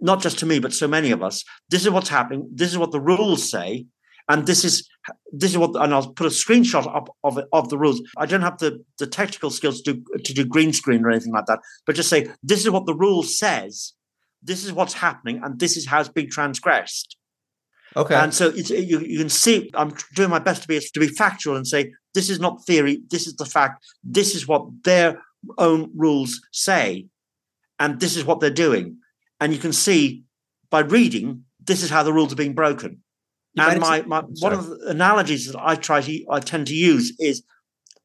not 0.00 0.22
just 0.22 0.38
to 0.40 0.46
me, 0.46 0.58
but 0.58 0.72
so 0.72 0.88
many 0.88 1.10
of 1.10 1.22
us. 1.22 1.44
This 1.68 1.82
is 1.84 1.90
what's 1.90 2.08
happening. 2.08 2.48
This 2.52 2.70
is 2.70 2.78
what 2.78 2.90
the 2.90 3.00
rules 3.00 3.50
say. 3.50 3.86
And 4.28 4.46
this 4.46 4.64
is 4.64 4.88
this 5.32 5.50
is 5.50 5.58
what, 5.58 5.74
and 5.74 5.92
I'll 5.92 6.12
put 6.12 6.26
a 6.26 6.30
screenshot 6.30 6.86
up 6.94 7.08
of 7.24 7.38
of 7.52 7.68
the 7.68 7.78
rules. 7.78 8.02
I 8.16 8.26
don't 8.26 8.42
have 8.42 8.58
the 8.58 8.84
the 8.98 9.06
technical 9.06 9.50
skills 9.50 9.82
to 9.82 10.02
to 10.24 10.34
do 10.34 10.44
green 10.44 10.72
screen 10.72 11.04
or 11.04 11.10
anything 11.10 11.32
like 11.32 11.46
that, 11.46 11.60
but 11.86 11.96
just 11.96 12.08
say 12.08 12.28
this 12.42 12.60
is 12.60 12.70
what 12.70 12.86
the 12.86 12.94
rule 12.94 13.22
says. 13.22 13.94
This 14.42 14.64
is 14.64 14.72
what's 14.72 14.94
happening, 14.94 15.40
and 15.42 15.58
this 15.58 15.76
is 15.76 15.86
how 15.86 16.00
it's 16.00 16.08
being 16.08 16.30
transgressed. 16.30 17.16
Okay. 17.96 18.14
And 18.14 18.32
so 18.32 18.48
it's, 18.48 18.70
you 18.70 19.00
you 19.00 19.18
can 19.18 19.28
see 19.28 19.70
I'm 19.74 19.94
doing 20.14 20.30
my 20.30 20.38
best 20.38 20.62
to 20.62 20.68
be 20.68 20.78
to 20.78 21.00
be 21.00 21.08
factual 21.08 21.56
and 21.56 21.66
say 21.66 21.92
this 22.14 22.30
is 22.30 22.40
not 22.40 22.64
theory. 22.64 23.02
This 23.10 23.26
is 23.26 23.36
the 23.36 23.46
fact. 23.46 23.84
This 24.02 24.34
is 24.34 24.46
what 24.46 24.66
their 24.84 25.20
own 25.58 25.90
rules 25.94 26.40
say, 26.52 27.06
and 27.78 28.00
this 28.00 28.16
is 28.16 28.24
what 28.24 28.40
they're 28.40 28.50
doing. 28.50 28.98
And 29.40 29.52
you 29.52 29.58
can 29.58 29.72
see 29.72 30.22
by 30.70 30.80
reading 30.80 31.44
this 31.64 31.82
is 31.82 31.90
how 31.90 32.02
the 32.02 32.12
rules 32.12 32.32
are 32.32 32.36
being 32.36 32.54
broken 32.54 33.02
and 33.56 33.80
my, 33.80 34.02
my 34.02 34.20
one 34.20 34.52
of 34.52 34.66
the 34.66 34.88
analogies 34.88 35.46
that 35.46 35.60
I 35.60 35.74
try 35.74 36.00
to 36.00 36.24
I 36.30 36.40
tend 36.40 36.66
to 36.68 36.74
use 36.74 37.14
is 37.18 37.42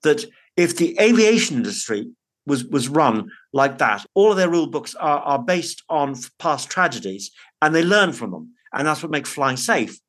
that 0.03 0.25
if 0.55 0.77
the 0.77 0.97
aviation 0.99 1.57
industry 1.57 2.07
was 2.45 2.65
was 2.65 2.89
run 2.89 3.29
like 3.53 3.77
that, 3.77 4.05
all 4.13 4.31
of 4.31 4.37
their 4.37 4.49
rule 4.49 4.67
books 4.67 4.95
are, 4.95 5.19
are 5.19 5.39
based 5.39 5.83
on 5.89 6.15
past 6.39 6.69
tragedies, 6.69 7.31
and 7.61 7.73
they 7.73 7.83
learn 7.83 8.11
from 8.11 8.31
them, 8.31 8.53
and 8.73 8.87
that's 8.87 9.01
what 9.01 9.11
makes 9.11 9.29
flying 9.29 9.57
safe. 9.57 9.99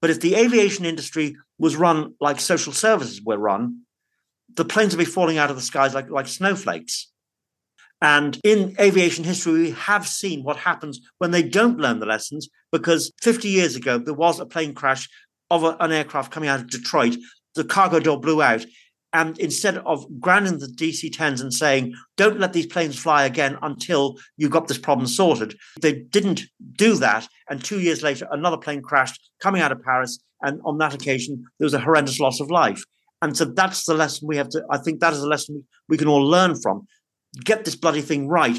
But 0.00 0.10
if 0.10 0.20
the 0.20 0.36
aviation 0.36 0.84
industry 0.84 1.36
was 1.58 1.76
run 1.76 2.14
like 2.20 2.40
social 2.40 2.72
services 2.72 3.20
were 3.22 3.38
run, 3.38 3.82
the 4.54 4.64
planes 4.64 4.94
would 4.94 5.04
be 5.04 5.10
falling 5.10 5.38
out 5.38 5.50
of 5.50 5.56
the 5.56 5.62
skies 5.62 5.94
like 5.94 6.10
like 6.10 6.28
snowflakes. 6.28 7.10
And 8.00 8.38
in 8.44 8.76
aviation 8.78 9.24
history, 9.24 9.52
we 9.52 9.70
have 9.72 10.06
seen 10.06 10.44
what 10.44 10.56
happens 10.56 11.00
when 11.18 11.32
they 11.32 11.42
don't 11.42 11.78
learn 11.78 11.98
the 11.98 12.06
lessons, 12.06 12.48
because 12.70 13.12
50 13.20 13.48
years 13.48 13.74
ago, 13.74 13.98
there 13.98 14.14
was 14.14 14.38
a 14.38 14.46
plane 14.46 14.74
crash 14.74 15.08
of 15.50 15.64
a, 15.64 15.76
an 15.80 15.92
aircraft 15.92 16.30
coming 16.30 16.48
out 16.48 16.60
of 16.60 16.70
Detroit. 16.70 17.16
The 17.54 17.64
cargo 17.64 17.98
door 17.98 18.20
blew 18.20 18.40
out. 18.40 18.64
And 19.12 19.38
instead 19.38 19.78
of 19.78 20.06
grounding 20.20 20.58
the 20.58 20.66
DC 20.66 21.10
10s 21.10 21.40
and 21.40 21.52
saying, 21.52 21.94
don't 22.16 22.38
let 22.38 22.52
these 22.52 22.66
planes 22.66 22.98
fly 22.98 23.24
again 23.24 23.56
until 23.62 24.18
you 24.36 24.50
got 24.50 24.68
this 24.68 24.78
problem 24.78 25.06
sorted, 25.06 25.56
they 25.80 25.94
didn't 25.94 26.42
do 26.72 26.94
that. 26.96 27.26
And 27.48 27.64
two 27.64 27.80
years 27.80 28.02
later, 28.02 28.28
another 28.30 28.58
plane 28.58 28.82
crashed 28.82 29.30
coming 29.40 29.62
out 29.62 29.72
of 29.72 29.82
Paris. 29.82 30.18
And 30.42 30.60
on 30.64 30.78
that 30.78 30.94
occasion, 30.94 31.44
there 31.58 31.64
was 31.66 31.74
a 31.74 31.80
horrendous 31.80 32.20
loss 32.20 32.38
of 32.38 32.50
life. 32.50 32.84
And 33.22 33.36
so 33.36 33.46
that's 33.46 33.84
the 33.84 33.94
lesson 33.94 34.28
we 34.28 34.36
have 34.36 34.50
to, 34.50 34.62
I 34.70 34.78
think 34.78 35.00
that 35.00 35.12
is 35.12 35.22
a 35.22 35.26
lesson 35.26 35.66
we 35.88 35.96
can 35.96 36.06
all 36.06 36.24
learn 36.24 36.54
from. 36.60 36.86
Get 37.44 37.64
this 37.64 37.76
bloody 37.76 38.02
thing 38.02 38.28
right. 38.28 38.58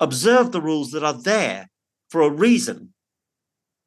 Observe 0.00 0.52
the 0.52 0.60
rules 0.60 0.90
that 0.90 1.04
are 1.04 1.20
there 1.20 1.68
for 2.10 2.22
a 2.22 2.30
reason. 2.30 2.92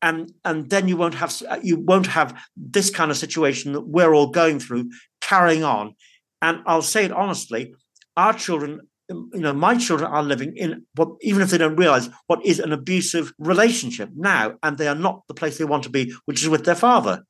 And 0.02 0.32
and 0.46 0.70
then 0.70 0.88
you 0.88 0.96
won't 0.96 1.16
have 1.16 1.42
you 1.64 1.80
won't 1.80 2.08
have 2.08 2.40
this 2.56 2.90
kind 2.90 3.10
of 3.10 3.18
situation 3.18 3.74
that 3.74 3.88
we're 3.88 4.14
all 4.14 4.28
going 4.28 4.60
through 4.60 4.92
carrying 5.22 5.64
on. 5.64 5.96
And 6.42 6.62
i'll 6.68 6.84
say 6.84 7.06
it 7.06 7.12
honestly 7.12 7.74
our 8.16 8.34
children 8.34 8.82
um, 9.10 9.30
you 9.34 9.40
know 9.40 9.54
my 9.54 9.78
children 9.78 10.12
are 10.12 10.22
living 10.22 10.56
in 10.58 10.86
what 10.96 11.10
even 11.22 11.42
if 11.42 11.50
they 11.50 11.58
don't 11.58 11.78
realize 11.78 12.10
what 12.28 12.46
is 12.46 12.60
an 12.60 12.74
abusive 12.74 13.34
relationship 13.40 14.10
now 14.16 14.56
and 14.62 14.78
they 14.78 14.88
are 14.88 14.96
not 14.96 15.24
the 15.28 15.34
place 15.34 15.58
they 15.58 15.66
want 15.66 15.84
to 15.84 15.90
be 15.90 16.14
which 16.26 16.44
is 16.44 16.50
with 16.50 16.66
their 16.66 16.76
father. 16.76 17.24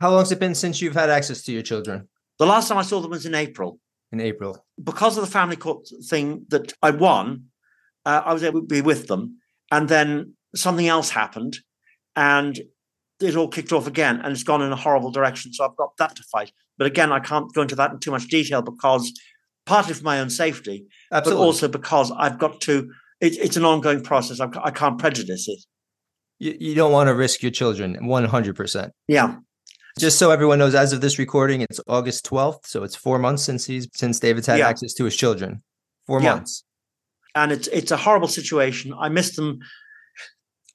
How 0.00 0.10
long 0.10 0.20
has 0.20 0.32
it 0.32 0.38
been 0.38 0.54
since 0.54 0.80
you've 0.80 0.94
had 0.94 1.10
access 1.10 1.42
to 1.42 1.52
your 1.52 1.62
children? 1.62 2.08
The 2.38 2.46
last 2.46 2.68
time 2.68 2.78
i 2.78 2.82
saw 2.82 3.00
them 3.00 3.10
was 3.10 3.26
in 3.26 3.34
april 3.34 3.78
in 4.12 4.20
april 4.20 4.64
because 4.82 5.16
of 5.16 5.24
the 5.24 5.30
family 5.30 5.56
court 5.56 5.88
thing 6.08 6.44
that 6.48 6.72
i 6.82 6.90
won 6.90 7.44
uh, 8.06 8.22
i 8.24 8.32
was 8.32 8.42
able 8.42 8.60
to 8.60 8.66
be 8.66 8.80
with 8.80 9.06
them 9.06 9.38
and 9.70 9.88
then 9.88 10.34
something 10.54 10.88
else 10.88 11.10
happened 11.10 11.58
and 12.16 12.60
it 13.20 13.36
all 13.36 13.48
kicked 13.48 13.72
off 13.72 13.86
again 13.86 14.20
and 14.22 14.32
it's 14.32 14.44
gone 14.44 14.62
in 14.62 14.72
a 14.72 14.76
horrible 14.76 15.10
direction. 15.10 15.52
So 15.52 15.64
I've 15.64 15.76
got 15.76 15.96
that 15.98 16.16
to 16.16 16.22
fight. 16.30 16.52
But 16.76 16.86
again, 16.86 17.12
I 17.12 17.20
can't 17.20 17.52
go 17.52 17.62
into 17.62 17.74
that 17.76 17.90
in 17.90 17.98
too 17.98 18.10
much 18.10 18.28
detail 18.28 18.62
because 18.62 19.12
partly 19.66 19.94
for 19.94 20.04
my 20.04 20.20
own 20.20 20.30
safety, 20.30 20.86
Absolutely. 21.12 21.40
but 21.40 21.44
also 21.44 21.68
because 21.68 22.12
I've 22.12 22.38
got 22.38 22.60
to, 22.62 22.90
it, 23.20 23.36
it's 23.38 23.56
an 23.56 23.64
ongoing 23.64 24.02
process. 24.02 24.40
I, 24.40 24.48
I 24.62 24.70
can't 24.70 24.98
prejudice 24.98 25.48
it. 25.48 25.60
You, 26.38 26.56
you 26.58 26.74
don't 26.74 26.92
want 26.92 27.08
to 27.08 27.14
risk 27.14 27.42
your 27.42 27.50
children 27.50 27.96
100%. 28.00 28.90
Yeah. 29.08 29.36
Just 29.98 30.18
so 30.18 30.30
everyone 30.30 30.58
knows, 30.58 30.74
as 30.74 30.92
of 30.92 31.00
this 31.00 31.18
recording, 31.18 31.60
it's 31.60 31.80
August 31.88 32.28
12th. 32.28 32.66
So 32.66 32.82
it's 32.82 32.94
four 32.96 33.18
months 33.18 33.42
since 33.42 33.66
he's, 33.66 33.88
since 33.94 34.20
David's 34.20 34.46
had 34.46 34.58
yeah. 34.58 34.68
access 34.68 34.94
to 34.94 35.04
his 35.04 35.16
children. 35.16 35.62
Four 36.06 36.22
yeah. 36.22 36.34
months. 36.34 36.64
And 37.34 37.52
it's, 37.52 37.68
it's 37.68 37.90
a 37.90 37.96
horrible 37.96 38.28
situation. 38.28 38.92
I 38.98 39.08
miss 39.08 39.36
them 39.36 39.60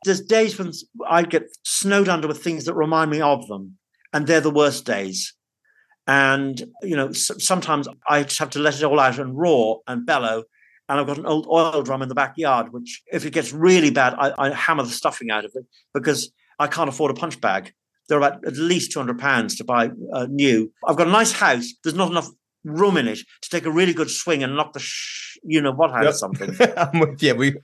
there's 0.03 0.21
days 0.21 0.57
when 0.57 0.71
I 1.07 1.23
get 1.23 1.55
snowed 1.63 2.09
under 2.09 2.27
with 2.27 2.43
things 2.43 2.65
that 2.65 2.73
remind 2.73 3.11
me 3.11 3.21
of 3.21 3.47
them, 3.47 3.77
and 4.11 4.27
they're 4.27 4.41
the 4.41 4.51
worst 4.51 4.85
days. 4.85 5.33
And 6.07 6.61
you 6.81 6.95
know, 6.95 7.11
sometimes 7.13 7.87
I 8.07 8.23
just 8.23 8.39
have 8.39 8.49
to 8.51 8.59
let 8.59 8.75
it 8.75 8.83
all 8.83 8.99
out 8.99 9.19
and 9.19 9.37
roar 9.37 9.81
and 9.87 10.05
bellow. 10.05 10.43
And 10.89 10.99
I've 10.99 11.07
got 11.07 11.17
an 11.17 11.25
old 11.25 11.47
oil 11.47 11.81
drum 11.81 12.01
in 12.01 12.09
the 12.09 12.15
backyard, 12.15 12.73
which, 12.73 13.01
if 13.11 13.25
it 13.25 13.31
gets 13.31 13.53
really 13.53 13.89
bad, 13.89 14.13
I, 14.17 14.33
I 14.37 14.49
hammer 14.53 14.83
the 14.83 14.89
stuffing 14.89 15.31
out 15.31 15.45
of 15.45 15.51
it 15.55 15.65
because 15.93 16.31
I 16.59 16.67
can't 16.67 16.89
afford 16.89 17.11
a 17.11 17.13
punch 17.13 17.39
bag. 17.39 17.73
They're 18.09 18.17
about 18.17 18.45
at 18.45 18.57
least 18.57 18.91
two 18.91 18.99
hundred 18.99 19.19
pounds 19.19 19.55
to 19.57 19.63
buy 19.63 19.91
uh, 20.13 20.27
new. 20.29 20.71
I've 20.87 20.97
got 20.97 21.07
a 21.07 21.11
nice 21.11 21.31
house. 21.31 21.73
There's 21.83 21.95
not 21.95 22.11
enough 22.11 22.29
room 22.63 22.97
in 22.97 23.07
it 23.07 23.19
to 23.41 23.49
take 23.49 23.65
a 23.65 23.71
really 23.71 23.93
good 23.93 24.09
swing 24.09 24.43
and 24.43 24.55
knock 24.55 24.73
the 24.73 24.79
sh- 24.79 25.37
you 25.43 25.61
know 25.61 25.73
what 25.73 25.91
out 25.91 26.03
yep. 26.03 26.11
of 26.11 26.15
something. 26.15 26.55
yeah, 27.19 27.33
we 27.33 27.55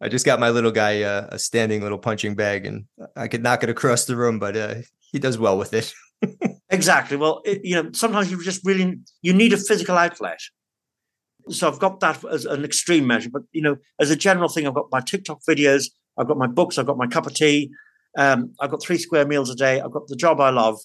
I 0.00 0.08
just 0.08 0.24
got 0.24 0.40
my 0.40 0.50
little 0.50 0.70
guy 0.70 1.02
uh, 1.02 1.28
a 1.30 1.38
standing 1.38 1.82
little 1.82 1.98
punching 1.98 2.34
bag, 2.34 2.66
and 2.66 2.84
I 3.16 3.28
could 3.28 3.42
knock 3.42 3.62
it 3.62 3.68
across 3.68 4.04
the 4.04 4.16
room, 4.16 4.38
but 4.38 4.56
uh, 4.56 4.74
he 4.98 5.18
does 5.18 5.38
well 5.38 5.58
with 5.58 5.74
it. 5.74 5.92
exactly. 6.70 7.16
Well, 7.16 7.42
it, 7.44 7.64
you 7.64 7.74
know, 7.74 7.90
sometimes 7.92 8.30
you 8.30 8.42
just 8.42 8.64
really 8.64 8.98
you 9.22 9.32
need 9.32 9.52
a 9.52 9.56
physical 9.56 9.96
outlet. 9.96 10.40
So 11.50 11.66
I've 11.66 11.78
got 11.78 12.00
that 12.00 12.22
as 12.26 12.44
an 12.44 12.64
extreme 12.64 13.06
measure, 13.06 13.30
but 13.32 13.42
you 13.52 13.62
know, 13.62 13.76
as 13.98 14.10
a 14.10 14.16
general 14.16 14.48
thing, 14.48 14.66
I've 14.66 14.74
got 14.74 14.88
my 14.92 15.00
TikTok 15.00 15.40
videos, 15.48 15.86
I've 16.18 16.28
got 16.28 16.36
my 16.36 16.46
books, 16.46 16.78
I've 16.78 16.86
got 16.86 16.98
my 16.98 17.06
cup 17.06 17.26
of 17.26 17.34
tea, 17.34 17.70
um, 18.16 18.54
I've 18.60 18.70
got 18.70 18.82
three 18.82 18.98
square 18.98 19.26
meals 19.26 19.50
a 19.50 19.54
day, 19.54 19.80
I've 19.80 19.92
got 19.92 20.08
the 20.08 20.16
job 20.16 20.40
I 20.40 20.50
love, 20.50 20.78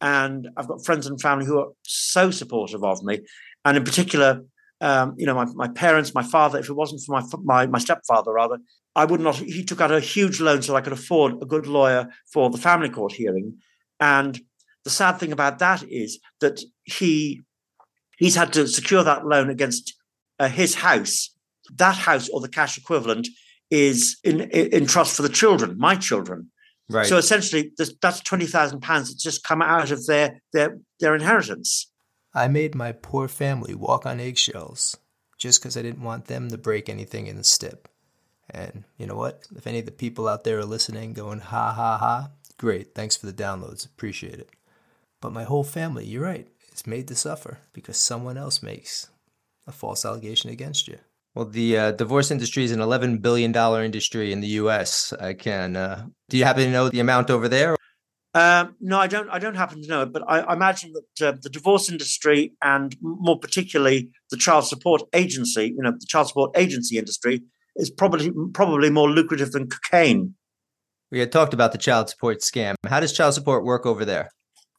and 0.00 0.48
I've 0.56 0.68
got 0.68 0.84
friends 0.84 1.06
and 1.06 1.20
family 1.20 1.46
who 1.46 1.58
are 1.58 1.68
so 1.82 2.30
supportive 2.30 2.82
of 2.84 3.02
me, 3.02 3.20
and 3.64 3.76
in 3.76 3.84
particular, 3.84 4.42
um, 4.80 5.14
you 5.18 5.26
know, 5.26 5.34
my, 5.34 5.44
my 5.54 5.68
parents, 5.68 6.14
my 6.14 6.22
father, 6.22 6.58
if 6.58 6.70
it 6.70 6.74
wasn't 6.74 7.02
for 7.02 7.20
my, 7.20 7.22
my, 7.44 7.66
my 7.66 7.78
stepfather, 7.78 8.32
rather, 8.32 8.58
I 8.96 9.04
would 9.04 9.20
not, 9.20 9.36
he 9.36 9.64
took 9.64 9.80
out 9.80 9.92
a 9.92 10.00
huge 10.00 10.40
loan 10.40 10.62
so 10.62 10.74
I 10.74 10.80
could 10.80 10.92
afford 10.92 11.34
a 11.42 11.46
good 11.46 11.66
lawyer 11.66 12.08
for 12.32 12.50
the 12.50 12.58
family 12.58 12.88
court 12.88 13.12
hearing. 13.12 13.58
And 14.00 14.40
the 14.84 14.90
sad 14.90 15.18
thing 15.18 15.32
about 15.32 15.58
that 15.58 15.82
is 15.82 16.18
that 16.40 16.62
he, 16.84 17.42
he's 18.16 18.34
had 18.34 18.52
to 18.54 18.66
secure 18.66 19.04
that 19.04 19.26
loan 19.26 19.50
against 19.50 19.94
uh, 20.38 20.48
his 20.48 20.76
house. 20.76 21.30
That 21.76 21.96
house 21.96 22.28
or 22.30 22.40
the 22.40 22.48
cash 22.48 22.78
equivalent 22.78 23.28
is 23.70 24.18
in, 24.24 24.40
in 24.50 24.86
trust 24.86 25.14
for 25.14 25.22
the 25.22 25.28
children, 25.28 25.78
my 25.78 25.94
children. 25.94 26.50
Right. 26.90 27.06
So 27.06 27.16
essentially, 27.16 27.72
that's 28.02 28.20
twenty 28.20 28.46
thousand 28.46 28.80
pounds 28.80 29.08
that's 29.08 29.22
just 29.22 29.44
come 29.44 29.62
out 29.62 29.90
of 29.90 30.04
their 30.06 30.40
their 30.52 30.78
their 30.98 31.14
inheritance. 31.14 31.86
I 32.34 32.48
made 32.48 32.74
my 32.74 32.92
poor 32.92 33.28
family 33.28 33.74
walk 33.74 34.06
on 34.06 34.20
eggshells 34.20 34.96
just 35.38 35.60
because 35.60 35.76
I 35.76 35.82
didn't 35.82 36.02
want 36.02 36.26
them 36.26 36.48
to 36.50 36.58
break 36.58 36.88
anything 36.88 37.26
in 37.26 37.36
the 37.36 37.44
stip. 37.44 37.88
And 38.48 38.84
you 38.98 39.06
know 39.06 39.14
what? 39.14 39.46
If 39.54 39.66
any 39.66 39.78
of 39.78 39.86
the 39.86 39.92
people 39.92 40.28
out 40.28 40.44
there 40.44 40.58
are 40.58 40.64
listening 40.64 41.12
going, 41.12 41.38
ha 41.38 41.72
ha 41.72 41.96
ha, 41.98 42.30
great, 42.58 42.94
thanks 42.94 43.16
for 43.16 43.26
the 43.26 43.32
downloads, 43.32 43.86
appreciate 43.86 44.34
it. 44.34 44.50
But 45.20 45.32
my 45.32 45.44
whole 45.44 45.64
family, 45.64 46.04
you're 46.04 46.24
right, 46.24 46.48
is 46.72 46.86
made 46.86 47.06
to 47.08 47.14
suffer 47.14 47.58
because 47.72 47.96
someone 47.96 48.36
else 48.36 48.62
makes 48.62 49.08
a 49.66 49.72
false 49.72 50.04
allegation 50.04 50.50
against 50.50 50.88
you. 50.88 50.98
Well, 51.34 51.44
the 51.44 51.78
uh, 51.78 51.92
divorce 51.92 52.30
industry 52.30 52.64
is 52.64 52.72
an 52.72 52.80
$11 52.80 53.22
billion 53.22 53.54
industry 53.54 54.32
in 54.32 54.40
the 54.40 54.48
US. 54.48 55.12
I 55.12 55.34
can. 55.34 55.76
Uh, 55.76 56.06
do 56.28 56.36
you 56.36 56.44
happen 56.44 56.64
to 56.64 56.70
know 56.70 56.88
the 56.88 57.00
amount 57.00 57.30
over 57.30 57.48
there? 57.48 57.76
Um, 58.32 58.76
no, 58.80 58.98
I 58.98 59.08
don't. 59.08 59.28
I 59.28 59.38
don't 59.40 59.56
happen 59.56 59.82
to 59.82 59.88
know 59.88 60.02
it, 60.02 60.12
but 60.12 60.22
I, 60.28 60.40
I 60.40 60.52
imagine 60.54 60.92
that 60.92 61.28
uh, 61.28 61.36
the 61.42 61.50
divorce 61.50 61.90
industry 61.90 62.52
and 62.62 62.96
more 63.00 63.38
particularly 63.38 64.10
the 64.30 64.36
child 64.36 64.66
support 64.66 65.02
agency, 65.12 65.66
you 65.76 65.82
know, 65.82 65.90
the 65.90 66.06
child 66.06 66.28
support 66.28 66.52
agency 66.56 66.96
industry, 66.96 67.42
is 67.74 67.90
probably 67.90 68.30
probably 68.52 68.90
more 68.90 69.10
lucrative 69.10 69.50
than 69.50 69.68
cocaine. 69.68 70.34
We 71.10 71.18
had 71.18 71.32
talked 71.32 71.54
about 71.54 71.72
the 71.72 71.78
child 71.78 72.08
support 72.08 72.38
scam. 72.38 72.76
How 72.86 73.00
does 73.00 73.12
child 73.12 73.34
support 73.34 73.64
work 73.64 73.84
over 73.84 74.04
there? 74.04 74.30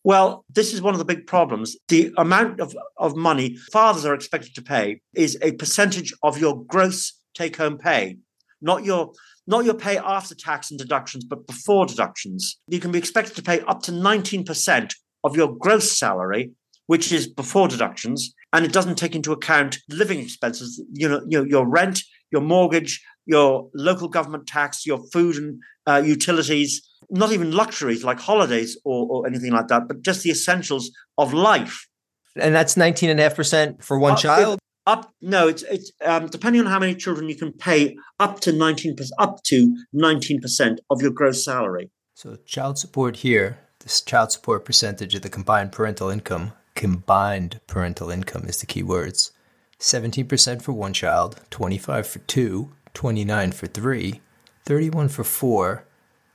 Well, 0.04 0.46
this 0.50 0.74
is 0.74 0.82
one 0.82 0.94
of 0.94 1.00
the 1.00 1.06
big 1.06 1.28
problems. 1.28 1.78
The 1.88 2.12
amount 2.18 2.60
of, 2.60 2.76
of 2.98 3.16
money 3.16 3.58
fathers 3.72 4.06
are 4.06 4.16
expected 4.16 4.56
to 4.56 4.62
pay 4.62 5.02
is 5.14 5.38
a 5.42 5.52
percentage 5.54 6.14
of 6.24 6.40
your 6.40 6.64
gross 6.66 7.14
take 7.36 7.58
home 7.58 7.78
pay, 7.78 8.18
not 8.62 8.84
your 8.84 9.14
not 9.48 9.66
your 9.66 9.74
pay 9.74 9.98
after 9.98 10.36
tax 10.36 10.70
and 10.70 10.80
deductions, 10.80 11.24
but 11.26 11.48
before 11.48 11.86
deductions. 11.86 12.60
You 12.68 12.80
can 12.80 12.92
be 12.92 13.00
expected 13.00 13.36
to 13.36 13.42
pay 13.42 13.62
up 13.62 13.82
to 13.84 13.92
19% 13.92 14.94
of 15.24 15.36
your 15.36 15.56
gross 15.58 15.98
salary, 15.98 16.52
which 16.86 17.12
is 17.12 17.28
before 17.28 17.68
deductions, 17.68 18.34
and 18.54 18.64
it 18.64 18.72
doesn't 18.72 18.98
take 18.98 19.16
into 19.16 19.32
account 19.32 19.80
living 19.90 20.20
expenses, 20.20 20.82
you 20.94 21.10
know, 21.10 21.22
you 21.28 21.40
know 21.40 21.44
your 21.44 21.68
rent, 21.68 22.02
your 22.32 22.42
mortgage, 22.42 23.04
your 23.26 23.70
local 23.74 24.08
government 24.08 24.48
tax, 24.48 24.86
your 24.86 25.00
food 25.12 25.36
and 25.36 25.60
uh, 25.88 26.02
utilities, 26.06 26.88
not 27.10 27.32
even 27.32 27.52
luxuries 27.52 28.04
like 28.04 28.20
holidays 28.20 28.78
or, 28.86 29.08
or, 29.10 29.28
anything 29.28 29.52
like 29.52 29.68
that, 29.68 29.88
but 29.88 30.02
just 30.02 30.24
the 30.24 30.30
essentials 30.30 30.92
of 31.18 31.34
life. 31.34 31.88
And 32.36 32.56
that's 32.56 32.76
19.5% 32.76 33.84
for 33.84 34.00
one 34.00 34.16
child? 34.16 34.60
up 34.88 35.14
no 35.22 35.48
it's 35.48 35.64
it's 35.64 35.92
um, 36.04 36.28
depending 36.28 36.62
on 36.62 36.68
how 36.68 36.80
many 36.80 36.96
children 36.96 37.30
you 37.30 37.36
can 37.36 37.54
pay 37.54 37.96
up 38.20 38.40
to 38.40 38.52
19 38.52 38.96
up 39.20 39.42
to 39.44 39.78
19% 39.94 40.78
of 40.90 41.02
your 41.02 41.12
gross 41.12 41.46
salary 41.46 41.92
so 42.16 42.36
child 42.46 42.78
support 42.80 43.18
here 43.18 43.60
this 43.82 44.02
child 44.02 44.32
support 44.32 44.66
percentage 44.66 45.14
of 45.14 45.22
the 45.22 45.30
combined 45.30 45.72
parental 45.72 46.10
income 46.10 46.54
combined 46.74 47.60
parental 47.68 48.10
income 48.10 48.46
is 48.46 48.58
the 48.58 48.66
key 48.66 48.82
words 48.82 49.32
17% 49.80 50.62
for 50.62 50.74
one 50.74 50.94
child 50.94 51.40
25 51.52 52.08
for 52.08 52.20
two 52.20 52.72
29 52.94 53.52
for 53.52 53.68
three 53.68 54.22
31 54.66 55.10
for 55.10 55.24
four 55.24 55.86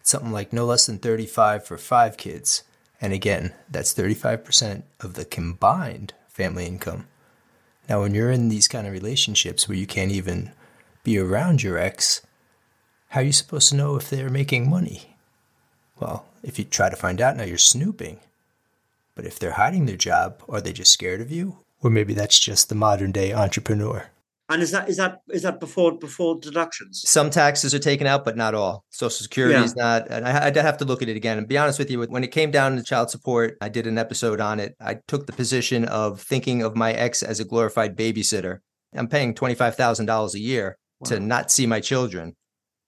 something 0.06 0.32
like 0.32 0.52
no 0.52 0.64
less 0.64 0.86
than 0.86 0.98
35 0.98 1.64
for 1.64 1.76
five 1.76 2.16
kids 2.16 2.62
and 3.00 3.12
again 3.12 3.52
that's 3.70 3.94
35% 3.94 4.82
of 5.00 5.14
the 5.14 5.24
combined 5.24 6.14
family 6.28 6.66
income 6.66 7.06
now, 7.88 8.00
when 8.00 8.14
you're 8.14 8.32
in 8.32 8.48
these 8.48 8.68
kind 8.68 8.86
of 8.86 8.92
relationships 8.92 9.68
where 9.68 9.78
you 9.78 9.86
can't 9.86 10.10
even 10.10 10.52
be 11.04 11.18
around 11.18 11.62
your 11.62 11.78
ex, 11.78 12.20
how 13.10 13.20
are 13.20 13.24
you 13.24 13.32
supposed 13.32 13.68
to 13.68 13.76
know 13.76 13.96
if 13.96 14.10
they're 14.10 14.28
making 14.28 14.68
money? 14.68 15.14
Well, 16.00 16.26
if 16.42 16.58
you 16.58 16.64
try 16.64 16.90
to 16.90 16.96
find 16.96 17.20
out 17.20 17.36
now, 17.36 17.44
you're 17.44 17.58
snooping. 17.58 18.18
But 19.14 19.24
if 19.24 19.38
they're 19.38 19.52
hiding 19.52 19.86
their 19.86 19.96
job, 19.96 20.42
are 20.48 20.60
they 20.60 20.72
just 20.72 20.92
scared 20.92 21.20
of 21.20 21.30
you? 21.30 21.58
Or 21.80 21.90
maybe 21.90 22.12
that's 22.12 22.38
just 22.38 22.68
the 22.68 22.74
modern 22.74 23.12
day 23.12 23.32
entrepreneur. 23.32 24.10
And 24.48 24.62
is 24.62 24.70
that 24.70 24.88
is 24.88 24.96
that 24.98 25.22
is 25.28 25.42
that 25.42 25.58
before 25.58 25.98
before 25.98 26.38
deductions? 26.38 27.02
Some 27.04 27.30
taxes 27.30 27.74
are 27.74 27.80
taken 27.80 28.06
out, 28.06 28.24
but 28.24 28.36
not 28.36 28.54
all. 28.54 28.84
Social 28.90 29.10
Security 29.10 29.54
yeah. 29.54 29.64
is 29.64 29.74
not. 29.74 30.06
And 30.08 30.26
I, 30.26 30.46
I'd 30.46 30.56
have 30.56 30.78
to 30.78 30.84
look 30.84 31.02
at 31.02 31.08
it 31.08 31.16
again. 31.16 31.36
And 31.36 31.48
be 31.48 31.58
honest 31.58 31.80
with 31.80 31.90
you, 31.90 32.00
when 32.02 32.22
it 32.22 32.30
came 32.30 32.52
down 32.52 32.76
to 32.76 32.82
child 32.84 33.10
support, 33.10 33.56
I 33.60 33.68
did 33.68 33.88
an 33.88 33.98
episode 33.98 34.40
on 34.40 34.60
it. 34.60 34.76
I 34.80 34.98
took 35.08 35.26
the 35.26 35.32
position 35.32 35.84
of 35.86 36.20
thinking 36.20 36.62
of 36.62 36.76
my 36.76 36.92
ex 36.92 37.24
as 37.24 37.40
a 37.40 37.44
glorified 37.44 37.96
babysitter. 37.96 38.58
I'm 38.94 39.08
paying 39.08 39.34
twenty 39.34 39.56
five 39.56 39.74
thousand 39.74 40.06
dollars 40.06 40.34
a 40.36 40.40
year 40.40 40.78
wow. 41.00 41.08
to 41.10 41.20
not 41.20 41.50
see 41.50 41.66
my 41.66 41.80
children. 41.80 42.36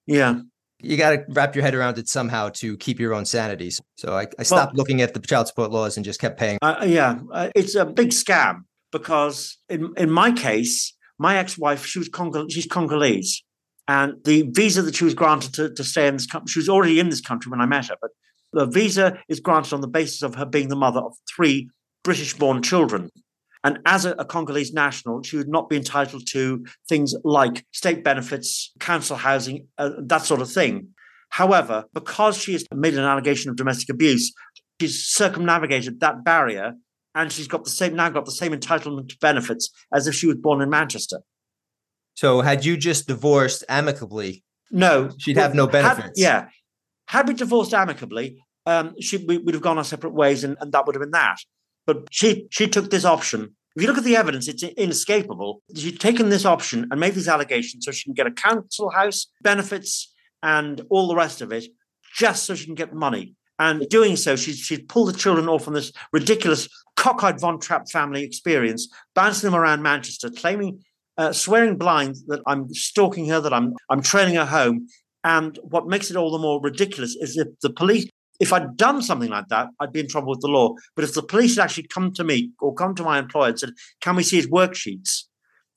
Yeah. 0.06 0.40
You 0.80 0.96
got 0.96 1.10
to 1.10 1.24
wrap 1.30 1.56
your 1.56 1.64
head 1.64 1.74
around 1.74 1.98
it 1.98 2.08
somehow 2.08 2.50
to 2.50 2.76
keep 2.76 3.00
your 3.00 3.12
own 3.12 3.24
sanities. 3.24 3.80
So 3.96 4.16
I, 4.16 4.28
I 4.38 4.44
stopped 4.44 4.74
well, 4.74 4.78
looking 4.78 5.02
at 5.02 5.12
the 5.12 5.18
child 5.18 5.48
support 5.48 5.72
laws 5.72 5.96
and 5.96 6.04
just 6.04 6.20
kept 6.20 6.38
paying. 6.38 6.58
Uh, 6.62 6.84
yeah, 6.86 7.18
uh, 7.32 7.48
it's 7.56 7.74
a 7.74 7.84
big 7.84 8.10
scam 8.10 8.60
because 8.92 9.58
in 9.68 9.92
in 9.96 10.08
my 10.08 10.30
case, 10.30 10.94
my 11.18 11.36
ex-wife, 11.36 11.84
she 11.84 11.98
was 11.98 12.08
she's 12.50 12.66
Congolese, 12.66 13.42
and 13.86 14.14
the 14.24 14.42
visa 14.50 14.82
that 14.82 14.94
she 14.94 15.04
was 15.04 15.14
granted 15.14 15.54
to, 15.54 15.70
to 15.72 15.84
stay 15.84 16.06
in 16.06 16.14
this 16.14 16.26
country, 16.26 16.50
she 16.50 16.58
was 16.58 16.68
already 16.68 17.00
in 17.00 17.08
this 17.08 17.20
country 17.20 17.50
when 17.50 17.60
I 17.60 17.66
met 17.66 17.86
her, 17.86 17.96
but 18.00 18.10
the 18.52 18.66
visa 18.66 19.18
is 19.28 19.40
granted 19.40 19.74
on 19.74 19.80
the 19.80 19.88
basis 19.88 20.22
of 20.22 20.34
her 20.34 20.46
being 20.46 20.68
the 20.68 20.76
mother 20.76 21.00
of 21.00 21.14
three 21.34 21.70
British-born 22.04 22.62
children. 22.62 23.10
And 23.64 23.80
as 23.86 24.04
a, 24.04 24.12
a, 24.12 24.24
Congolese 24.24 24.72
national, 24.72 25.22
she 25.22 25.36
would 25.36 25.48
not 25.48 25.68
be 25.68 25.76
entitled 25.76 26.26
to 26.28 26.64
things 26.88 27.14
like 27.24 27.66
state 27.72 28.04
benefits, 28.04 28.72
council 28.78 29.16
housing, 29.16 29.66
uh, 29.78 29.90
that 30.04 30.22
sort 30.22 30.40
of 30.40 30.50
thing. 30.50 30.88
However, 31.30 31.84
because 31.92 32.38
she 32.38 32.52
has 32.52 32.64
made 32.72 32.94
an 32.94 33.04
allegation 33.04 33.50
of 33.50 33.56
domestic 33.56 33.90
abuse, 33.90 34.32
she's 34.80 35.04
circumnavigated 35.04 36.00
that 36.00 36.24
barrier 36.24 36.74
and 37.14 37.32
she's 37.32 37.48
got 37.48 37.64
the 37.64 37.70
same 37.70 37.96
now 37.96 38.08
got 38.08 38.24
the 38.24 38.32
same 38.32 38.52
entitlement 38.52 39.08
to 39.10 39.16
benefits 39.20 39.70
as 39.92 40.06
if 40.06 40.14
she 40.14 40.26
was 40.26 40.36
born 40.36 40.60
in 40.60 40.70
Manchester. 40.70 41.20
So 42.14 42.40
had 42.40 42.64
you 42.64 42.76
just 42.76 43.06
divorced 43.06 43.64
amicably, 43.68 44.44
no, 44.70 45.10
she'd 45.18 45.36
have 45.36 45.54
no 45.54 45.66
benefits. 45.66 46.02
Had, 46.02 46.12
yeah, 46.16 46.48
had 47.06 47.28
we 47.28 47.34
divorced 47.34 47.72
amicably, 47.72 48.42
um, 48.66 48.94
she 49.00 49.16
we 49.18 49.38
would 49.38 49.54
have 49.54 49.62
gone 49.62 49.78
our 49.78 49.84
separate 49.84 50.14
ways, 50.14 50.44
and, 50.44 50.56
and 50.60 50.72
that 50.72 50.86
would 50.86 50.94
have 50.94 51.00
been 51.00 51.12
that. 51.12 51.38
But 51.86 52.08
she 52.10 52.46
she 52.50 52.68
took 52.68 52.90
this 52.90 53.04
option. 53.04 53.54
If 53.76 53.82
you 53.82 53.88
look 53.88 53.98
at 53.98 54.04
the 54.04 54.16
evidence, 54.16 54.48
it's 54.48 54.62
inescapable. 54.62 55.62
She's 55.74 55.96
taken 55.98 56.28
this 56.28 56.44
option 56.44 56.88
and 56.90 56.98
made 56.98 57.14
these 57.14 57.28
allegations 57.28 57.84
so 57.84 57.92
she 57.92 58.04
can 58.04 58.14
get 58.14 58.26
a 58.26 58.32
council 58.32 58.90
house, 58.90 59.28
benefits, 59.40 60.12
and 60.42 60.82
all 60.90 61.06
the 61.06 61.14
rest 61.14 61.40
of 61.40 61.52
it, 61.52 61.66
just 62.14 62.44
so 62.44 62.54
she 62.54 62.66
can 62.66 62.74
get 62.74 62.92
money. 62.92 63.36
And 63.58 63.88
doing 63.88 64.16
so, 64.16 64.36
she's, 64.36 64.58
she's 64.58 64.82
pulled 64.82 65.08
the 65.08 65.18
children 65.18 65.48
off 65.48 65.66
on 65.66 65.74
this 65.74 65.92
ridiculous 66.12 66.68
cockeyed 66.96 67.40
Von 67.40 67.58
Trapp 67.58 67.88
family 67.90 68.22
experience, 68.22 68.88
bouncing 69.14 69.50
them 69.50 69.58
around 69.58 69.82
Manchester, 69.82 70.30
claiming, 70.30 70.82
uh, 71.16 71.32
swearing 71.32 71.76
blind 71.76 72.16
that 72.28 72.40
I'm 72.46 72.72
stalking 72.72 73.28
her, 73.28 73.40
that 73.40 73.52
I'm, 73.52 73.74
I'm 73.88 74.02
trailing 74.02 74.34
her 74.36 74.46
home. 74.46 74.86
And 75.24 75.58
what 75.62 75.88
makes 75.88 76.10
it 76.10 76.16
all 76.16 76.30
the 76.30 76.38
more 76.38 76.60
ridiculous 76.60 77.16
is 77.16 77.36
if 77.36 77.48
the 77.62 77.70
police, 77.70 78.08
if 78.40 78.52
I'd 78.52 78.76
done 78.76 79.02
something 79.02 79.30
like 79.30 79.48
that, 79.48 79.68
I'd 79.80 79.92
be 79.92 80.00
in 80.00 80.08
trouble 80.08 80.30
with 80.30 80.40
the 80.40 80.48
law. 80.48 80.74
But 80.94 81.04
if 81.04 81.14
the 81.14 81.22
police 81.22 81.56
had 81.56 81.64
actually 81.64 81.88
come 81.88 82.12
to 82.14 82.24
me 82.24 82.52
or 82.60 82.74
come 82.74 82.94
to 82.94 83.02
my 83.02 83.18
employer 83.18 83.48
and 83.48 83.58
said, 83.58 83.70
Can 84.00 84.14
we 84.14 84.22
see 84.22 84.36
his 84.36 84.48
worksheets? 84.48 85.24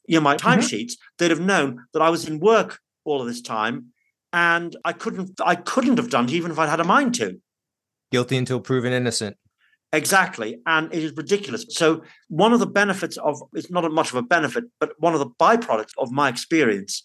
You 0.08 0.16
know, 0.16 0.22
my 0.22 0.36
mm-hmm. 0.36 0.48
timesheets, 0.48 0.94
they'd 1.18 1.32
have 1.32 1.40
known 1.40 1.86
that 1.94 2.02
I 2.02 2.10
was 2.10 2.28
in 2.28 2.40
work 2.40 2.80
all 3.04 3.22
of 3.22 3.28
this 3.28 3.42
time. 3.42 3.88
And 4.34 4.76
I 4.86 4.94
couldn't 4.94 5.42
I 5.44 5.56
couldn't 5.56 5.98
have 5.98 6.10
done 6.10 6.26
it 6.26 6.32
even 6.32 6.52
if 6.52 6.60
I'd 6.60 6.70
had 6.70 6.80
a 6.80 6.86
mind 6.86 7.16
to. 7.16 7.42
Guilty 8.12 8.38
until 8.38 8.60
proven 8.60 8.94
innocent. 8.94 9.38
Exactly. 9.94 10.60
And 10.66 10.94
it 10.94 11.04
is 11.04 11.14
ridiculous. 11.16 11.66
So, 11.70 12.04
one 12.30 12.54
of 12.54 12.60
the 12.60 12.68
benefits 12.68 13.18
of 13.18 13.42
it's 13.54 13.70
not 13.70 13.90
much 13.92 14.10
of 14.10 14.16
a 14.16 14.22
benefit, 14.22 14.66
but 14.80 14.94
one 15.00 15.14
of 15.14 15.20
the 15.20 15.30
byproducts 15.40 15.92
of 15.98 16.12
my 16.12 16.30
experience 16.30 17.04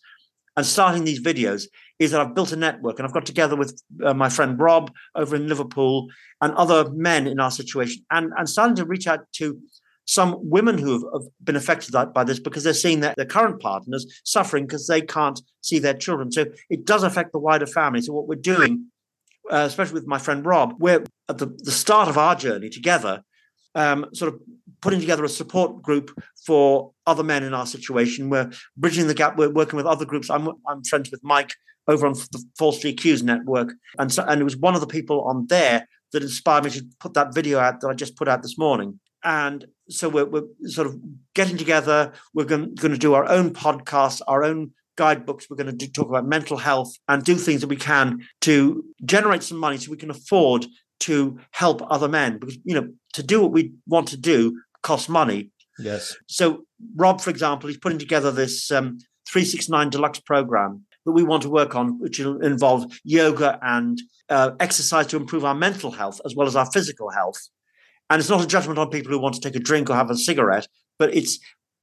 and 0.56 0.64
starting 0.64 1.04
these 1.04 1.20
videos 1.20 1.66
is 1.98 2.10
that 2.10 2.20
I've 2.20 2.34
built 2.34 2.52
a 2.52 2.56
network 2.56 2.98
and 2.98 3.06
I've 3.06 3.14
got 3.14 3.26
together 3.26 3.56
with 3.56 3.82
uh, 4.04 4.14
my 4.14 4.28
friend 4.28 4.58
Rob 4.58 4.90
over 5.14 5.36
in 5.36 5.48
Liverpool 5.48 6.08
and 6.40 6.54
other 6.54 6.90
men 6.90 7.26
in 7.26 7.40
our 7.40 7.50
situation 7.50 8.04
and, 8.10 8.32
and 8.36 8.48
starting 8.48 8.76
to 8.76 8.84
reach 8.84 9.06
out 9.06 9.20
to 9.34 9.60
some 10.06 10.36
women 10.38 10.78
who 10.78 10.92
have, 10.92 11.02
have 11.12 11.28
been 11.42 11.56
affected 11.56 11.94
by 12.14 12.24
this 12.24 12.38
because 12.38 12.62
they're 12.62 12.74
seeing 12.74 13.00
their, 13.00 13.14
their 13.16 13.26
current 13.26 13.60
partners 13.60 14.06
suffering 14.24 14.64
because 14.64 14.86
they 14.86 15.00
can't 15.00 15.40
see 15.60 15.78
their 15.78 15.94
children. 15.94 16.30
So 16.30 16.46
it 16.70 16.84
does 16.84 17.02
affect 17.02 17.32
the 17.32 17.38
wider 17.38 17.66
family. 17.66 18.00
So 18.00 18.12
what 18.12 18.28
we're 18.28 18.36
doing 18.36 18.86
uh, 19.50 19.64
especially 19.66 19.94
with 19.94 20.06
my 20.06 20.18
friend 20.18 20.44
Rob, 20.44 20.74
we're 20.78 21.04
at 21.28 21.38
the, 21.38 21.46
the 21.46 21.72
start 21.72 22.08
of 22.08 22.18
our 22.18 22.34
journey 22.34 22.68
together, 22.68 23.22
um, 23.74 24.06
sort 24.12 24.32
of 24.32 24.40
putting 24.80 25.00
together 25.00 25.24
a 25.24 25.28
support 25.28 25.82
group 25.82 26.10
for 26.44 26.92
other 27.06 27.22
men 27.22 27.42
in 27.42 27.54
our 27.54 27.66
situation. 27.66 28.30
We're 28.30 28.50
bridging 28.76 29.06
the 29.06 29.14
gap. 29.14 29.36
We're 29.36 29.50
working 29.50 29.76
with 29.76 29.86
other 29.86 30.04
groups. 30.04 30.30
I'm, 30.30 30.48
I'm 30.68 30.82
friends 30.84 31.10
with 31.10 31.22
Mike 31.22 31.54
over 31.88 32.06
on 32.06 32.14
the 32.14 32.44
Falsely 32.58 32.90
Accused 32.90 33.24
Network. 33.24 33.72
And 33.98 34.12
so, 34.12 34.24
and 34.24 34.40
it 34.40 34.44
was 34.44 34.56
one 34.56 34.74
of 34.74 34.80
the 34.80 34.86
people 34.86 35.22
on 35.22 35.46
there 35.48 35.86
that 36.12 36.22
inspired 36.22 36.64
me 36.64 36.70
to 36.70 36.84
put 37.00 37.14
that 37.14 37.34
video 37.34 37.58
out 37.58 37.80
that 37.80 37.88
I 37.88 37.94
just 37.94 38.16
put 38.16 38.28
out 38.28 38.42
this 38.42 38.58
morning. 38.58 39.00
And 39.24 39.66
so 39.88 40.08
we're, 40.08 40.26
we're 40.26 40.46
sort 40.66 40.86
of 40.86 40.98
getting 41.34 41.56
together. 41.56 42.12
We're 42.34 42.44
going, 42.44 42.74
going 42.74 42.92
to 42.92 42.98
do 42.98 43.14
our 43.14 43.28
own 43.28 43.50
podcast, 43.50 44.20
our 44.26 44.44
own 44.44 44.72
guidebooks. 44.96 45.48
We're 45.48 45.56
going 45.56 45.66
to 45.66 45.72
do, 45.72 45.86
talk 45.86 46.08
about 46.08 46.26
mental 46.26 46.56
health 46.56 46.92
and 47.08 47.22
do 47.22 47.36
things 47.36 47.60
that 47.60 47.68
we 47.68 47.76
can 47.76 48.20
to 48.42 48.84
generate 49.04 49.42
some 49.42 49.58
money 49.58 49.76
so 49.76 49.90
we 49.90 49.96
can 49.96 50.10
afford 50.10 50.66
to 51.00 51.38
help 51.52 51.82
other 51.90 52.08
men. 52.08 52.38
Because, 52.38 52.58
you 52.64 52.74
know, 52.74 52.88
to 53.14 53.22
do 53.22 53.40
what 53.42 53.52
we 53.52 53.72
want 53.86 54.08
to 54.08 54.16
do 54.16 54.60
costs 54.82 55.08
money. 55.08 55.50
Yes. 55.78 56.16
So, 56.26 56.64
Rob, 56.96 57.20
for 57.20 57.30
example, 57.30 57.68
he's 57.68 57.78
putting 57.78 57.98
together 57.98 58.30
this 58.30 58.70
um, 58.70 58.98
369 59.30 59.90
deluxe 59.90 60.20
program 60.20 60.84
that 61.04 61.12
we 61.12 61.22
want 61.22 61.42
to 61.42 61.50
work 61.50 61.74
on, 61.74 62.00
which 62.00 62.18
will 62.18 62.40
involve 62.40 62.86
yoga 63.04 63.58
and 63.62 64.00
uh, 64.28 64.52
exercise 64.60 65.06
to 65.08 65.16
improve 65.16 65.44
our 65.44 65.54
mental 65.54 65.90
health 65.90 66.20
as 66.24 66.34
well 66.34 66.46
as 66.46 66.56
our 66.56 66.66
physical 66.72 67.10
health. 67.10 67.40
And 68.10 68.20
it's 68.20 68.30
not 68.30 68.42
a 68.42 68.46
judgment 68.46 68.78
on 68.78 68.90
people 68.90 69.10
who 69.10 69.18
want 69.18 69.34
to 69.34 69.40
take 69.40 69.56
a 69.56 69.60
drink 69.60 69.90
or 69.90 69.94
have 69.94 70.10
a 70.10 70.16
cigarette, 70.16 70.68
but 70.98 71.14
it's 71.14 71.38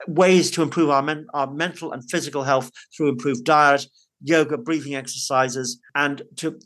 ways 0.07 0.51
to 0.51 0.61
improve 0.61 0.89
our, 0.89 1.01
men, 1.01 1.27
our 1.33 1.51
mental 1.51 1.91
and 1.91 2.09
physical 2.09 2.43
health 2.43 2.71
through 2.95 3.09
improved 3.09 3.43
diet, 3.43 3.85
yoga, 4.21 4.57
breathing 4.57 4.95
exercises, 4.95 5.79
and 5.95 6.21
to 6.37 6.57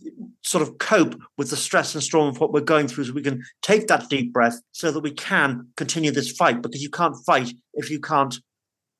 sort 0.43 0.61
of 0.61 0.77
cope 0.77 1.19
with 1.37 1.49
the 1.49 1.57
stress 1.57 1.93
and 1.95 2.03
storm 2.03 2.29
of 2.29 2.39
what 2.39 2.53
we're 2.53 2.61
going 2.61 2.87
through 2.87 3.03
so 3.03 3.13
we 3.13 3.23
can 3.23 3.43
take 3.61 3.87
that 3.87 4.09
deep 4.09 4.31
breath 4.31 4.59
so 4.71 4.91
that 4.91 4.99
we 4.99 5.11
can 5.11 5.67
continue 5.75 6.11
this 6.11 6.31
fight 6.31 6.61
because 6.61 6.81
you 6.81 6.89
can't 6.89 7.15
fight 7.25 7.51
if 7.73 7.89
you 7.89 7.99
can't 7.99 8.37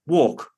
walk. 0.08 0.50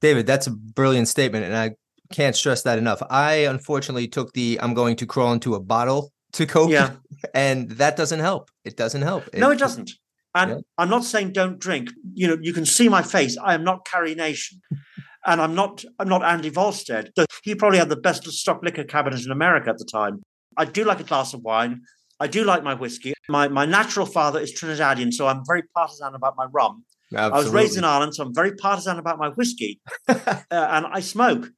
David, 0.00 0.26
that's 0.26 0.46
a 0.46 0.50
brilliant 0.50 1.08
statement. 1.08 1.44
And 1.44 1.56
I 1.56 1.74
can't 2.12 2.36
stress 2.36 2.62
that 2.62 2.78
enough. 2.78 3.02
I 3.10 3.46
unfortunately 3.46 4.08
took 4.08 4.32
the 4.32 4.58
I'm 4.62 4.74
going 4.74 4.96
to 4.96 5.06
crawl 5.06 5.32
into 5.32 5.54
a 5.54 5.60
bottle 5.60 6.12
to 6.32 6.46
cope. 6.46 6.70
Yeah. 6.70 6.92
And 7.34 7.68
that 7.72 7.96
doesn't 7.96 8.20
help. 8.20 8.48
It 8.64 8.76
doesn't 8.76 9.02
help. 9.02 9.26
It, 9.32 9.40
no, 9.40 9.50
it 9.50 9.58
doesn't. 9.58 9.90
And 10.34 10.50
yeah. 10.50 10.56
I'm 10.76 10.90
not 10.90 11.04
saying 11.04 11.32
don't 11.32 11.58
drink. 11.58 11.90
You 12.14 12.28
know, 12.28 12.36
you 12.40 12.52
can 12.52 12.66
see 12.66 12.88
my 12.88 13.02
face. 13.02 13.36
I 13.42 13.54
am 13.54 13.64
not 13.64 13.86
Carry 13.86 14.14
Nation. 14.14 14.60
and 15.26 15.40
I'm 15.40 15.54
not 15.54 15.84
I'm 15.98 16.08
not 16.08 16.24
Andy 16.24 16.50
Volstead. 16.50 17.12
He 17.42 17.54
probably 17.54 17.78
had 17.78 17.88
the 17.88 17.96
best 17.96 18.24
stock 18.30 18.62
liquor 18.62 18.84
cabinet 18.84 19.24
in 19.24 19.30
America 19.30 19.68
at 19.70 19.78
the 19.78 19.84
time. 19.84 20.22
I 20.56 20.64
do 20.64 20.84
like 20.84 21.00
a 21.00 21.04
glass 21.04 21.34
of 21.34 21.42
wine. 21.42 21.82
I 22.20 22.26
do 22.26 22.44
like 22.44 22.64
my 22.64 22.74
whiskey. 22.74 23.14
My 23.28 23.48
my 23.48 23.64
natural 23.64 24.06
father 24.06 24.40
is 24.40 24.52
Trinidadian, 24.52 25.12
so 25.12 25.26
I'm 25.26 25.42
very 25.46 25.62
partisan 25.74 26.14
about 26.14 26.34
my 26.36 26.46
rum. 26.50 26.84
Absolutely. 27.12 27.38
I 27.38 27.42
was 27.42 27.52
raised 27.52 27.78
in 27.78 27.84
Ireland, 27.84 28.14
so 28.14 28.24
I'm 28.24 28.34
very 28.34 28.54
partisan 28.54 28.98
about 28.98 29.18
my 29.18 29.28
whiskey, 29.28 29.80
uh, 30.08 30.42
and 30.50 30.86
I 30.86 31.00
smoke. 31.00 31.50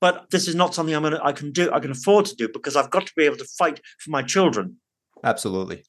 But 0.00 0.30
this 0.30 0.48
is 0.48 0.54
not 0.54 0.74
something 0.74 0.94
I'm 0.94 1.02
gonna 1.02 1.20
I 1.22 1.32
can 1.32 1.52
do. 1.52 1.70
I 1.72 1.80
can 1.80 1.90
afford 1.90 2.26
to 2.26 2.34
do 2.34 2.48
because 2.52 2.76
I've 2.76 2.90
got 2.90 3.06
to 3.06 3.12
be 3.16 3.24
able 3.24 3.36
to 3.36 3.46
fight 3.58 3.80
for 4.00 4.10
my 4.10 4.22
children. 4.22 4.78
Absolutely. 5.22 5.84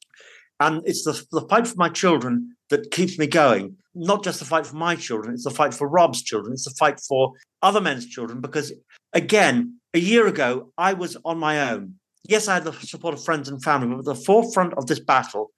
And 0.63 0.81
it's 0.85 1.03
the, 1.03 1.21
the 1.31 1.45
fight 1.49 1.67
for 1.67 1.75
my 1.75 1.89
children 1.89 2.55
that 2.69 2.89
keeps 2.91 3.19
me 3.19 3.27
going. 3.27 3.75
Not 3.93 4.23
just 4.23 4.39
the 4.39 4.45
fight 4.45 4.65
for 4.65 4.77
my 4.77 4.95
children, 4.95 5.33
it's 5.33 5.43
the 5.43 5.51
fight 5.51 5.73
for 5.73 5.89
Rob's 5.89 6.23
children, 6.23 6.53
it's 6.53 6.63
the 6.63 6.75
fight 6.79 7.01
for 7.01 7.33
other 7.61 7.81
men's 7.81 8.07
children. 8.07 8.39
Because 8.39 8.71
again, 9.11 9.77
a 9.93 9.99
year 9.99 10.25
ago, 10.25 10.71
I 10.77 10.93
was 10.93 11.17
on 11.25 11.37
my 11.37 11.69
own. 11.69 11.95
Yes, 12.29 12.47
I 12.47 12.53
had 12.53 12.63
the 12.63 12.71
support 12.71 13.13
of 13.13 13.21
friends 13.21 13.49
and 13.49 13.61
family, 13.61 13.89
but 13.89 13.99
at 13.99 14.05
the 14.05 14.15
forefront 14.15 14.73
of 14.75 14.87
this 14.87 15.01
battle, 15.01 15.51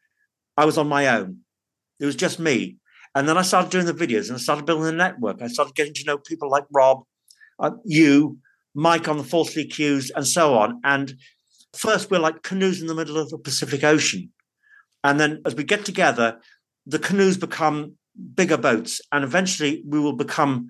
I 0.57 0.65
was 0.65 0.79
on 0.79 0.87
my 0.87 1.07
own. 1.07 1.37
It 1.99 2.07
was 2.07 2.15
just 2.15 2.39
me. 2.39 2.77
And 3.13 3.29
then 3.29 3.37
I 3.37 3.43
started 3.43 3.69
doing 3.69 3.85
the 3.85 3.93
videos 3.93 4.27
and 4.27 4.37
I 4.37 4.39
started 4.39 4.65
building 4.65 4.87
a 4.87 4.91
network. 4.91 5.39
I 5.39 5.47
started 5.47 5.75
getting 5.75 5.93
to 5.93 6.05
know 6.05 6.17
people 6.17 6.49
like 6.49 6.65
Rob, 6.73 7.03
uh, 7.59 7.71
you, 7.85 8.39
Mike 8.73 9.07
on 9.07 9.17
the 9.19 9.23
falsely 9.23 9.61
accused, 9.61 10.11
and 10.15 10.27
so 10.27 10.57
on. 10.57 10.81
And 10.83 11.13
first, 11.75 12.09
we're 12.09 12.19
like 12.19 12.41
canoes 12.41 12.81
in 12.81 12.87
the 12.87 12.95
middle 12.95 13.17
of 13.17 13.29
the 13.29 13.37
Pacific 13.37 13.83
Ocean. 13.83 14.31
And 15.05 15.19
then 15.19 15.43
as 15.45 15.53
we 15.53 15.63
get 15.63 15.85
together, 15.85 16.39
the 16.87 16.97
canoes 16.97 17.37
become 17.37 17.93
bigger 18.33 18.57
boats, 18.57 19.01
and 19.11 19.23
eventually 19.23 19.83
we 19.87 19.99
will 19.99 20.15
become 20.15 20.67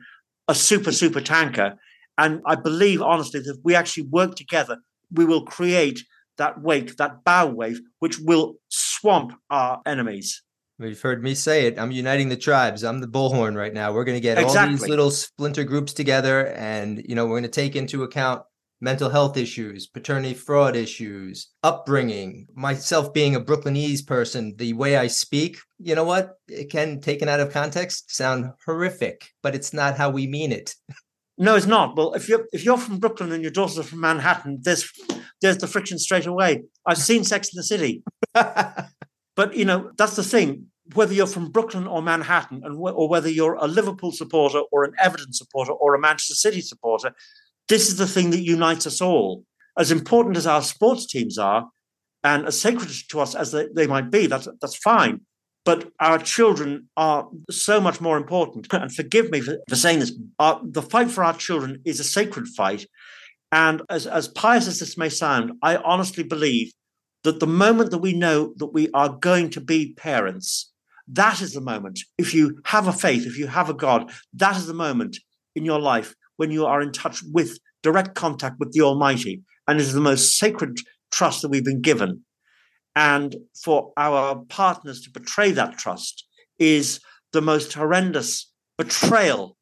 a 0.49 0.53
super, 0.53 0.91
super 0.91 1.21
tanker. 1.21 1.75
And 2.17 2.41
I 2.45 2.55
believe, 2.55 3.01
honestly, 3.01 3.39
that 3.39 3.49
if 3.49 3.57
we 3.63 3.75
actually 3.75 4.07
work 4.07 4.35
together, 4.35 4.79
we 5.09 5.23
will 5.23 5.45
create 5.45 6.01
that 6.37 6.61
wake, 6.61 6.97
that 6.97 7.23
bow 7.23 7.47
wave, 7.47 7.79
which 7.99 8.19
will 8.19 8.55
swamp 8.67 9.31
our 9.49 9.81
enemies. 9.85 10.43
You've 10.79 11.01
heard 11.01 11.23
me 11.23 11.33
say 11.33 11.67
it. 11.67 11.79
I'm 11.79 11.91
uniting 11.91 12.27
the 12.27 12.35
tribes. 12.35 12.83
I'm 12.83 12.99
the 12.99 13.07
bullhorn 13.07 13.55
right 13.55 13.73
now. 13.73 13.93
We're 13.93 14.03
going 14.03 14.17
to 14.17 14.21
get 14.21 14.37
all 14.37 14.67
these 14.67 14.85
little 14.85 15.11
splinter 15.11 15.63
groups 15.63 15.93
together, 15.93 16.47
and 16.47 17.01
you 17.07 17.15
know 17.15 17.25
we're 17.25 17.39
going 17.39 17.43
to 17.43 17.61
take 17.61 17.77
into 17.77 18.03
account 18.03 18.41
mental 18.81 19.09
health 19.09 19.37
issues, 19.37 19.87
paternity 19.87 20.33
fraud 20.33 20.75
issues, 20.75 21.49
upbringing. 21.63 22.47
Myself 22.53 23.13
being 23.13 23.35
a 23.35 23.41
Brooklynese 23.41 24.05
person, 24.05 24.55
the 24.57 24.73
way 24.73 24.97
I 24.97 25.07
speak, 25.07 25.57
you 25.79 25.95
know 25.95 26.03
what? 26.03 26.35
It 26.47 26.69
can, 26.69 27.01
taken 27.01 27.29
out 27.29 27.39
of 27.39 27.51
context, 27.51 28.15
sound 28.15 28.51
horrific, 28.65 29.29
but 29.41 29.55
it's 29.55 29.73
not 29.73 29.97
how 29.97 30.09
we 30.09 30.27
mean 30.27 30.51
it. 30.51 30.75
No, 31.37 31.55
it's 31.55 31.65
not. 31.65 31.97
Well, 31.97 32.13
if 32.13 32.29
you're 32.29 32.47
if 32.53 32.63
you're 32.63 32.77
from 32.77 32.99
Brooklyn 32.99 33.31
and 33.31 33.41
your 33.41 33.51
daughters 33.51 33.77
are 33.77 33.83
from 33.83 33.99
Manhattan, 33.99 34.59
there's 34.61 34.89
there's 35.41 35.57
the 35.57 35.67
friction 35.67 35.99
straight 35.99 36.25
away. 36.25 36.63
I've 36.85 36.97
seen 36.97 37.25
Sex 37.25 37.49
in 37.49 37.57
the 37.57 37.63
City, 37.63 38.03
but 38.33 39.53
you 39.53 39.65
know 39.65 39.91
that's 39.97 40.15
the 40.15 40.23
thing. 40.23 40.67
Whether 40.93 41.13
you're 41.13 41.27
from 41.27 41.51
Brooklyn 41.51 41.87
or 41.87 42.01
Manhattan, 42.01 42.61
and 42.63 42.77
wh- 42.77 42.95
or 42.95 43.09
whether 43.09 43.29
you're 43.29 43.55
a 43.55 43.67
Liverpool 43.67 44.13
supporter 44.13 44.61
or 44.71 44.85
an 44.85 44.93
Everton 45.01 45.33
supporter 45.33 45.73
or 45.73 45.93
a 45.93 45.99
Manchester 45.99 46.35
City 46.35 46.61
supporter, 46.61 47.13
this 47.67 47.87
is 47.89 47.97
the 47.97 48.07
thing 48.07 48.31
that 48.31 48.43
unites 48.43 48.85
us 48.87 49.01
all. 49.01 49.43
As 49.77 49.91
important 49.91 50.37
as 50.37 50.47
our 50.47 50.61
sports 50.61 51.05
teams 51.05 51.37
are, 51.37 51.67
and 52.23 52.47
as 52.47 52.59
sacred 52.59 52.89
to 53.09 53.19
us 53.19 53.35
as 53.35 53.51
they, 53.51 53.67
they 53.75 53.87
might 53.87 54.09
be, 54.09 54.27
that's 54.27 54.47
that's 54.61 54.77
fine. 54.77 55.21
But 55.63 55.91
our 55.99 56.19
children 56.19 56.89
are 56.95 57.27
so 57.49 57.81
much 57.81 57.99
more 57.99 58.17
important. 58.17 58.67
And 58.73 58.93
forgive 58.93 59.31
me 59.31 59.41
for, 59.41 59.57
for 59.67 59.75
saying 59.75 59.99
this. 59.99 60.13
Our, 60.39 60.61
the 60.63 60.81
fight 60.81 61.11
for 61.11 61.23
our 61.23 61.35
children 61.35 61.81
is 61.85 61.99
a 61.99 62.03
sacred 62.03 62.47
fight. 62.47 62.85
And 63.51 63.81
as, 63.89 64.05
as 64.05 64.27
pious 64.27 64.67
as 64.67 64.79
this 64.79 64.97
may 64.97 65.09
sound, 65.09 65.53
I 65.61 65.77
honestly 65.77 66.23
believe 66.23 66.71
that 67.23 67.39
the 67.39 67.47
moment 67.47 67.91
that 67.91 67.99
we 67.99 68.13
know 68.13 68.53
that 68.57 68.73
we 68.73 68.89
are 68.91 69.09
going 69.09 69.49
to 69.51 69.61
be 69.61 69.93
parents, 69.93 70.71
that 71.07 71.41
is 71.41 71.53
the 71.53 71.61
moment. 71.61 71.99
If 72.17 72.33
you 72.33 72.59
have 72.65 72.87
a 72.87 72.93
faith, 72.93 73.25
if 73.25 73.37
you 73.37 73.47
have 73.47 73.69
a 73.69 73.73
God, 73.73 74.11
that 74.33 74.57
is 74.57 74.67
the 74.67 74.73
moment 74.73 75.17
in 75.55 75.65
your 75.65 75.79
life 75.79 76.15
when 76.37 76.51
you 76.51 76.65
are 76.65 76.81
in 76.81 76.91
touch 76.91 77.21
with 77.31 77.59
direct 77.83 78.15
contact 78.15 78.55
with 78.59 78.71
the 78.71 78.81
Almighty. 78.81 79.41
And 79.67 79.79
it 79.79 79.83
is 79.83 79.93
the 79.93 80.01
most 80.01 80.37
sacred 80.37 80.77
trust 81.11 81.41
that 81.41 81.49
we've 81.49 81.65
been 81.65 81.81
given. 81.81 82.21
And 82.95 83.35
for 83.63 83.91
our 83.97 84.43
partners 84.49 85.01
to 85.01 85.11
betray 85.11 85.51
that 85.51 85.77
trust 85.77 86.25
is 86.59 86.99
the 87.33 87.41
most 87.41 87.73
horrendous 87.73 88.51
betrayal 88.77 89.57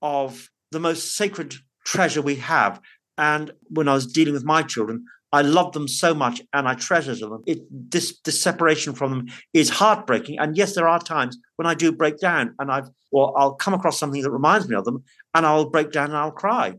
of 0.00 0.48
the 0.70 0.80
most 0.80 1.14
sacred 1.14 1.54
treasure 1.84 2.22
we 2.22 2.36
have. 2.36 2.80
And 3.16 3.50
when 3.68 3.88
I 3.88 3.94
was 3.94 4.06
dealing 4.06 4.32
with 4.32 4.44
my 4.44 4.62
children, 4.62 5.04
I 5.32 5.42
love 5.42 5.72
them 5.72 5.88
so 5.88 6.14
much 6.14 6.40
and 6.52 6.66
I 6.66 6.74
treasure 6.74 7.14
them. 7.14 7.42
It, 7.46 7.60
this, 7.70 8.18
this 8.24 8.40
separation 8.40 8.94
from 8.94 9.10
them 9.10 9.26
is 9.52 9.68
heartbreaking. 9.68 10.38
And 10.38 10.56
yes, 10.56 10.74
there 10.74 10.88
are 10.88 10.98
times 10.98 11.36
when 11.56 11.66
I 11.66 11.74
do 11.74 11.92
break 11.92 12.18
down 12.18 12.54
and 12.58 12.70
I've, 12.70 12.88
or 13.10 13.38
I'll 13.38 13.54
come 13.54 13.74
across 13.74 13.98
something 13.98 14.22
that 14.22 14.30
reminds 14.30 14.68
me 14.68 14.76
of 14.76 14.84
them 14.84 15.04
and 15.34 15.44
I'll 15.44 15.68
break 15.68 15.92
down 15.92 16.06
and 16.06 16.16
I'll 16.16 16.30
cry. 16.30 16.74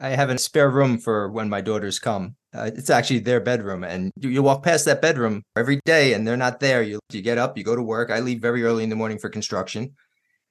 I 0.00 0.10
have 0.10 0.30
a 0.30 0.38
spare 0.38 0.70
room 0.70 0.98
for 0.98 1.30
when 1.30 1.48
my 1.48 1.60
daughters 1.60 1.98
come. 1.98 2.36
Uh, 2.54 2.70
it's 2.74 2.90
actually 2.90 3.20
their 3.20 3.38
bedroom, 3.38 3.84
and 3.84 4.10
you, 4.16 4.28
you 4.28 4.42
walk 4.42 4.64
past 4.64 4.84
that 4.86 5.00
bedroom 5.00 5.42
every 5.56 5.80
day, 5.84 6.14
and 6.14 6.26
they're 6.26 6.36
not 6.36 6.58
there. 6.58 6.82
You 6.82 6.98
you 7.12 7.22
get 7.22 7.38
up, 7.38 7.56
you 7.56 7.62
go 7.62 7.76
to 7.76 7.82
work. 7.82 8.10
I 8.10 8.18
leave 8.20 8.40
very 8.40 8.64
early 8.64 8.82
in 8.82 8.90
the 8.90 8.96
morning 8.96 9.18
for 9.18 9.28
construction. 9.28 9.94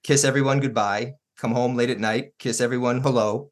Kiss 0.04 0.24
everyone 0.24 0.62
goodbye. 0.62 1.16
Come 1.38 1.52
home 1.52 1.76
late 1.76 1.90
at 1.90 2.00
night. 2.00 2.32
Kiss 2.40 2.62
everyone 2.62 3.02
hello. 3.02 3.52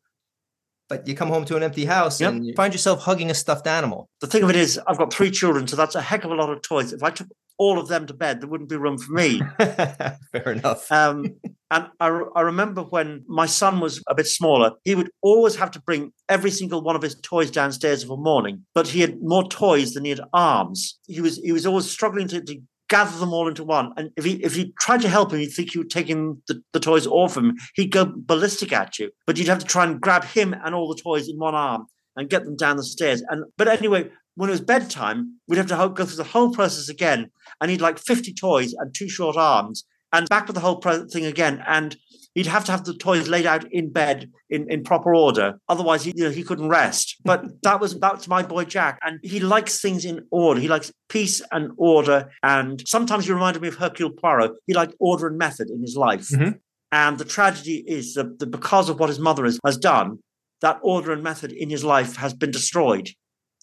But 0.89 1.07
you 1.07 1.15
come 1.15 1.27
home 1.27 1.43
to 1.45 1.57
an 1.57 1.63
empty 1.63 1.85
house, 1.85 2.21
Yep. 2.21 2.31
and 2.33 2.45
you 2.45 2.53
find 2.55 2.73
yourself 2.73 3.01
hugging 3.03 3.29
a 3.29 3.33
stuffed 3.33 3.67
animal. 3.67 4.09
The 4.21 4.27
thing 4.27 4.43
of 4.43 4.49
it 4.49 4.55
is, 4.55 4.79
I've 4.87 4.97
got 4.97 5.11
three 5.13 5.31
children, 5.31 5.67
so 5.67 5.75
that's 5.75 5.95
a 5.95 6.01
heck 6.01 6.23
of 6.23 6.31
a 6.31 6.35
lot 6.35 6.49
of 6.49 6.61
toys. 6.61 6.93
If 6.93 7.03
I 7.03 7.09
took 7.09 7.27
all 7.57 7.77
of 7.79 7.87
them 7.89 8.05
to 8.07 8.13
bed, 8.13 8.39
there 8.39 8.47
wouldn't 8.47 8.69
be 8.69 8.77
room 8.77 8.97
for 8.97 9.11
me. 9.11 9.41
Fair 9.59 10.51
enough. 10.51 10.89
Um, 10.91 11.25
and 11.71 11.87
I, 11.99 12.21
I 12.35 12.41
remember 12.41 12.83
when 12.83 13.25
my 13.27 13.47
son 13.47 13.79
was 13.81 14.01
a 14.07 14.15
bit 14.15 14.27
smaller, 14.27 14.71
he 14.85 14.95
would 14.95 15.09
always 15.21 15.55
have 15.57 15.71
to 15.71 15.81
bring 15.81 16.13
every 16.29 16.51
single 16.51 16.81
one 16.81 16.95
of 16.95 17.01
his 17.01 17.15
toys 17.19 17.51
downstairs 17.51 18.03
of 18.03 18.09
a 18.11 18.15
morning. 18.17 18.65
But 18.73 18.87
he 18.89 19.01
had 19.01 19.17
more 19.21 19.47
toys 19.49 19.93
than 19.93 20.05
he 20.05 20.11
had 20.11 20.21
arms. 20.33 20.99
He 21.07 21.19
was 21.19 21.37
he 21.37 21.51
was 21.51 21.65
always 21.65 21.89
struggling 21.89 22.27
to, 22.29 22.41
to 22.41 22.61
gather 22.89 23.17
them 23.17 23.33
all 23.33 23.47
into 23.47 23.63
one. 23.63 23.93
And 23.97 24.11
if 24.15 24.25
he 24.25 24.43
if 24.43 24.55
you 24.55 24.71
tried 24.79 25.01
to 25.01 25.09
help 25.09 25.31
him, 25.31 25.39
you'd 25.39 25.53
think 25.53 25.73
you 25.73 25.81
were 25.81 25.87
taking 25.87 26.41
the, 26.47 26.61
the 26.73 26.79
toys 26.79 27.07
off 27.07 27.35
him. 27.35 27.55
He'd 27.75 27.91
go 27.91 28.11
ballistic 28.15 28.71
at 28.73 28.99
you. 28.99 29.11
But 29.25 29.37
you'd 29.37 29.47
have 29.47 29.59
to 29.59 29.65
try 29.65 29.85
and 29.85 30.01
grab 30.01 30.23
him 30.23 30.55
and 30.63 30.73
all 30.73 30.87
the 30.87 31.01
toys 31.01 31.27
in 31.27 31.37
one 31.37 31.55
arm 31.55 31.87
and 32.15 32.29
get 32.29 32.45
them 32.45 32.55
down 32.55 32.77
the 32.77 32.83
stairs. 32.83 33.23
And 33.29 33.45
but 33.57 33.67
anyway, 33.67 34.09
when 34.35 34.49
it 34.49 34.51
was 34.51 34.61
bedtime, 34.61 35.39
we'd 35.47 35.57
have 35.57 35.67
to 35.67 35.91
go 35.93 36.05
through 36.05 36.17
the 36.17 36.23
whole 36.23 36.51
process 36.51 36.89
again. 36.89 37.31
And 37.59 37.71
he'd 37.71 37.81
like 37.81 37.99
50 37.99 38.33
toys 38.33 38.73
and 38.73 38.93
two 38.93 39.09
short 39.09 39.35
arms 39.35 39.85
and 40.13 40.29
back 40.29 40.47
with 40.47 40.55
the 40.55 40.61
whole 40.61 40.81
thing 40.81 41.25
again. 41.25 41.63
And 41.67 41.95
he'd 42.37 42.45
have 42.45 42.63
to 42.63 42.71
have 42.71 42.85
the 42.85 42.93
toys 42.93 43.27
laid 43.27 43.47
out 43.47 43.65
in 43.71 43.91
bed 43.91 44.29
in, 44.51 44.69
in 44.69 44.83
proper 44.83 45.15
order. 45.15 45.59
Otherwise, 45.69 46.03
he, 46.03 46.13
you 46.15 46.23
know, 46.23 46.29
he 46.29 46.43
couldn't 46.43 46.69
rest. 46.69 47.15
But 47.25 47.43
that 47.63 47.79
was 47.81 47.99
that's 47.99 48.27
my 48.27 48.43
boy 48.43 48.63
Jack, 48.65 48.99
and 49.03 49.19
he 49.23 49.39
likes 49.39 49.81
things 49.81 50.05
in 50.05 50.23
order. 50.29 50.61
He 50.61 50.67
likes 50.67 50.91
peace 51.09 51.41
and 51.51 51.71
order. 51.77 52.29
And 52.43 52.87
sometimes 52.87 53.25
he 53.25 53.33
reminded 53.33 53.63
me 53.63 53.69
of 53.69 53.75
Hercule 53.75 54.11
Poirot. 54.11 54.51
He 54.67 54.75
liked 54.75 54.93
order 54.99 55.25
and 55.25 55.37
method 55.37 55.71
in 55.71 55.81
his 55.81 55.97
life. 55.97 56.27
Mhm. 56.29 56.59
And 56.91 57.17
the 57.17 57.25
tragedy 57.25 57.83
is 57.87 58.13
that, 58.13 58.37
that 58.37 58.51
because 58.51 58.87
of 58.87 58.99
what 58.99 59.09
his 59.09 59.19
mother 59.19 59.43
has, 59.43 59.59
has 59.65 59.77
done, 59.77 60.19
that 60.61 60.79
order 60.83 61.11
and 61.11 61.23
method 61.23 61.51
in 61.51 61.71
his 61.71 61.83
life 61.83 62.17
has 62.17 62.35
been 62.35 62.51
destroyed. 62.51 63.09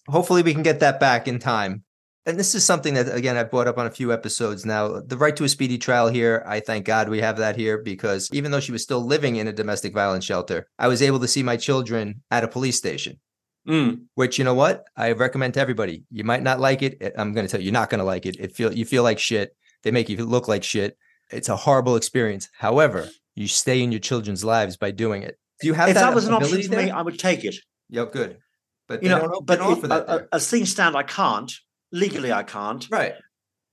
Hopefully, 0.08 0.42
we 0.42 0.52
can 0.52 0.64
get 0.64 0.80
that 0.80 0.98
back 0.98 1.28
in 1.28 1.38
time. 1.38 1.84
And 2.26 2.38
this 2.38 2.54
is 2.54 2.64
something 2.64 2.94
that, 2.94 3.14
again, 3.14 3.36
I've 3.36 3.50
brought 3.50 3.68
up 3.68 3.76
on 3.76 3.86
a 3.86 3.90
few 3.90 4.12
episodes 4.12 4.64
now. 4.64 5.00
The 5.00 5.16
right 5.18 5.36
to 5.36 5.44
a 5.44 5.48
speedy 5.48 5.76
trial 5.76 6.08
here, 6.08 6.42
I 6.46 6.60
thank 6.60 6.86
God 6.86 7.08
we 7.10 7.20
have 7.20 7.36
that 7.36 7.56
here 7.56 7.78
because 7.78 8.30
even 8.32 8.50
though 8.50 8.60
she 8.60 8.72
was 8.72 8.82
still 8.82 9.04
living 9.04 9.36
in 9.36 9.46
a 9.46 9.52
domestic 9.52 9.92
violence 9.92 10.24
shelter, 10.24 10.66
I 10.78 10.88
was 10.88 11.02
able 11.02 11.20
to 11.20 11.28
see 11.28 11.42
my 11.42 11.56
children 11.58 12.22
at 12.30 12.44
a 12.44 12.48
police 12.48 12.78
station. 12.78 13.20
Mm. 13.68 14.04
Which 14.14 14.38
you 14.38 14.44
know 14.44 14.54
what 14.54 14.84
I 14.96 15.12
recommend 15.12 15.54
to 15.54 15.60
everybody. 15.60 16.04
You 16.10 16.22
might 16.24 16.42
not 16.42 16.60
like 16.60 16.82
it. 16.82 17.14
I'm 17.16 17.32
going 17.32 17.46
to 17.46 17.50
tell 17.50 17.60
you, 17.60 17.64
you're 17.66 17.72
not 17.72 17.88
going 17.88 17.98
to 17.98 18.04
like 18.04 18.26
it. 18.26 18.36
It 18.38 18.54
feel 18.54 18.72
you 18.72 18.84
feel 18.84 19.02
like 19.02 19.18
shit. 19.18 19.56
They 19.82 19.90
make 19.90 20.10
you 20.10 20.22
look 20.24 20.48
like 20.48 20.62
shit. 20.62 20.98
It's 21.30 21.48
a 21.48 21.56
horrible 21.56 21.96
experience. 21.96 22.48
However, 22.58 23.08
you 23.34 23.48
stay 23.48 23.82
in 23.82 23.90
your 23.90 24.00
children's 24.00 24.44
lives 24.44 24.76
by 24.76 24.90
doing 24.90 25.22
it. 25.22 25.38
Do 25.62 25.66
you 25.66 25.72
have 25.74 25.88
If 25.88 25.94
that, 25.94 26.02
that 26.02 26.14
was 26.14 26.26
an 26.26 26.34
option 26.34 26.62
for 26.62 26.68
me, 26.70 26.86
there? 26.86 26.94
I 26.94 27.00
would 27.00 27.18
take 27.18 27.44
it. 27.44 27.54
Yep, 27.88 28.12
good. 28.12 28.36
But 28.86 29.02
You 29.02 29.08
know, 29.08 29.20
don't, 29.20 29.46
but 29.46 29.58
they 29.58 29.64
don't 29.64 29.72
it- 29.72 29.78
offer 29.78 29.88
that 29.88 30.08
uh, 30.08 30.20
as 30.30 30.50
things 30.50 30.70
stand, 30.70 30.94
I 30.94 31.02
can't. 31.02 31.50
Legally, 31.94 32.32
I 32.32 32.42
mm-hmm. 32.42 32.58
can't. 32.58 32.86
right. 32.90 33.14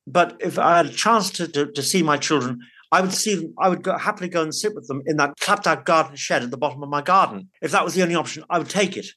But 0.08 0.38
if 0.40 0.58
I 0.58 0.78
had 0.78 0.88
a 0.88 0.92
chance 0.92 1.30
to, 1.32 1.48
to, 1.50 1.72
to 1.72 1.84
see 1.84 2.02
my 2.02 2.18
children, 2.18 2.60
I 2.92 3.02
would 3.02 3.14
see 3.14 3.36
them. 3.36 3.54
I 3.60 3.70
would 3.70 3.84
go, 3.84 3.98
happily 3.98 4.30
go 4.30 4.42
and 4.42 4.54
sit 4.54 4.74
with 4.76 4.88
them 4.88 5.02
in 5.06 5.18
that 5.18 5.34
clapped 5.40 5.68
out 5.68 5.86
garden 5.86 6.16
shed 6.16 6.44
at 6.44 6.52
the 6.52 6.58
bottom 6.58 6.82
of 6.84 6.90
my 6.90 7.02
garden. 7.02 7.50
If 7.62 7.72
that 7.72 7.84
was 7.86 7.94
the 7.94 8.02
only 8.02 8.16
option, 8.16 8.44
I 8.50 8.58
would 8.58 8.70
take 8.70 8.98
it. 8.98 9.08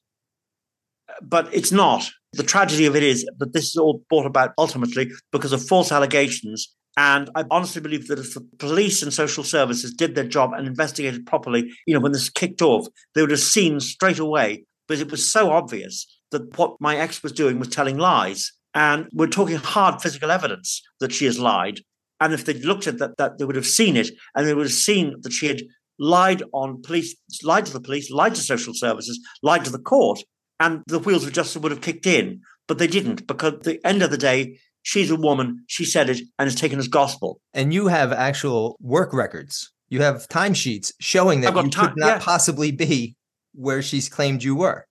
But 1.22 1.52
it's 1.52 1.72
not. 1.72 2.08
The 2.34 2.42
tragedy 2.42 2.86
of 2.86 2.96
it 2.96 3.02
is 3.02 3.26
that 3.38 3.52
this 3.52 3.64
is 3.64 3.76
all 3.76 4.02
brought 4.08 4.26
about 4.26 4.52
ultimately 4.58 5.10
because 5.32 5.52
of 5.52 5.66
false 5.66 5.90
allegations. 5.90 6.72
And 6.96 7.30
I 7.34 7.44
honestly 7.50 7.80
believe 7.80 8.06
that 8.08 8.18
if 8.18 8.34
the 8.34 8.46
police 8.58 9.02
and 9.02 9.12
social 9.12 9.42
services 9.42 9.92
did 9.92 10.14
their 10.14 10.28
job 10.28 10.52
and 10.52 10.66
investigated 10.66 11.26
properly, 11.26 11.72
you 11.86 11.94
know, 11.94 12.00
when 12.00 12.12
this 12.12 12.28
kicked 12.28 12.62
off, 12.62 12.86
they 13.14 13.22
would 13.22 13.30
have 13.30 13.40
seen 13.40 13.80
straight 13.80 14.18
away. 14.18 14.64
But 14.86 15.00
it 15.00 15.10
was 15.10 15.30
so 15.30 15.50
obvious 15.50 16.06
that 16.30 16.56
what 16.58 16.76
my 16.80 16.96
ex 16.96 17.22
was 17.22 17.32
doing 17.32 17.58
was 17.58 17.68
telling 17.68 17.96
lies. 17.96 18.52
And 18.74 19.08
we're 19.12 19.28
talking 19.28 19.56
hard 19.56 20.02
physical 20.02 20.30
evidence 20.30 20.82
that 21.00 21.12
she 21.12 21.26
has 21.26 21.38
lied. 21.38 21.80
And 22.20 22.32
if 22.32 22.44
they'd 22.44 22.64
looked 22.64 22.86
at 22.86 22.98
that, 22.98 23.16
that 23.18 23.38
they 23.38 23.44
would 23.44 23.56
have 23.56 23.66
seen 23.66 23.96
it, 23.96 24.10
and 24.34 24.46
they 24.46 24.54
would 24.54 24.66
have 24.66 24.72
seen 24.72 25.14
that 25.22 25.32
she 25.32 25.46
had 25.46 25.62
lied 25.98 26.42
on 26.52 26.82
police, 26.82 27.14
lied 27.42 27.66
to 27.66 27.72
the 27.72 27.80
police, 27.80 28.10
lied 28.10 28.34
to 28.34 28.40
social 28.40 28.74
services, 28.74 29.20
lied 29.42 29.64
to 29.64 29.70
the 29.70 29.78
court, 29.78 30.20
and 30.60 30.82
the 30.86 30.98
wheels 30.98 31.24
of 31.24 31.32
justice 31.32 31.60
would 31.60 31.72
have 31.72 31.80
kicked 31.80 32.06
in. 32.06 32.40
But 32.66 32.78
they 32.78 32.86
didn't, 32.86 33.26
because 33.26 33.54
at 33.54 33.62
the 33.64 33.84
end 33.86 34.02
of 34.02 34.10
the 34.10 34.18
day, 34.18 34.58
she's 34.82 35.10
a 35.10 35.16
woman, 35.16 35.64
she 35.66 35.84
said 35.84 36.08
it, 36.08 36.20
and 36.38 36.48
it's 36.48 36.60
taken 36.60 36.78
as 36.78 36.88
gospel. 36.88 37.40
And 37.52 37.74
you 37.74 37.88
have 37.88 38.12
actual 38.12 38.76
work 38.80 39.12
records. 39.12 39.70
You 39.88 40.02
have 40.02 40.28
timesheets 40.28 40.92
showing 41.00 41.42
that 41.42 41.54
you 41.54 41.62
ti- 41.64 41.80
could 41.80 41.96
not 41.96 42.06
yeah. 42.06 42.18
possibly 42.18 42.72
be 42.72 43.16
where 43.52 43.82
she's 43.82 44.08
claimed 44.08 44.42
you 44.42 44.56
were. 44.56 44.86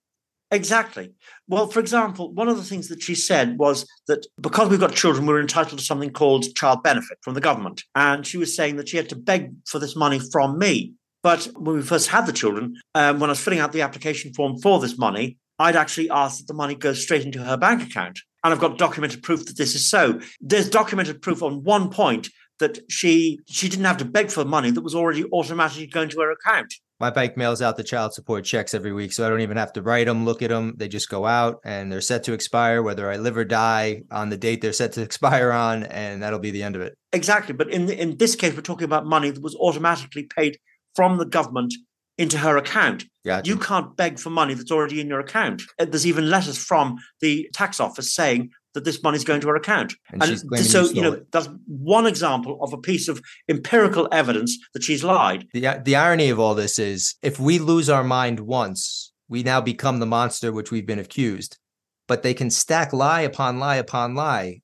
Exactly. 0.54 1.10
Well, 1.48 1.66
for 1.66 1.80
example, 1.80 2.32
one 2.32 2.46
of 2.46 2.56
the 2.56 2.62
things 2.62 2.86
that 2.86 3.02
she 3.02 3.16
said 3.16 3.58
was 3.58 3.88
that 4.06 4.24
because 4.40 4.68
we've 4.68 4.78
got 4.78 4.94
children, 4.94 5.26
we're 5.26 5.40
entitled 5.40 5.80
to 5.80 5.84
something 5.84 6.10
called 6.10 6.54
child 6.54 6.84
benefit 6.84 7.18
from 7.22 7.34
the 7.34 7.40
government. 7.40 7.82
And 7.96 8.24
she 8.24 8.38
was 8.38 8.54
saying 8.54 8.76
that 8.76 8.88
she 8.88 8.96
had 8.96 9.08
to 9.08 9.16
beg 9.16 9.52
for 9.66 9.80
this 9.80 9.96
money 9.96 10.20
from 10.20 10.56
me. 10.56 10.92
But 11.24 11.48
when 11.56 11.74
we 11.74 11.82
first 11.82 12.08
had 12.08 12.26
the 12.26 12.32
children, 12.32 12.76
um, 12.94 13.18
when 13.18 13.30
I 13.30 13.32
was 13.32 13.40
filling 13.40 13.58
out 13.58 13.72
the 13.72 13.82
application 13.82 14.32
form 14.32 14.58
for 14.60 14.78
this 14.78 14.96
money, 14.96 15.38
I'd 15.58 15.74
actually 15.74 16.08
asked 16.08 16.38
that 16.38 16.46
the 16.46 16.54
money 16.54 16.76
goes 16.76 17.02
straight 17.02 17.26
into 17.26 17.42
her 17.42 17.56
bank 17.56 17.82
account. 17.82 18.20
And 18.44 18.54
I've 18.54 18.60
got 18.60 18.78
documented 18.78 19.24
proof 19.24 19.44
that 19.46 19.56
this 19.56 19.74
is 19.74 19.88
so. 19.90 20.20
There's 20.40 20.70
documented 20.70 21.20
proof 21.20 21.42
on 21.42 21.64
one 21.64 21.90
point 21.90 22.28
that 22.60 22.78
she 22.88 23.40
she 23.48 23.68
didn't 23.68 23.86
have 23.86 23.96
to 23.96 24.04
beg 24.04 24.30
for 24.30 24.44
money 24.44 24.70
that 24.70 24.82
was 24.82 24.94
already 24.94 25.24
automatically 25.32 25.88
going 25.88 26.10
to 26.10 26.20
her 26.20 26.30
account. 26.30 26.72
My 27.04 27.10
bank 27.10 27.36
mails 27.36 27.60
out 27.60 27.76
the 27.76 27.84
child 27.84 28.14
support 28.14 28.46
checks 28.46 28.72
every 28.72 28.94
week, 28.94 29.12
so 29.12 29.26
I 29.26 29.28
don't 29.28 29.42
even 29.42 29.58
have 29.58 29.74
to 29.74 29.82
write 29.82 30.06
them, 30.06 30.24
look 30.24 30.40
at 30.40 30.48
them. 30.48 30.72
They 30.78 30.88
just 30.88 31.10
go 31.10 31.26
out 31.26 31.60
and 31.62 31.92
they're 31.92 32.00
set 32.00 32.24
to 32.24 32.32
expire, 32.32 32.82
whether 32.82 33.10
I 33.10 33.18
live 33.18 33.36
or 33.36 33.44
die 33.44 34.04
on 34.10 34.30
the 34.30 34.38
date 34.38 34.62
they're 34.62 34.72
set 34.72 34.92
to 34.92 35.02
expire 35.08 35.52
on, 35.52 35.82
and 35.82 36.22
that'll 36.22 36.38
be 36.38 36.50
the 36.50 36.62
end 36.62 36.76
of 36.76 36.80
it. 36.80 36.96
Exactly. 37.12 37.52
But 37.52 37.68
in, 37.70 37.84
the, 37.84 38.00
in 38.00 38.16
this 38.16 38.34
case, 38.34 38.54
we're 38.54 38.62
talking 38.62 38.86
about 38.86 39.04
money 39.04 39.28
that 39.28 39.42
was 39.42 39.54
automatically 39.56 40.22
paid 40.34 40.58
from 40.94 41.18
the 41.18 41.26
government 41.26 41.74
into 42.16 42.38
her 42.38 42.56
account. 42.56 43.04
Gotcha. 43.22 43.50
You 43.50 43.58
can't 43.58 43.94
beg 43.98 44.18
for 44.18 44.30
money 44.30 44.54
that's 44.54 44.72
already 44.72 44.98
in 44.98 45.08
your 45.08 45.20
account. 45.20 45.60
Uh, 45.78 45.84
There's 45.84 46.06
even 46.06 46.30
letters 46.30 46.56
from 46.56 46.96
the 47.20 47.50
tax 47.52 47.80
office 47.80 48.14
saying 48.14 48.48
that 48.74 48.84
this 48.84 49.02
money 49.02 49.16
is 49.16 49.24
going 49.24 49.40
to 49.40 49.48
her 49.48 49.56
account. 49.56 49.94
And 50.10 50.20
claiming 50.22 50.64
so, 50.64 50.82
you 50.84 50.94
you 50.94 51.02
know, 51.02 51.12
it. 51.14 51.32
that's 51.32 51.48
one 51.66 52.06
example 52.06 52.58
of 52.62 52.72
a 52.72 52.78
piece 52.78 53.08
of 53.08 53.20
empirical 53.48 54.08
evidence 54.12 54.58
that 54.74 54.82
she's 54.82 55.02
lied. 55.02 55.46
The, 55.52 55.80
the 55.84 55.96
irony 55.96 56.28
of 56.28 56.38
all 56.38 56.54
this 56.54 56.78
is 56.78 57.14
if 57.22 57.38
we 57.40 57.58
lose 57.58 57.88
our 57.88 58.04
mind 58.04 58.40
once, 58.40 59.12
we 59.28 59.42
now 59.42 59.60
become 59.60 60.00
the 60.00 60.06
monster 60.06 60.52
which 60.52 60.70
we've 60.70 60.86
been 60.86 60.98
accused. 60.98 61.58
But 62.06 62.22
they 62.22 62.34
can 62.34 62.50
stack 62.50 62.92
lie 62.92 63.22
upon 63.22 63.58
lie 63.58 63.76
upon 63.76 64.14
lie, 64.14 64.60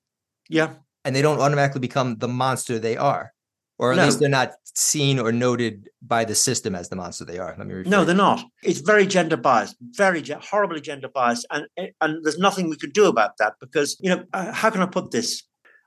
Yeah. 0.49 0.73
and 1.03 1.15
they 1.15 1.23
don't 1.23 1.39
automatically 1.39 1.81
become 1.81 2.17
the 2.17 2.27
monster 2.27 2.77
they 2.77 2.97
are. 2.97 3.33
Or 3.81 3.91
at 3.91 3.97
No. 3.97 4.05
least 4.05 4.19
they're 4.19 4.29
not 4.29 4.51
seen 4.75 5.17
or 5.19 5.31
noted 5.31 5.89
by 6.03 6.23
the 6.23 6.35
system 6.35 6.75
as 6.75 6.87
the 6.89 6.95
monster 6.95 7.25
they 7.25 7.39
are. 7.39 7.55
Let 7.57 7.65
me 7.67 7.73
rephrase. 7.73 7.87
No, 7.87 8.05
they're 8.05 8.15
not. 8.15 8.39
It's 8.63 8.79
very 8.79 9.07
gender 9.07 9.35
biased, 9.37 9.75
very 10.05 10.21
ge- 10.21 10.41
horribly 10.49 10.81
gender 10.81 11.09
biased, 11.09 11.45
and 11.51 11.65
and 11.99 12.23
there's 12.23 12.37
nothing 12.37 12.69
we 12.69 12.77
could 12.77 12.93
do 12.93 13.05
about 13.07 13.31
that 13.39 13.53
because 13.59 13.97
you 13.99 14.09
know 14.11 14.23
uh, 14.33 14.51
how 14.53 14.69
can 14.69 14.81
I 14.81 14.85
put 14.85 15.09
this? 15.11 15.29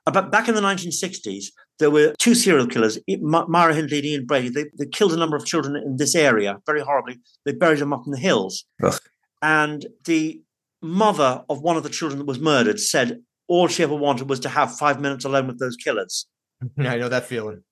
About 0.07 0.29
back 0.31 0.47
in 0.47 0.53
the 0.53 0.61
1960s, 0.61 1.45
there 1.79 1.89
were 1.89 2.13
two 2.19 2.35
serial 2.35 2.67
killers, 2.67 2.99
Myra 3.21 3.73
Hindley 3.73 3.97
and 3.97 4.05
Ian 4.05 4.25
Brady. 4.27 4.49
They, 4.49 4.65
they 4.77 4.85
killed 4.85 5.13
a 5.13 5.17
number 5.17 5.35
of 5.35 5.45
children 5.47 5.75
in 5.77 5.95
this 5.97 6.13
area 6.13 6.59
very 6.67 6.81
horribly. 6.81 7.15
They 7.45 7.53
buried 7.53 7.79
them 7.79 7.91
up 7.93 8.03
in 8.05 8.11
the 8.11 8.19
hills, 8.19 8.65
Ugh. 8.83 8.99
and 9.41 9.85
the 10.03 10.41
mother 10.83 11.43
of 11.49 11.61
one 11.61 11.77
of 11.77 11.81
the 11.83 11.89
children 11.89 12.19
that 12.19 12.27
was 12.27 12.39
murdered 12.39 12.79
said 12.79 13.21
all 13.47 13.67
she 13.67 13.81
ever 13.83 13.95
wanted 13.95 14.29
was 14.29 14.39
to 14.41 14.49
have 14.49 14.77
five 14.77 14.99
minutes 15.01 15.25
alone 15.25 15.47
with 15.47 15.59
those 15.59 15.75
killers. 15.77 16.27
I 16.77 16.97
know 16.97 17.09
that 17.09 17.25
feeling. 17.25 17.63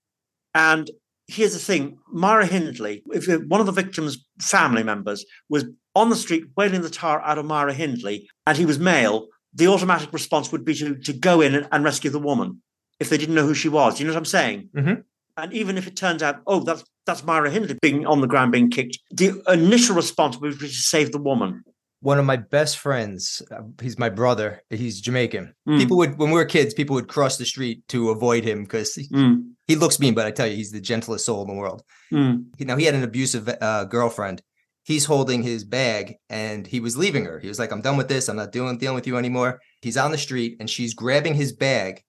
And 0.54 0.89
here's 1.28 1.54
the 1.54 1.60
thing 1.60 1.97
Myra 2.12 2.45
Hindley, 2.45 3.04
if 3.08 3.28
one 3.47 3.60
of 3.60 3.66
the 3.66 3.72
victim's 3.72 4.26
family 4.41 4.84
members 4.84 5.26
was 5.49 5.66
on 5.95 6.10
the 6.10 6.16
street 6.16 6.43
wailing 6.58 6.82
the 6.82 6.89
tar 6.89 7.22
out 7.22 7.38
of 7.38 7.45
Myra 7.45 7.74
Hindley 7.74 8.28
and 8.45 8.58
he 8.58 8.66
was 8.66 8.80
male, 8.80 9.28
the 9.54 9.68
automatic 9.68 10.12
response 10.12 10.51
would 10.51 10.66
be 10.66 10.74
to, 10.76 10.95
to 10.95 11.14
go 11.14 11.41
in 11.41 11.56
and, 11.56 11.68
and 11.72 11.84
rescue 11.84 12.10
the 12.10 12.20
woman 12.20 12.62
if 12.99 13.10
they 13.10 13.18
didn't 13.18 13.36
know 13.36 13.45
who 13.45 13.54
she 13.54 13.70
was. 13.70 13.99
You 13.99 14.06
know 14.08 14.14
what 14.14 14.20
I'm 14.20 14.26
saying? 14.26 14.70
Mhm. 14.76 15.04
And 15.36 15.51
even 15.54 15.78
if 15.80 15.88
it 15.88 15.95
turns 15.95 16.22
out, 16.22 16.41
oh, 16.45 16.60
that's 16.60 16.84
that's 17.06 17.24
Myra 17.24 17.49
Hindley 17.49 17.78
being 17.82 18.06
on 18.06 18.22
the 18.22 18.28
ground 18.28 18.51
being 18.51 18.70
kicked, 18.70 18.99
the 19.12 19.41
initial 19.51 19.95
response 19.95 20.39
would 20.39 20.58
be 20.60 20.68
to 20.68 20.74
save 20.74 21.12
the 21.12 21.18
woman. 21.18 21.64
One 22.01 22.20
of 22.20 22.26
my 22.26 22.36
best 22.38 22.78
friends, 22.78 23.41
uh, 23.49 23.62
he's 23.82 23.97
my 23.97 24.10
brother. 24.10 24.62
He's 24.70 25.01
Jamaican. 25.01 25.54
Mm. 25.68 25.80
People 25.80 25.97
would, 25.97 26.18
when 26.18 26.30
we 26.30 26.36
were 26.36 26.45
kids, 26.45 26.74
people 26.74 26.95
would 26.95 27.08
cross 27.08 27.38
the 27.38 27.45
street 27.45 27.82
to 27.89 28.10
avoid 28.10 28.43
him 28.43 28.64
because 28.64 28.95
Mm, 29.12 29.53
he 29.74 29.80
looks 29.80 29.99
mean. 29.99 30.13
But 30.13 30.26
I 30.26 30.32
tell 30.32 30.47
you, 30.47 30.55
he's 30.55 30.71
the 30.71 30.82
gentlest 30.82 31.26
soul 31.26 31.41
in 31.43 31.47
the 31.47 31.59
world. 31.61 31.84
mm, 32.11 32.45
He, 32.57 32.65
now 32.65 32.78
he 32.78 32.86
had 32.86 32.95
an 32.95 33.03
abusive 33.03 33.49
uh, 33.49 33.86
girlfriend. 33.86 34.41
He's 34.86 35.05
holding 35.05 35.43
his 35.43 35.63
bag 35.63 36.15
and 36.30 36.67
he 36.67 36.80
was 36.82 36.97
leaving 36.97 37.26
her. 37.26 37.39
He 37.39 37.47
was 37.47 37.57
like, 37.59 37.71
"I'm 37.71 37.82
done 37.82 37.97
with 37.97 38.09
this. 38.09 38.28
I'm 38.28 38.36
not 38.36 38.51
dealing 38.51 38.78
dealing 38.78 38.95
with 38.95 39.07
you 39.07 39.17
anymore." 39.17 39.59
He's 39.82 39.97
on 39.97 40.11
the 40.11 40.17
street 40.17 40.57
and 40.59 40.69
she's 40.69 40.93
grabbing 40.93 41.36
his 41.36 41.53
bag 41.53 42.01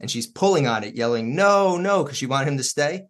and 0.00 0.10
she's 0.10 0.26
pulling 0.26 0.66
on 0.68 0.84
it, 0.84 0.94
yelling, 0.94 1.34
"No, 1.34 1.76
no!" 1.76 2.02
because 2.04 2.18
she 2.18 2.26
wanted 2.26 2.48
him 2.48 2.56
to 2.58 2.62
stay. 2.64 3.02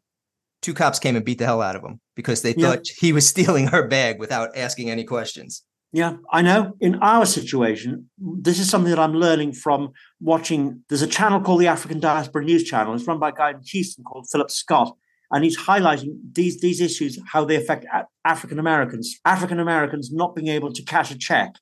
Two 0.62 0.74
cops 0.74 0.98
came 0.98 1.16
and 1.16 1.24
beat 1.24 1.38
the 1.38 1.44
hell 1.44 1.60
out 1.60 1.76
of 1.76 1.82
him 1.82 2.00
because 2.16 2.40
they 2.42 2.54
Yeah. 2.54 2.70
thought 2.70 2.86
he 3.04 3.12
was 3.12 3.28
stealing 3.34 3.66
her 3.68 3.86
bag 3.88 4.18
without 4.18 4.56
asking 4.56 4.90
any 4.90 5.04
questions. 5.04 5.62
Yeah, 5.94 6.16
I 6.32 6.40
know. 6.40 6.72
In 6.80 6.94
our 7.02 7.26
situation, 7.26 8.08
this 8.18 8.58
is 8.58 8.70
something 8.70 8.88
that 8.90 8.98
I'm 8.98 9.12
learning 9.12 9.52
from 9.52 9.92
watching. 10.20 10.82
There's 10.88 11.02
a 11.02 11.06
channel 11.06 11.40
called 11.40 11.60
the 11.60 11.66
African 11.66 12.00
Diaspora 12.00 12.44
News 12.44 12.64
Channel. 12.64 12.94
It's 12.94 13.06
run 13.06 13.18
by 13.18 13.28
a 13.28 13.32
guy 13.32 13.50
in 13.50 13.60
Houston 13.62 14.02
called 14.02 14.26
Philip 14.32 14.50
Scott, 14.50 14.96
and 15.30 15.44
he's 15.44 15.58
highlighting 15.58 16.16
these 16.32 16.60
these 16.62 16.80
issues, 16.80 17.18
how 17.26 17.44
they 17.44 17.56
affect 17.56 17.84
African 18.24 18.58
Americans. 18.58 19.20
African 19.26 19.60
Americans 19.60 20.10
not 20.10 20.34
being 20.34 20.48
able 20.48 20.72
to 20.72 20.82
cash 20.82 21.10
a 21.10 21.18
check, 21.18 21.56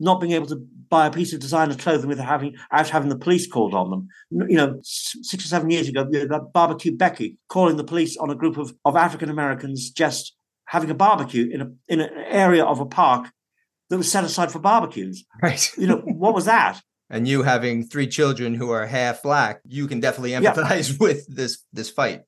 not 0.00 0.20
being 0.20 0.32
able 0.32 0.46
to 0.46 0.56
buy 0.88 1.06
a 1.06 1.12
piece 1.12 1.32
of 1.32 1.38
designer 1.38 1.76
clothing 1.76 2.08
without 2.08 2.26
having 2.26 2.56
without 2.72 2.88
having 2.88 3.10
the 3.10 3.18
police 3.18 3.46
called 3.46 3.74
on 3.74 3.90
them. 3.90 4.08
You 4.50 4.56
know, 4.56 4.80
six 4.82 5.44
or 5.44 5.48
seven 5.48 5.70
years 5.70 5.88
ago, 5.88 6.02
that 6.02 6.50
barbecue 6.52 6.96
Becky 6.96 7.38
calling 7.48 7.76
the 7.76 7.84
police 7.84 8.16
on 8.16 8.28
a 8.28 8.34
group 8.34 8.56
of, 8.56 8.74
of 8.84 8.96
African 8.96 9.30
Americans 9.30 9.88
just 9.90 10.34
having 10.66 10.90
a 10.90 10.94
barbecue 10.94 11.48
in 11.48 11.60
a 11.60 11.70
in 11.86 12.00
an 12.00 12.10
area 12.28 12.64
of 12.64 12.80
a 12.80 12.86
park 12.86 13.28
that 13.90 13.98
was 13.98 14.10
set 14.10 14.24
aside 14.24 14.50
for 14.52 14.58
barbecues. 14.58 15.24
Right. 15.42 15.70
You 15.76 15.86
know, 15.86 15.98
what 15.98 16.34
was 16.34 16.44
that? 16.44 16.80
and 17.10 17.26
you 17.26 17.42
having 17.42 17.84
three 17.84 18.06
children 18.06 18.54
who 18.54 18.70
are 18.70 18.86
half 18.86 19.22
black, 19.22 19.60
you 19.66 19.86
can 19.88 20.00
definitely 20.00 20.32
Yeah. 20.32 20.42
empathize 20.42 20.98
with 21.04 21.26
this 21.34 21.64
this 21.72 21.90
fight. 21.90 22.22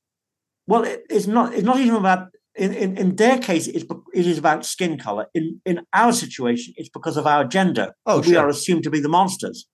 Well, 0.66 0.84
it, 0.84 1.02
it's 1.11 1.26
not. 1.26 1.54
It's 1.54 1.64
not 1.64 1.78
even 1.80 1.96
about. 1.96 2.28
In, 2.56 2.74
in, 2.74 2.98
in 2.98 3.16
their 3.16 3.38
case, 3.38 3.68
it's, 3.68 3.84
it 4.12 4.26
is 4.26 4.36
about 4.36 4.66
skin 4.66 4.98
color. 4.98 5.26
In 5.34 5.61
in 5.64 5.80
our 5.94 6.12
situation, 6.12 6.74
it's 6.76 6.88
because 6.88 7.16
of 7.16 7.26
our 7.26 7.44
gender. 7.44 7.94
Oh, 8.06 8.20
that 8.20 8.28
we 8.28 8.36
are 8.36 8.48
assumed 8.48 8.82
to 8.84 8.90
be 8.90 9.00
the 9.00 9.08
monsters. 9.08 9.66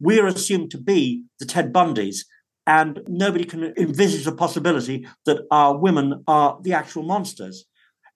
We 0.00 0.18
are 0.20 0.26
assumed 0.26 0.70
to 0.70 0.78
be 0.80 1.24
the 1.40 1.46
Ted 1.46 1.72
Bundys, 1.72 2.18
and 2.66 3.00
nobody 3.08 3.44
can 3.44 3.74
envisage 3.76 4.24
the 4.24 4.32
possibility 4.32 5.06
that 5.26 5.42
our 5.50 5.76
women 5.76 6.22
are 6.26 6.58
the 6.62 6.72
actual 6.72 7.02
monsters. 7.02 7.66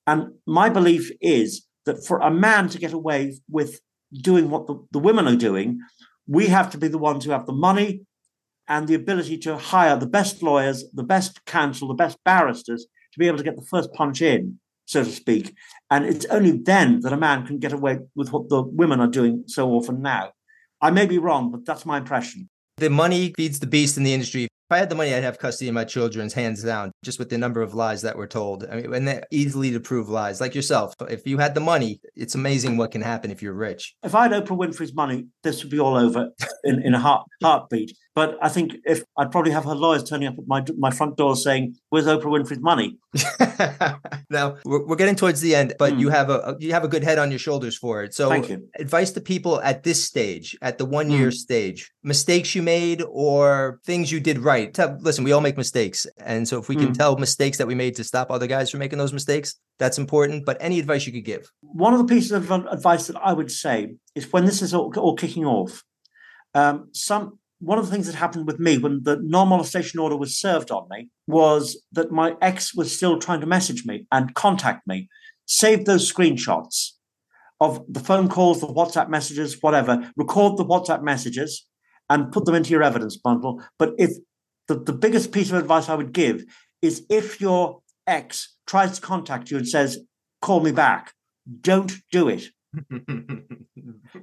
And 0.07 0.33
my 0.47 0.69
belief 0.69 1.11
is 1.21 1.65
that 1.85 2.05
for 2.05 2.19
a 2.19 2.31
man 2.31 2.69
to 2.69 2.77
get 2.77 2.93
away 2.93 3.37
with 3.49 3.79
doing 4.11 4.49
what 4.49 4.67
the, 4.67 4.75
the 4.91 4.99
women 4.99 5.27
are 5.27 5.35
doing, 5.35 5.79
we 6.27 6.47
have 6.47 6.71
to 6.71 6.77
be 6.77 6.87
the 6.87 6.97
ones 6.97 7.25
who 7.25 7.31
have 7.31 7.45
the 7.45 7.53
money 7.53 8.01
and 8.67 8.87
the 8.87 8.95
ability 8.95 9.37
to 9.37 9.57
hire 9.57 9.95
the 9.95 10.07
best 10.07 10.41
lawyers, 10.41 10.83
the 10.93 11.03
best 11.03 11.45
counsel, 11.45 11.87
the 11.87 11.93
best 11.93 12.17
barristers 12.25 12.85
to 13.13 13.19
be 13.19 13.27
able 13.27 13.37
to 13.37 13.43
get 13.43 13.55
the 13.55 13.65
first 13.65 13.93
punch 13.93 14.21
in, 14.21 14.59
so 14.85 15.03
to 15.03 15.09
speak. 15.09 15.55
And 15.91 16.05
it's 16.05 16.25
only 16.25 16.51
then 16.51 17.01
that 17.01 17.13
a 17.13 17.17
man 17.17 17.45
can 17.45 17.59
get 17.59 17.73
away 17.73 17.99
with 18.15 18.31
what 18.31 18.49
the 18.49 18.63
women 18.63 18.99
are 18.99 19.07
doing 19.07 19.43
so 19.47 19.69
often 19.71 20.01
now. 20.01 20.31
I 20.81 20.91
may 20.91 21.05
be 21.05 21.17
wrong, 21.17 21.51
but 21.51 21.65
that's 21.65 21.85
my 21.85 21.97
impression. 21.97 22.49
The 22.77 22.89
money 22.89 23.33
feeds 23.37 23.59
the 23.59 23.67
beast 23.67 23.97
in 23.97 24.03
the 24.03 24.13
industry. 24.13 24.47
If 24.67 24.71
I 24.75 24.79
had 24.79 24.89
the 24.89 24.95
money, 24.95 25.13
I'd 25.13 25.21
have 25.23 25.37
custody 25.37 25.69
of 25.69 25.75
my 25.75 25.83
children's 25.83 26.33
hands 26.33 26.63
down, 26.63 26.91
just 27.03 27.19
with 27.19 27.29
the 27.29 27.37
number 27.37 27.61
of 27.61 27.75
lies 27.75 28.01
that 28.01 28.17
were 28.17 28.25
told. 28.25 28.65
I 28.65 28.77
mean, 28.77 28.93
and 28.95 29.07
they're 29.07 29.23
easily 29.29 29.69
to 29.73 29.79
prove 29.79 30.09
lies, 30.09 30.41
like 30.41 30.55
yourself. 30.55 30.95
If 31.07 31.27
you 31.27 31.37
had 31.37 31.53
the 31.53 31.59
money, 31.61 31.99
it's 32.15 32.33
amazing 32.33 32.75
what 32.75 32.89
can 32.89 33.01
happen 33.03 33.29
if 33.29 33.43
you're 33.43 33.53
rich. 33.53 33.93
If 34.01 34.15
I 34.15 34.23
had 34.27 34.31
Oprah 34.31 34.57
Winfrey's 34.57 34.95
money, 34.95 35.27
this 35.43 35.61
would 35.61 35.69
be 35.69 35.79
all 35.79 35.95
over 35.95 36.29
in, 36.63 36.81
in 36.81 36.95
a 36.95 36.99
heart, 36.99 37.27
heartbeat. 37.43 37.95
But 38.15 38.39
I 38.41 38.49
think 38.49 38.75
if 38.85 39.03
I'd 39.17 39.29
probably 39.31 39.51
have 39.51 39.65
her 39.65 39.75
lawyers 39.75 40.03
turning 40.09 40.29
up 40.29 40.35
at 40.39 40.47
my 40.47 40.63
my 40.79 40.89
front 40.89 41.17
door 41.17 41.35
saying, 41.35 41.75
"Where's 41.89 42.05
Oprah 42.05 42.23
Winfrey's 42.23 42.61
money?" 42.61 42.97
now 44.29 44.55
we're, 44.63 44.85
we're 44.85 44.95
getting 44.95 45.17
towards 45.17 45.41
the 45.41 45.53
end, 45.53 45.73
but 45.77 45.93
Hmm. 45.93 45.99
you 45.99 46.09
have 46.09 46.29
a 46.29 46.55
you 46.59 46.71
have 46.71 46.85
a 46.85 46.87
good 46.87 47.03
head 47.03 47.19
on 47.19 47.29
your 47.29 47.39
shoulders 47.39 47.77
for 47.77 48.03
it. 48.03 48.13
So, 48.13 48.29
Thank 48.29 48.49
you. 48.49 48.69
advice 48.79 49.11
to 49.11 49.21
people 49.21 49.59
at 49.61 49.83
this 49.83 50.05
stage, 50.05 50.57
at 50.61 50.77
the 50.77 50.85
one 50.85 51.07
Hmm. 51.07 51.11
year 51.17 51.31
stage, 51.31 51.91
mistakes 52.03 52.55
you 52.55 52.61
made 52.63 53.03
or 53.05 53.79
things 53.85 54.13
you 54.13 54.21
did 54.21 54.39
right. 54.39 54.54
Tell, 54.73 54.97
listen, 55.01 55.23
we 55.23 55.31
all 55.31 55.41
make 55.41 55.57
mistakes, 55.57 56.07
and 56.17 56.47
so 56.47 56.59
if 56.59 56.69
we 56.69 56.75
can 56.75 56.87
Hmm. 56.87 56.93
tell 56.93 57.17
mistakes 57.17 57.57
that 57.57 57.67
we 57.67 57.75
made 57.75 57.95
to 57.95 58.03
stop 58.03 58.31
other 58.31 58.47
guys 58.47 58.69
from 58.69 58.79
making 58.79 58.99
those 58.99 59.13
mistakes, 59.13 59.55
that's 59.79 59.97
important. 59.97 60.45
But 60.45 60.57
any 60.59 60.79
advice 60.79 61.05
you 61.05 61.13
could 61.13 61.25
give? 61.25 61.51
One 61.61 61.93
of 61.93 61.99
the 61.99 62.05
pieces 62.05 62.31
of 62.31 62.49
advice 62.51 63.07
that 63.07 63.17
I 63.17 63.33
would 63.33 63.51
say 63.51 63.95
is 64.15 64.31
when 64.31 64.45
this 64.45 64.61
is 64.61 64.73
all, 64.73 64.93
all 64.97 65.15
kicking 65.15 65.45
off, 65.45 65.83
um, 66.53 66.89
some 66.93 67.39
one 67.59 67.79
of 67.79 67.85
the 67.85 67.91
things 67.91 68.05
that 68.05 68.15
happened 68.15 68.45
with 68.47 68.59
me 68.59 68.77
when 68.77 69.01
the 69.03 69.17
non-molestation 69.21 69.99
order 69.99 70.17
was 70.17 70.37
served 70.37 70.71
on 70.71 70.87
me 70.89 71.09
was 71.25 71.81
that 71.93 72.11
my 72.11 72.35
ex 72.41 72.75
was 72.75 72.95
still 72.95 73.17
trying 73.17 73.39
to 73.39 73.47
message 73.47 73.85
me 73.85 74.05
and 74.11 74.35
contact 74.35 74.85
me. 74.85 75.07
Save 75.45 75.85
those 75.85 76.11
screenshots 76.11 76.91
of 77.61 77.81
the 77.87 78.01
phone 78.01 78.27
calls, 78.27 78.59
the 78.59 78.67
WhatsApp 78.67 79.09
messages, 79.09 79.61
whatever. 79.61 80.11
Record 80.17 80.57
the 80.57 80.65
WhatsApp 80.65 81.01
messages 81.01 81.65
and 82.09 82.31
put 82.31 82.45
them 82.45 82.55
into 82.55 82.71
your 82.71 82.83
evidence 82.83 83.15
bundle. 83.17 83.63
But 83.79 83.93
if 83.97 84.11
the, 84.67 84.75
the 84.75 84.93
biggest 84.93 85.31
piece 85.31 85.51
of 85.51 85.57
advice 85.57 85.89
I 85.89 85.95
would 85.95 86.13
give 86.13 86.43
is 86.81 87.05
if 87.09 87.39
your 87.41 87.81
ex 88.07 88.55
tries 88.67 88.95
to 88.95 89.01
contact 89.01 89.51
you 89.51 89.57
and 89.57 89.67
says, 89.67 89.99
call 90.41 90.59
me 90.59 90.71
back, 90.71 91.13
don't 91.61 91.91
do 92.11 92.29
it. 92.29 92.49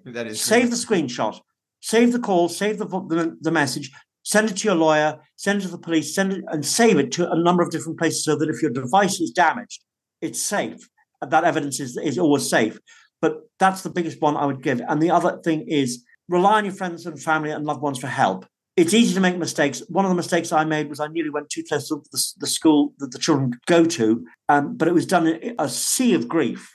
that 0.05 0.27
is 0.27 0.41
Save 0.41 0.71
the 0.71 0.77
screenshot, 0.77 1.41
save 1.81 2.13
the 2.13 2.19
call, 2.19 2.49
save 2.49 2.79
the, 2.79 2.87
the, 2.87 3.37
the 3.41 3.51
message, 3.51 3.91
send 4.25 4.51
it 4.51 4.57
to 4.59 4.69
your 4.69 4.77
lawyer, 4.77 5.19
send 5.37 5.61
it 5.61 5.63
to 5.63 5.69
the 5.69 5.79
police, 5.79 6.15
send 6.15 6.33
it 6.33 6.45
and 6.49 6.65
save 6.65 6.99
it 6.99 7.13
to 7.13 7.31
a 7.31 7.43
number 7.43 7.63
of 7.63 7.71
different 7.71 7.99
places 7.99 8.25
so 8.25 8.37
that 8.37 8.49
if 8.49 8.63
your 8.63 8.71
device 8.71 9.21
is 9.21 9.31
damaged, 9.31 9.83
it's 10.21 10.43
safe. 10.43 10.89
That 11.27 11.45
evidence 11.45 11.81
is, 11.81 11.97
is 11.97 12.19
always 12.19 12.49
safe. 12.49 12.79
But 13.21 13.43
that's 13.59 13.83
the 13.83 13.91
biggest 13.91 14.21
one 14.21 14.37
I 14.37 14.47
would 14.47 14.63
give. 14.63 14.81
And 14.89 15.01
the 15.01 15.11
other 15.11 15.41
thing 15.45 15.67
is 15.69 16.05
rely 16.29 16.59
on 16.59 16.65
your 16.65 16.75
friends 16.75 17.07
and 17.07 17.21
family 17.21 17.51
and 17.51 17.65
loved 17.65 17.81
ones 17.81 17.99
for 17.99 18.09
help. 18.09 18.47
It's 18.77 18.95
easy 18.95 19.15
to 19.15 19.21
make 19.21 19.37
mistakes. 19.37 19.83
One 19.89 20.05
of 20.05 20.11
the 20.11 20.17
mistakes 20.17 20.53
I 20.53 20.65
made 20.65 20.89
was 20.89 21.01
I 21.01 21.09
nearly 21.09 21.31
went 21.31 21.51
too 21.51 21.63
close 21.63 21.89
to 21.89 22.03
the, 22.11 22.25
the 22.39 22.47
school 22.47 22.95
that 22.99 23.11
the 23.11 23.19
children 23.19 23.53
go 23.67 23.85
to, 23.85 24.25
um, 24.49 24.77
but 24.77 24.89
it 24.89 24.95
was 24.95 25.07
done 25.07 25.27
in 25.27 25.55
a 25.59 25.69
sea 25.69 26.15
of 26.15 26.29
grief. 26.29 26.75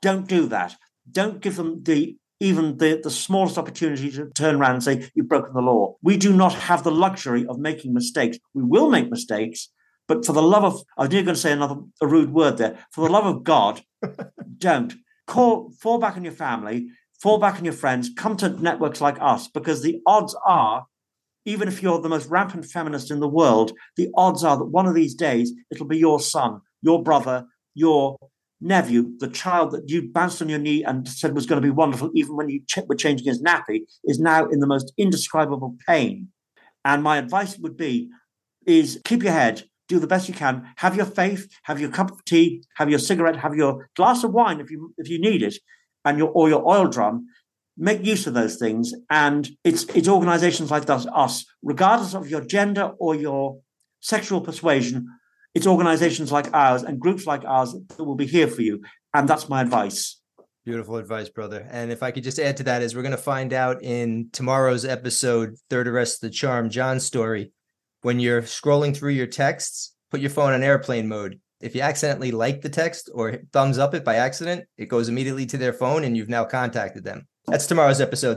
Don't 0.00 0.26
do 0.26 0.46
that. 0.48 0.74
Don't 1.10 1.40
give 1.40 1.56
them 1.56 1.82
the 1.84 2.16
even 2.40 2.78
the, 2.78 3.00
the 3.00 3.10
smallest 3.10 3.56
opportunity 3.56 4.10
to 4.10 4.28
turn 4.30 4.56
around 4.56 4.74
and 4.74 4.82
say, 4.82 5.08
You've 5.14 5.28
broken 5.28 5.54
the 5.54 5.60
law. 5.60 5.94
We 6.02 6.16
do 6.16 6.32
not 6.32 6.54
have 6.54 6.82
the 6.82 6.90
luxury 6.90 7.46
of 7.46 7.58
making 7.58 7.94
mistakes. 7.94 8.38
We 8.52 8.64
will 8.64 8.90
make 8.90 9.10
mistakes, 9.10 9.68
but 10.08 10.26
for 10.26 10.32
the 10.32 10.42
love 10.42 10.64
of, 10.64 10.82
I 10.98 11.02
was 11.02 11.10
nearly 11.10 11.24
going 11.24 11.36
to 11.36 11.40
say 11.40 11.52
another 11.52 11.76
a 12.00 12.06
rude 12.06 12.32
word 12.32 12.58
there. 12.58 12.78
For 12.92 13.06
the 13.06 13.12
love 13.12 13.26
of 13.26 13.44
God, 13.44 13.82
don't. 14.58 14.92
Call, 15.28 15.72
fall 15.80 15.98
back 15.98 16.16
on 16.16 16.24
your 16.24 16.32
family, 16.32 16.88
fall 17.22 17.38
back 17.38 17.54
on 17.54 17.64
your 17.64 17.74
friends, 17.74 18.10
come 18.16 18.36
to 18.38 18.48
networks 18.48 19.00
like 19.00 19.18
us, 19.20 19.46
because 19.46 19.82
the 19.82 20.00
odds 20.04 20.36
are, 20.44 20.86
even 21.44 21.68
if 21.68 21.82
you're 21.82 22.00
the 22.00 22.08
most 22.08 22.28
rampant 22.28 22.64
feminist 22.66 23.10
in 23.10 23.20
the 23.20 23.28
world, 23.28 23.72
the 23.96 24.08
odds 24.16 24.44
are 24.44 24.56
that 24.56 24.66
one 24.66 24.86
of 24.86 24.94
these 24.94 25.14
days 25.14 25.52
it'll 25.70 25.86
be 25.86 25.98
your 25.98 26.20
son, 26.20 26.60
your 26.82 27.02
brother, 27.02 27.46
your 27.74 28.16
nephew, 28.60 29.12
the 29.18 29.28
child 29.28 29.72
that 29.72 29.90
you 29.90 30.08
bounced 30.10 30.40
on 30.40 30.48
your 30.48 30.58
knee 30.58 30.84
and 30.84 31.08
said 31.08 31.34
was 31.34 31.46
going 31.46 31.60
to 31.60 31.66
be 31.66 31.70
wonderful, 31.70 32.10
even 32.14 32.36
when 32.36 32.48
you 32.48 32.60
were 32.86 32.94
changing 32.94 33.26
his 33.26 33.42
nappy, 33.42 33.80
is 34.04 34.20
now 34.20 34.46
in 34.46 34.60
the 34.60 34.66
most 34.66 34.92
indescribable 34.96 35.76
pain. 35.86 36.28
And 36.84 37.02
my 37.02 37.18
advice 37.18 37.58
would 37.58 37.76
be, 37.76 38.08
is 38.66 39.00
keep 39.04 39.22
your 39.22 39.32
head, 39.32 39.64
do 39.88 39.98
the 39.98 40.06
best 40.06 40.28
you 40.28 40.34
can, 40.34 40.68
have 40.76 40.96
your 40.96 41.06
faith, 41.06 41.48
have 41.64 41.80
your 41.80 41.90
cup 41.90 42.10
of 42.10 42.24
tea, 42.24 42.62
have 42.76 42.88
your 42.88 42.98
cigarette, 42.98 43.36
have 43.36 43.54
your 43.54 43.88
glass 43.96 44.24
of 44.24 44.32
wine 44.32 44.60
if 44.60 44.70
you 44.70 44.94
if 44.96 45.08
you 45.08 45.20
need 45.20 45.42
it, 45.42 45.56
and 46.04 46.18
your 46.18 46.28
or 46.28 46.48
your 46.48 46.66
oil 46.66 46.86
drum. 46.86 47.26
Make 47.76 48.04
use 48.04 48.26
of 48.26 48.34
those 48.34 48.56
things, 48.56 48.92
and 49.08 49.48
it's 49.64 49.84
it's 49.94 50.08
organisations 50.08 50.70
like 50.70 50.88
us, 50.90 51.46
regardless 51.62 52.14
of 52.14 52.28
your 52.28 52.42
gender 52.42 52.92
or 52.98 53.14
your 53.14 53.60
sexual 54.00 54.42
persuasion, 54.42 55.06
it's 55.54 55.66
organizations 55.66 56.32
like 56.32 56.52
ours 56.52 56.82
and 56.82 57.00
groups 57.00 57.26
like 57.26 57.44
ours 57.44 57.74
that 57.96 58.04
will 58.04 58.14
be 58.14 58.26
here 58.26 58.48
for 58.48 58.62
you. 58.62 58.82
And 59.14 59.28
that's 59.28 59.48
my 59.48 59.62
advice. 59.62 60.20
Beautiful 60.64 60.96
advice, 60.96 61.28
brother. 61.28 61.66
And 61.70 61.90
if 61.90 62.02
I 62.02 62.10
could 62.10 62.22
just 62.22 62.38
add 62.38 62.56
to 62.58 62.62
that, 62.64 62.82
is 62.82 62.94
we're 62.94 63.02
going 63.02 63.10
to 63.12 63.18
find 63.18 63.52
out 63.52 63.82
in 63.82 64.28
tomorrow's 64.32 64.84
episode, 64.84 65.56
Third 65.68 65.88
Arrest 65.88 66.20
the 66.20 66.30
Charm, 66.30 66.70
John's 66.70 67.04
story. 67.04 67.52
When 68.02 68.20
you're 68.20 68.42
scrolling 68.42 68.96
through 68.96 69.12
your 69.12 69.26
texts, 69.26 69.94
put 70.10 70.20
your 70.20 70.30
phone 70.30 70.52
on 70.52 70.62
airplane 70.62 71.08
mode. 71.08 71.40
If 71.60 71.74
you 71.74 71.80
accidentally 71.80 72.32
like 72.32 72.60
the 72.60 72.68
text 72.68 73.10
or 73.12 73.38
thumbs 73.52 73.78
up 73.78 73.94
it 73.94 74.04
by 74.04 74.16
accident, 74.16 74.64
it 74.76 74.86
goes 74.86 75.08
immediately 75.08 75.46
to 75.46 75.58
their 75.58 75.72
phone 75.72 76.04
and 76.04 76.16
you've 76.16 76.28
now 76.28 76.44
contacted 76.44 77.04
them. 77.04 77.26
That's 77.46 77.66
tomorrow's 77.66 78.00
episode. 78.00 78.36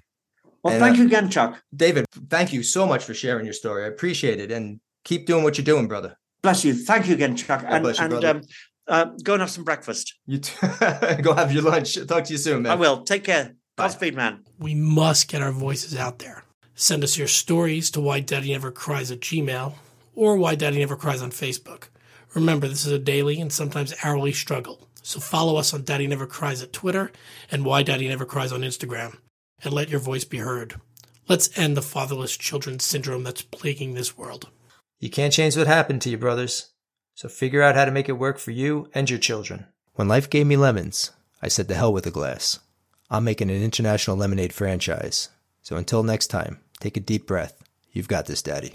Well, 0.63 0.73
and, 0.73 0.81
thank 0.81 0.95
uh, 0.97 1.01
you 1.01 1.05
again, 1.05 1.29
Chuck. 1.29 1.61
David, 1.75 2.05
thank 2.29 2.51
you 2.51 2.63
so 2.63 2.87
much 2.87 3.03
for 3.03 3.13
sharing 3.13 3.45
your 3.45 3.53
story. 3.53 3.83
I 3.83 3.87
appreciate 3.87 4.39
it. 4.39 4.51
And 4.51 4.79
keep 5.03 5.27
doing 5.27 5.43
what 5.43 5.57
you're 5.57 5.65
doing, 5.65 5.87
brother. 5.87 6.17
Bless 6.41 6.65
you. 6.65 6.73
Thank 6.73 7.07
you 7.07 7.13
again, 7.13 7.35
Chuck. 7.35 7.63
and, 7.65 7.85
you, 7.85 7.93
and 7.97 8.25
um, 8.25 8.41
uh, 8.87 9.05
go 9.23 9.33
and 9.33 9.41
have 9.41 9.51
some 9.51 9.63
breakfast. 9.63 10.15
You 10.25 10.39
t- 10.39 10.53
go 11.21 11.33
have 11.33 11.51
your 11.51 11.63
lunch. 11.63 11.95
Talk 12.07 12.23
to 12.25 12.33
you 12.33 12.37
soon, 12.37 12.63
man. 12.63 12.71
I 12.71 12.75
will. 12.75 13.03
Take 13.03 13.23
care. 13.23 13.55
Godspeed, 13.77 14.15
man. 14.15 14.43
We 14.57 14.73
must 14.73 15.27
get 15.27 15.41
our 15.41 15.51
voices 15.51 15.95
out 15.95 16.19
there. 16.19 16.45
Send 16.75 17.03
us 17.03 17.17
your 17.17 17.27
stories 17.27 17.91
to 17.91 18.01
Why 18.01 18.19
Daddy 18.19 18.51
Never 18.51 18.71
Cries 18.71 19.11
at 19.11 19.19
Gmail 19.19 19.73
or 20.13 20.37
Why 20.37 20.55
Daddy 20.55 20.79
Never 20.79 20.95
Cries 20.95 21.21
on 21.21 21.31
Facebook. 21.31 21.89
Remember, 22.33 22.67
this 22.67 22.85
is 22.85 22.91
a 22.91 22.99
daily 22.99 23.39
and 23.39 23.51
sometimes 23.51 23.93
hourly 24.03 24.33
struggle. 24.33 24.87
So 25.05 25.19
follow 25.19 25.57
us 25.57 25.71
on 25.71 25.83
Daddy 25.83 26.07
Never 26.07 26.25
Cries 26.25 26.63
at 26.63 26.73
Twitter 26.73 27.11
and 27.51 27.63
Why 27.63 27.83
Daddy 27.83 28.07
Never 28.07 28.25
Cries 28.25 28.51
on 28.51 28.61
Instagram 28.61 29.17
and 29.63 29.71
let 29.71 29.87
your 29.87 29.99
voice 29.99 30.23
be 30.23 30.39
heard. 30.39 30.81
Let's 31.27 31.55
end 31.55 31.77
the 31.77 31.83
fatherless 31.83 32.35
children 32.35 32.79
syndrome 32.79 33.23
that's 33.23 33.43
plaguing 33.43 33.93
this 33.93 34.17
world. 34.17 34.49
You 34.99 35.11
can't 35.11 35.31
change 35.31 35.55
what 35.55 35.67
happened 35.67 36.01
to 36.01 36.09
you, 36.09 36.17
brothers. 36.17 36.71
So 37.13 37.29
figure 37.29 37.61
out 37.61 37.75
how 37.75 37.85
to 37.85 37.91
make 37.91 38.09
it 38.09 38.13
work 38.13 38.39
for 38.39 38.49
you 38.49 38.89
and 38.95 39.07
your 39.07 39.19
children. 39.19 39.67
When 39.93 40.07
life 40.07 40.27
gave 40.27 40.47
me 40.47 40.57
lemons, 40.57 41.11
I 41.39 41.49
said 41.49 41.67
to 41.67 41.75
hell 41.75 41.93
with 41.93 42.07
a 42.07 42.11
glass. 42.11 42.59
I'm 43.07 43.25
making 43.25 43.51
an 43.51 43.61
international 43.61 44.17
lemonade 44.17 44.53
franchise. 44.53 45.29
So 45.61 45.75
until 45.75 46.01
next 46.01 46.27
time, 46.27 46.61
take 46.79 46.97
a 46.97 46.99
deep 46.99 47.27
breath. 47.27 47.61
You've 47.91 48.07
got 48.07 48.25
this, 48.25 48.41
Daddy. 48.41 48.71